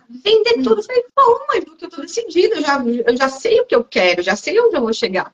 vender 0.09 0.63
tudo. 0.63 0.79
Eu 0.79 0.83
falei, 0.83 1.05
não, 1.15 1.47
mãe, 1.47 1.61
porque 1.61 1.85
eu 1.85 1.89
tô 1.89 2.01
decidida, 2.01 2.55
eu 2.55 2.61
já, 2.61 2.83
eu 2.83 3.17
já 3.17 3.29
sei 3.29 3.59
o 3.61 3.65
que 3.65 3.75
eu 3.75 3.83
quero, 3.83 4.23
já 4.23 4.35
sei 4.35 4.59
onde 4.59 4.75
eu 4.75 4.81
vou 4.81 4.93
chegar. 4.93 5.31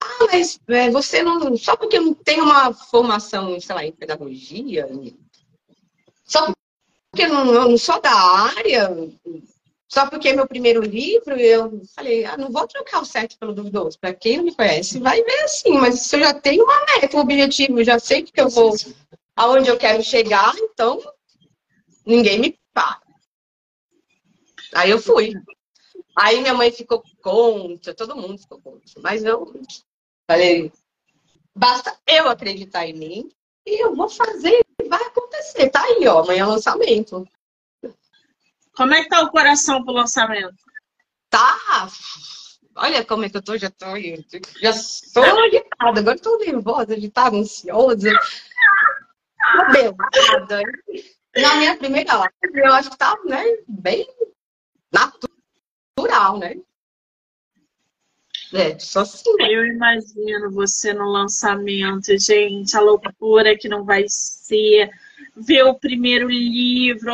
Ah, 0.00 0.26
mas 0.30 0.60
é, 0.68 0.90
você 0.90 1.22
não. 1.22 1.56
Só 1.56 1.76
porque 1.76 1.96
eu 1.96 2.02
não 2.02 2.14
tenho 2.14 2.44
uma 2.44 2.72
formação, 2.72 3.58
sei 3.60 3.74
lá, 3.74 3.84
em 3.84 3.92
pedagogia, 3.92 4.88
só 6.24 6.52
porque 7.10 7.24
eu 7.24 7.28
não, 7.28 7.54
eu 7.54 7.68
não 7.68 7.78
sou 7.78 8.00
da 8.00 8.12
área, 8.12 8.90
só 9.94 10.10
porque 10.10 10.30
é 10.30 10.32
meu 10.32 10.48
primeiro 10.48 10.82
livro, 10.82 11.38
eu 11.38 11.80
falei, 11.94 12.24
ah, 12.24 12.36
não 12.36 12.50
vou 12.50 12.66
trocar 12.66 13.00
o 13.00 13.04
7 13.04 13.38
pelo 13.38 13.54
duvidoso. 13.54 13.96
Para 13.96 14.12
quem 14.12 14.38
não 14.38 14.44
me 14.44 14.52
conhece, 14.52 14.98
vai 14.98 15.22
ver 15.22 15.44
assim, 15.44 15.70
mas 15.74 16.00
se 16.00 16.16
eu 16.16 16.20
já 16.20 16.34
tenho 16.34 16.64
uma 16.64 16.84
meta, 16.86 17.16
um 17.16 17.20
objetivo, 17.20 17.84
já 17.84 17.96
sei 18.00 18.24
que 18.24 18.40
eu 18.40 18.48
vou, 18.48 18.74
aonde 19.36 19.68
eu 19.68 19.78
quero 19.78 20.02
chegar, 20.02 20.52
então 20.58 21.00
ninguém 22.04 22.40
me 22.40 22.58
para. 22.72 23.00
Aí 24.74 24.90
eu 24.90 25.00
fui. 25.00 25.32
Aí 26.18 26.40
minha 26.40 26.54
mãe 26.54 26.72
ficou 26.72 27.00
contra, 27.22 27.94
todo 27.94 28.16
mundo 28.16 28.36
ficou 28.36 28.60
contra. 28.60 29.00
Mas 29.00 29.22
eu 29.22 29.52
falei, 30.28 30.72
basta 31.54 31.96
eu 32.04 32.28
acreditar 32.28 32.84
em 32.84 32.94
mim 32.94 33.30
e 33.64 33.80
eu 33.80 33.94
vou 33.94 34.08
fazer, 34.08 34.60
vai 34.88 35.04
acontecer. 35.04 35.70
Tá 35.70 35.84
aí, 35.84 36.04
ó, 36.08 36.18
amanhã 36.18 36.42
é 36.42 36.46
lançamento. 36.46 37.24
Como 38.76 38.94
é 38.94 39.02
que 39.02 39.08
tá 39.08 39.22
o 39.22 39.30
coração 39.30 39.84
pro 39.84 39.94
lançamento? 39.94 40.54
Tá. 41.30 41.88
Olha 42.76 43.04
como 43.04 43.24
é 43.24 43.30
que 43.30 43.36
eu 43.36 43.42
tô, 43.42 43.56
já 43.56 43.70
tô, 43.70 43.86
já 44.60 44.72
sou 44.72 45.22
agitada, 45.22 46.00
agora 46.00 46.18
tô 46.18 46.36
nervosa, 46.38 46.94
agitada, 46.94 47.36
ansiosa, 47.36 48.10
cabelada. 49.38 50.62
Na 51.36 51.54
minha 51.56 51.76
primeira 51.76 52.16
live, 52.16 52.34
eu 52.54 52.72
acho 52.72 52.90
que 52.90 52.98
tá, 52.98 53.16
né, 53.24 53.44
bem 53.68 54.06
natural, 54.92 56.38
né? 56.38 56.56
É, 58.52 58.78
só 58.78 59.00
assim. 59.00 59.30
Eu 59.40 59.66
imagino 59.66 60.50
você 60.50 60.92
no 60.92 61.10
lançamento, 61.10 62.16
gente, 62.18 62.76
a 62.76 62.80
loucura 62.80 63.56
que 63.58 63.68
não 63.68 63.84
vai 63.84 64.04
ser. 64.08 64.90
Ver 65.36 65.64
o 65.64 65.74
primeiro 65.74 66.28
livro, 66.28 67.12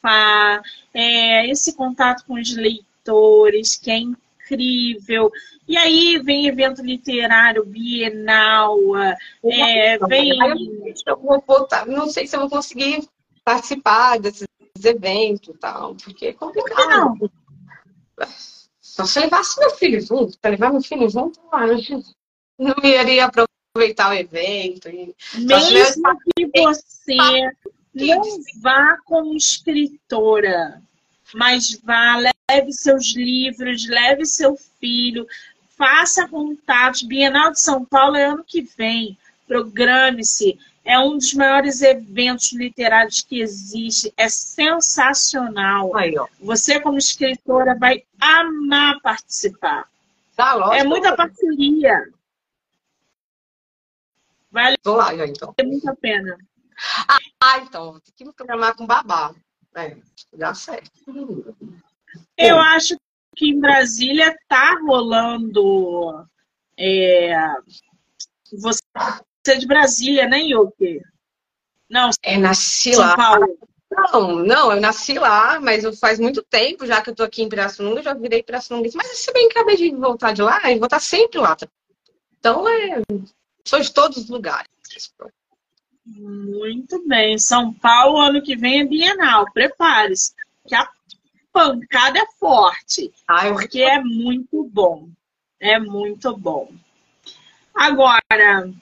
autografar, 0.00 0.62
é, 0.92 1.46
esse 1.48 1.74
contato 1.74 2.24
com 2.26 2.34
os 2.34 2.54
leitores, 2.54 3.76
que 3.76 3.90
é 3.90 3.98
incrível. 3.98 5.30
E 5.68 5.76
aí 5.76 6.18
vem 6.18 6.46
evento 6.46 6.82
literário, 6.82 7.64
bienal, 7.64 8.78
é, 9.44 9.98
vem. 9.98 10.32
Voltar, 11.46 11.86
não 11.86 12.08
sei 12.08 12.26
se 12.26 12.34
eu 12.34 12.40
vou 12.40 12.50
conseguir 12.50 13.06
participar 13.44 14.18
desses 14.18 14.46
eventos 14.84 15.54
tal, 15.60 15.94
porque 15.94 16.26
é 16.26 16.32
complicado. 16.32 17.16
Não, 17.18 17.30
Só 18.80 19.04
se 19.04 19.18
eu 19.18 19.24
levasse 19.24 19.60
meu 19.60 19.70
filho 19.70 20.00
junto, 20.00 20.38
para 20.38 20.50
levar 20.50 20.72
meu 20.72 20.82
filho 20.82 21.08
junto, 21.08 21.38
não 22.58 22.74
iria 22.82 23.26
aproveitar 23.26 24.10
o 24.10 24.14
evento. 24.14 24.88
E... 24.88 25.14
mesmo 25.38 26.18
que 26.36 26.46
você 26.46 27.16
não 27.94 28.22
vá 28.60 28.96
como 29.04 29.36
escritora, 29.36 30.80
mas 31.34 31.78
vá, 31.82 32.16
leve 32.16 32.72
seus 32.72 33.14
livros, 33.14 33.86
leve 33.88 34.24
seu 34.24 34.56
filho, 34.80 35.26
faça 35.76 36.28
contatos. 36.28 37.02
Bienal 37.02 37.52
de 37.52 37.60
São 37.60 37.84
Paulo 37.84 38.16
é 38.16 38.26
ano 38.26 38.44
que 38.44 38.62
vem. 38.76 39.16
Programe-se. 39.46 40.58
É 40.84 40.98
um 40.98 41.16
dos 41.16 41.34
maiores 41.34 41.82
eventos 41.82 42.52
literários 42.52 43.20
que 43.22 43.40
existe. 43.40 44.12
É 44.16 44.28
sensacional. 44.28 45.96
Aí. 45.96 46.14
Você, 46.40 46.80
como 46.80 46.98
escritora, 46.98 47.74
vai 47.74 48.04
amar 48.20 49.00
participar. 49.00 49.88
Tá, 50.36 50.54
lógico. 50.54 50.74
É 50.74 50.84
muita 50.84 51.14
parceria. 51.14 52.08
Vale 54.50 54.76
Vou 54.84 54.96
lá, 54.96 55.14
já, 55.16 55.26
então. 55.26 55.54
muito 55.62 55.88
a 55.88 55.94
pena. 55.94 56.36
Ah, 57.42 57.58
então, 57.58 57.92
vou 57.92 58.00
ter 58.00 58.12
que 58.12 58.24
me 58.24 58.32
programar 58.32 58.74
com 58.74 58.86
babá. 58.86 59.34
É, 59.74 59.96
dá 60.32 60.54
certo. 60.54 60.90
Eu 62.36 62.58
acho 62.58 62.96
que 63.36 63.50
em 63.50 63.60
Brasília 63.60 64.36
tá 64.48 64.78
rolando. 64.80 66.26
É, 66.76 67.36
você 68.52 68.80
é 69.48 69.54
de 69.56 69.66
Brasília, 69.66 70.26
né, 70.26 70.40
Yuki? 70.40 71.00
Não, 71.88 72.10
é, 72.22 72.36
nasci 72.36 72.94
São 72.94 73.04
lá. 73.04 73.16
Paulo. 73.16 73.58
Não, 73.90 74.36
não, 74.36 74.72
eu 74.72 74.80
nasci 74.80 75.14
lá, 75.14 75.58
mas 75.58 75.98
faz 75.98 76.20
muito 76.20 76.42
tempo 76.44 76.86
já 76.86 77.02
que 77.02 77.10
eu 77.10 77.14
tô 77.14 77.24
aqui 77.24 77.42
em 77.42 77.48
Pirassununga, 77.48 78.02
já 78.02 78.14
virei 78.14 78.42
Pirassununga. 78.42 78.88
Mas 78.94 79.18
se 79.18 79.32
bem 79.32 79.48
que 79.48 79.58
acabei 79.58 79.76
de 79.76 79.90
voltar 79.90 80.32
de 80.32 80.42
lá, 80.42 80.60
eu 80.70 80.78
vou 80.78 80.86
estar 80.86 81.00
sempre 81.00 81.40
lá. 81.40 81.56
Então, 82.38 82.68
é, 82.68 83.02
sou 83.66 83.80
de 83.80 83.92
todos 83.92 84.16
os 84.16 84.28
lugares. 84.28 84.70
Muito 86.16 87.06
bem. 87.06 87.38
São 87.38 87.72
Paulo, 87.72 88.18
ano 88.18 88.42
que 88.42 88.56
vem 88.56 88.80
é 88.80 88.84
Bienal. 88.84 89.44
Prepare-se, 89.52 90.34
que 90.66 90.74
a 90.74 90.88
pancada 91.52 92.18
é 92.18 92.26
forte. 92.38 93.12
Ai, 93.28 93.52
porque 93.52 93.80
é 93.80 94.02
muito 94.02 94.64
bom. 94.64 95.08
É 95.60 95.78
muito 95.78 96.36
bom. 96.36 96.72
Agora, 97.72 98.72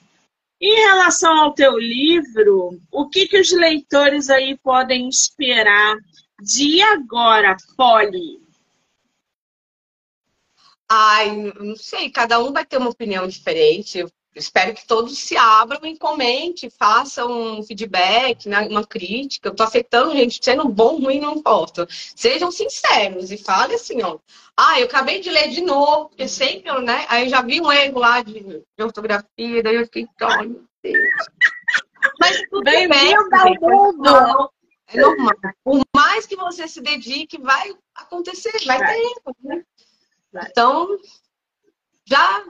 em 0.59 0.75
relação 0.75 1.39
ao 1.39 1.53
teu 1.53 1.77
livro, 1.77 2.81
o 2.91 3.07
que, 3.07 3.27
que 3.27 3.39
os 3.39 3.51
leitores 3.51 4.29
aí 4.29 4.57
podem 4.57 5.07
esperar 5.07 5.97
de 6.41 6.81
agora, 6.81 7.55
Polly? 7.77 8.41
Ai, 10.89 11.53
não 11.59 11.75
sei, 11.75 12.09
cada 12.09 12.39
um 12.39 12.51
vai 12.51 12.65
ter 12.65 12.77
uma 12.77 12.89
opinião 12.89 13.27
diferente. 13.27 14.03
Eu 14.39 14.41
espero 14.41 14.73
que 14.73 14.87
todos 14.87 15.17
se 15.17 15.35
abram 15.35 15.85
e 15.85 15.97
comentem, 15.97 16.69
façam 16.69 17.59
um 17.59 17.61
feedback, 17.61 18.47
né, 18.47 18.69
uma 18.69 18.87
crítica. 18.87 19.49
Eu 19.49 19.53
tô 19.53 19.63
aceitando, 19.63 20.13
gente, 20.13 20.39
sendo 20.41 20.65
bom, 20.69 20.97
ruim, 20.97 21.19
não 21.19 21.35
importa. 21.35 21.85
Sejam 21.89 22.49
sinceros 22.49 23.31
e 23.31 23.37
falem 23.37 23.75
assim, 23.75 24.01
ó. 24.01 24.17
Ah, 24.55 24.79
eu 24.79 24.85
acabei 24.85 25.19
de 25.19 25.29
ler 25.29 25.49
de 25.49 25.59
novo, 25.61 26.07
porque 26.07 26.25
sempre, 26.25 26.71
né? 26.83 27.05
Aí 27.09 27.25
eu 27.25 27.29
já 27.29 27.41
vi 27.41 27.59
um 27.59 27.69
erro 27.69 27.99
lá 27.99 28.21
de, 28.21 28.39
de 28.39 28.63
ortografia, 28.83 29.61
daí 29.61 29.75
eu 29.75 29.83
fiquei, 29.83 30.07
oh, 30.21 30.43
meu 30.43 30.63
Deus. 30.81 31.09
Mas 32.17 32.41
tudo 32.49 32.63
bem, 32.63 32.87
bem 32.87 33.13
é 33.13 33.59
normal. 33.59 34.53
É 34.87 35.01
normal. 35.01 35.33
Por 35.65 35.81
mais 35.93 36.25
que 36.25 36.37
você 36.37 36.65
se 36.65 36.79
dedique, 36.79 37.37
vai 37.37 37.73
acontecer, 37.93 38.53
vai, 38.65 38.77
vai. 38.77 38.87
ter 38.87 39.01
erro, 39.01 39.35
né? 39.43 39.63
Vai. 40.31 40.47
Então, 40.49 40.87
já 42.05 42.45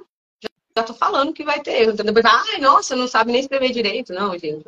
já 0.79 0.83
tô 0.83 0.93
falando 0.93 1.33
que 1.33 1.43
vai 1.43 1.61
ter 1.61 1.81
erro. 1.81 1.91
Então 1.91 2.05
depois, 2.05 2.25
ai, 2.25 2.59
nossa, 2.59 2.95
não 2.95 3.07
sabe 3.07 3.31
nem 3.31 3.41
escrever 3.41 3.71
direito. 3.71 4.13
Não, 4.13 4.37
gente. 4.37 4.65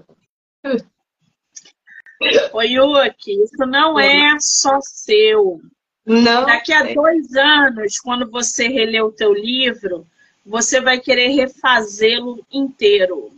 Oi, 2.53 2.67
Yuki, 2.67 3.43
isso 3.43 3.65
não 3.65 3.99
é 3.99 4.37
só 4.39 4.79
seu. 4.81 5.59
Não. 6.05 6.45
Daqui 6.45 6.73
a 6.73 6.93
dois 6.93 7.33
anos, 7.35 7.99
quando 7.99 8.29
você 8.29 8.67
reler 8.67 9.03
o 9.03 9.11
teu 9.11 9.33
livro, 9.33 10.05
você 10.45 10.81
vai 10.81 10.99
querer 10.99 11.29
refazê-lo 11.29 12.45
inteiro. 12.51 13.31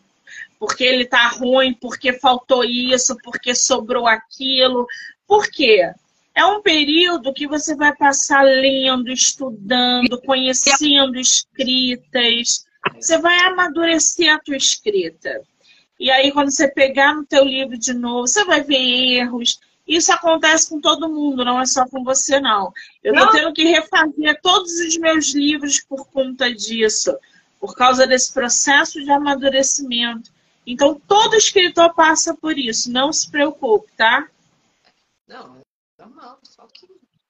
Porque 0.59 0.83
ele 0.83 1.05
tá 1.05 1.27
ruim, 1.27 1.73
porque 1.73 2.13
faltou 2.13 2.63
isso, 2.63 3.17
porque 3.23 3.53
sobrou 3.53 4.07
aquilo. 4.07 4.87
Por 5.27 5.47
quê? 5.49 5.93
É 6.35 6.43
um 6.45 6.61
período 6.61 7.33
que 7.33 7.47
você 7.47 7.75
vai 7.75 7.95
passar 7.95 8.43
lendo, 8.43 9.11
estudando, 9.11 10.19
conhecendo 10.21 11.19
escritas. 11.19 12.65
Você 12.95 13.19
vai 13.19 13.37
amadurecer 13.41 14.33
a 14.33 14.39
tua 14.39 14.57
escrita. 14.57 15.41
E 15.99 16.09
aí, 16.09 16.31
quando 16.31 16.49
você 16.49 16.67
pegar 16.67 17.13
no 17.13 17.25
teu 17.25 17.45
livro 17.45 17.77
de 17.77 17.93
novo, 17.93 18.27
você 18.27 18.43
vai 18.45 18.61
ver 18.61 18.75
erros. 18.77 19.59
Isso 19.87 20.11
acontece 20.11 20.69
com 20.69 20.81
todo 20.81 21.09
mundo, 21.09 21.45
não 21.45 21.61
é 21.61 21.65
só 21.65 21.87
com 21.87 22.03
você, 22.03 22.39
não. 22.39 22.73
Eu 23.03 23.13
estou 23.13 23.31
tendo 23.31 23.53
que 23.53 23.65
refazer 23.65 24.39
todos 24.41 24.71
os 24.79 24.97
meus 24.97 25.33
livros 25.33 25.81
por 25.81 26.07
conta 26.07 26.53
disso, 26.53 27.15
por 27.59 27.75
causa 27.75 28.07
desse 28.07 28.33
processo 28.33 29.03
de 29.03 29.11
amadurecimento. 29.11 30.31
Então, 30.65 30.99
todo 31.07 31.35
escritor 31.35 31.93
passa 31.93 32.33
por 32.33 32.57
isso, 32.57 32.89
não 32.91 33.13
se 33.13 33.29
preocupe, 33.29 33.91
tá? 33.97 34.27
Não, 35.27 35.62
normal, 36.05 36.39
só 36.43 36.67
que. 36.67 36.87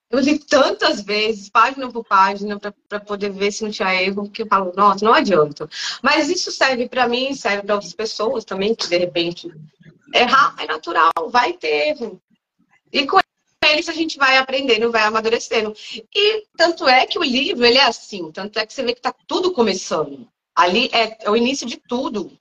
Eu 0.10 0.20
li 0.20 0.38
tantas 0.38 1.02
vezes, 1.02 1.50
página 1.50 1.92
por 1.92 2.06
página, 2.06 2.60
para 2.60 3.00
poder 3.00 3.32
ver 3.32 3.52
se 3.52 3.64
não 3.64 3.72
tinha 3.72 3.96
erro, 3.96 4.30
que 4.30 4.44
eu 4.44 4.48
falo, 4.48 4.72
nossa, 4.76 5.04
não 5.04 5.12
adianta. 5.12 5.68
Mas 6.04 6.30
isso 6.30 6.52
serve 6.52 6.88
para 6.88 7.08
mim, 7.08 7.34
serve 7.34 7.64
para 7.64 7.74
outras 7.74 7.94
pessoas 7.94 8.46
também, 8.46 8.76
que 8.76 8.88
de 8.88 8.98
repente 8.98 9.52
errar 10.14 10.56
é 10.60 10.68
natural, 10.68 11.12
vai 11.32 11.54
ter 11.54 11.90
erro. 11.90 12.22
E 12.92 13.08
com 13.08 13.18
eles 13.66 13.90
a 13.90 13.94
gente 13.94 14.18
vai 14.18 14.38
aprendendo, 14.38 14.92
vai 14.92 15.02
amadurecendo. 15.02 15.76
E 16.14 16.46
tanto 16.56 16.88
é 16.88 17.08
que 17.08 17.18
o 17.18 17.24
livro, 17.24 17.66
ele 17.66 17.80
é 17.80 17.86
assim, 17.86 18.32
tanto 18.32 18.60
é 18.60 18.66
que 18.68 18.74
você 18.74 18.84
vê 18.84 18.94
que 18.94 19.00
está 19.00 19.14
tudo 19.26 19.52
começando. 19.52 20.28
Ali 20.56 20.90
é, 20.94 21.26
é, 21.26 21.30
o 21.30 21.36
início 21.36 21.66
de 21.66 21.78
tudo. 21.78 22.32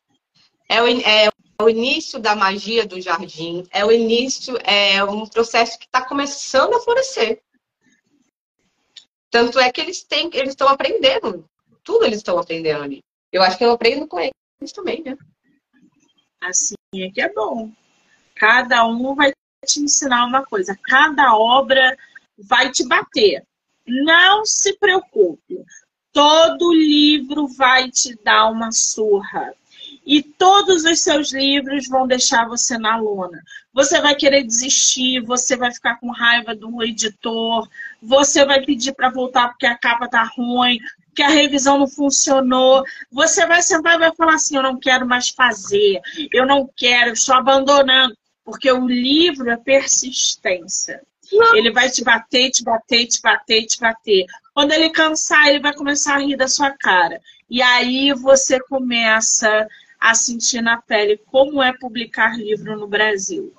É 0.69 0.83
o, 0.83 0.87
é 0.87 1.29
o 1.61 1.69
início 1.69 2.19
da 2.19 2.35
magia 2.35 2.87
do 2.87 3.01
jardim, 3.01 3.65
é 3.71 3.85
o 3.85 3.93
início, 3.93 4.57
é 4.65 5.03
um 5.05 5.27
processo 5.27 5.79
que 5.79 5.87
está 5.87 6.05
começando 6.05 6.75
a 6.75 6.81
florescer. 6.81 7.43
Tanto 9.31 9.59
é 9.59 9.71
que 9.71 9.81
eles 9.81 10.03
têm, 10.03 10.29
eles 10.35 10.51
estão 10.51 10.69
aprendendo, 10.69 11.49
tudo 11.83 12.05
eles 12.05 12.19
estão 12.19 12.39
aprendendo 12.39 12.83
ali. 12.83 13.01
Eu 13.31 13.43
acho 13.43 13.57
que 13.57 13.65
eu 13.65 13.71
aprendo 13.71 14.07
com 14.07 14.21
eles 14.21 14.73
também, 14.75 15.03
né? 15.03 15.17
Assim 16.41 16.75
é 16.95 17.11
que 17.11 17.21
é 17.21 17.33
bom. 17.33 17.73
Cada 18.35 18.85
um 18.87 19.15
vai 19.15 19.33
te 19.65 19.81
ensinar 19.81 20.27
uma 20.27 20.45
coisa, 20.45 20.77
cada 20.83 21.35
obra 21.37 21.97
vai 22.37 22.71
te 22.71 22.87
bater. 22.87 23.47
Não 23.87 24.45
se 24.45 24.77
preocupe. 24.79 25.65
Todo 26.13 26.75
livro 26.75 27.47
vai 27.49 27.91
te 27.91 28.15
dar 28.23 28.51
uma 28.51 28.71
surra 28.71 29.55
e 30.05 30.23
todos 30.23 30.85
os 30.85 31.01
seus 31.01 31.33
livros 31.33 31.89
vão 31.89 32.07
deixar 32.07 32.49
você 32.49 32.77
na 32.77 32.97
lona. 32.97 33.41
Você 33.73 34.01
vai 34.01 34.15
querer 34.15 34.43
desistir, 34.43 35.21
você 35.21 35.57
vai 35.57 35.73
ficar 35.73 35.99
com 36.01 36.11
raiva 36.11 36.55
do 36.55 36.83
editor, 36.83 37.69
você 38.03 38.45
vai 38.45 38.65
pedir 38.65 38.93
para 38.95 39.11
voltar 39.11 39.49
porque 39.49 39.67
a 39.67 39.79
capa 39.79 40.09
tá 40.09 40.25
ruim, 40.37 40.79
que 41.15 41.23
a 41.23 41.29
revisão 41.29 41.79
não 41.79 41.87
funcionou. 41.87 42.85
Você 43.11 43.47
vai 43.47 43.63
sentar 43.63 43.95
e 43.95 44.01
vai 44.01 44.15
falar 44.15 44.35
assim: 44.35 44.57
eu 44.57 44.63
não 44.63 44.79
quero 44.79 45.07
mais 45.07 45.29
fazer, 45.29 46.01
eu 46.33 46.47
não 46.47 46.69
quero, 46.77 47.13
estou 47.13 47.37
abandonando. 47.37 48.17
Porque 48.45 48.71
o 48.73 48.89
livro 48.89 49.49
é 49.51 49.57
persistência. 49.57 51.01
Não. 51.33 51.57
Ele 51.57 51.71
vai 51.71 51.89
te 51.89 52.03
bater, 52.03 52.51
te 52.51 52.65
bater, 52.65 53.07
te 53.07 53.23
bater, 53.23 53.67
te 53.67 53.79
bater. 53.79 54.27
Quando 54.53 54.73
ele 54.73 54.91
cansar, 54.91 55.49
ele 55.49 55.61
vai 55.61 55.73
começar 55.73 56.17
a 56.17 56.19
rir 56.19 56.37
da 56.37 56.49
sua 56.49 56.71
cara. 56.73 57.21
E 57.49 57.63
aí 57.63 58.13
você 58.13 58.59
começa 58.61 59.69
a 60.03 60.17
sentir 60.17 60.61
na 60.61 60.83
pele 60.83 61.17
como 61.17 61.63
é 61.63 61.73
publicar 61.73 62.37
livro 62.37 62.77
no 62.77 62.89
Brasil? 62.89 63.55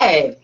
É, 0.00 0.38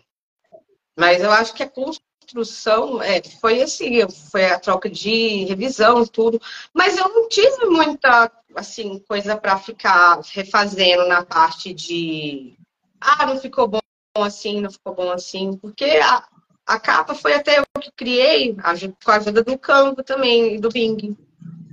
mas 0.98 1.22
eu 1.22 1.30
acho 1.30 1.54
que 1.54 1.62
a 1.62 1.70
construção 1.70 3.00
é, 3.00 3.22
foi 3.40 3.62
assim, 3.62 4.00
foi 4.32 4.46
a 4.46 4.58
troca 4.58 4.90
de 4.90 5.44
revisão 5.44 6.02
e 6.02 6.08
tudo, 6.08 6.42
mas 6.72 6.98
eu 6.98 7.08
não 7.08 7.28
tive 7.28 7.66
muita 7.66 8.32
assim 8.56 8.98
coisa 8.98 9.36
para 9.36 9.60
ficar 9.60 10.20
refazendo 10.32 11.06
na 11.06 11.24
parte 11.24 11.72
de 11.72 12.58
ah, 13.00 13.26
não 13.26 13.38
ficou 13.38 13.68
bom 13.68 13.78
assim, 14.16 14.60
não 14.60 14.72
ficou 14.72 14.92
bom 14.92 15.12
assim, 15.12 15.56
porque 15.56 15.84
a, 15.84 16.26
a 16.66 16.80
capa 16.80 17.14
foi 17.14 17.34
até 17.34 17.60
eu 17.60 17.64
que 17.80 17.92
criei, 17.92 18.56
com 19.04 19.10
a 19.10 19.16
ajuda 19.16 19.44
do 19.44 19.56
Canva 19.56 20.02
também, 20.02 20.58
do 20.58 20.68
Bing 20.68 21.16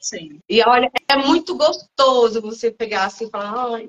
Sim. 0.05 0.39
E 0.47 0.63
olha, 0.63 0.91
é 1.09 1.17
muito 1.17 1.57
gostoso 1.57 2.43
você 2.43 2.71
pegar 2.71 3.07
assim 3.07 3.25
e 3.27 3.31
falar, 3.31 3.75
ai, 3.75 3.89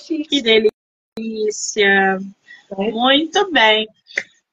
que 0.00 0.42
delícia. 0.42 2.18
É. 2.76 2.90
Muito 2.90 3.48
bem. 3.52 3.86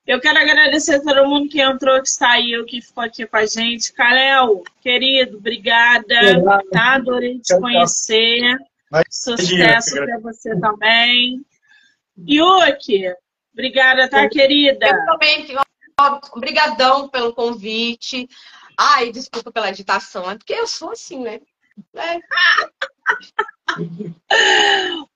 Eu 0.05 0.21
quero 0.21 0.37
agradecer 0.37 0.97
a 0.97 1.01
todo 1.01 1.27
mundo 1.27 1.49
que 1.49 1.59
entrou, 1.59 1.99
que 2.03 2.09
saiu, 2.09 2.67
que 2.67 2.83
ficou 2.83 3.03
aqui 3.03 3.25
com 3.25 3.37
a 3.37 3.47
gente. 3.47 3.91
Kalel, 3.93 4.61
querido, 4.79 5.37
obrigada. 5.37 6.05
Tá? 6.71 6.93
Adorei 6.93 7.39
te 7.39 7.59
conhecer. 7.59 8.55
Sucesso 9.09 9.95
para 9.95 10.19
você 10.19 10.55
também. 10.59 11.43
Yuki, 12.29 13.11
obrigada, 13.51 14.07
tá, 14.07 14.29
querida? 14.29 14.85
Eu 14.85 15.05
também. 15.07 15.47
Obrigadão 16.31 17.09
pelo 17.09 17.33
convite. 17.33 18.29
Ai, 18.77 19.11
desculpa 19.11 19.51
pela 19.51 19.67
agitação, 19.67 20.29
é 20.29 20.37
porque 20.37 20.53
eu 20.53 20.67
sou 20.67 20.91
assim, 20.91 21.21
né? 21.21 21.39
É. 21.95 22.19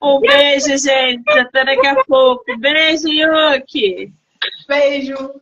Um 0.02 0.20
beijo, 0.20 0.78
gente. 0.78 1.30
Até 1.30 1.66
daqui 1.66 1.88
a 1.88 2.04
pouco. 2.06 2.44
Beijo, 2.58 3.08
Yuki. 3.08 4.14
Beijo. 4.68 5.42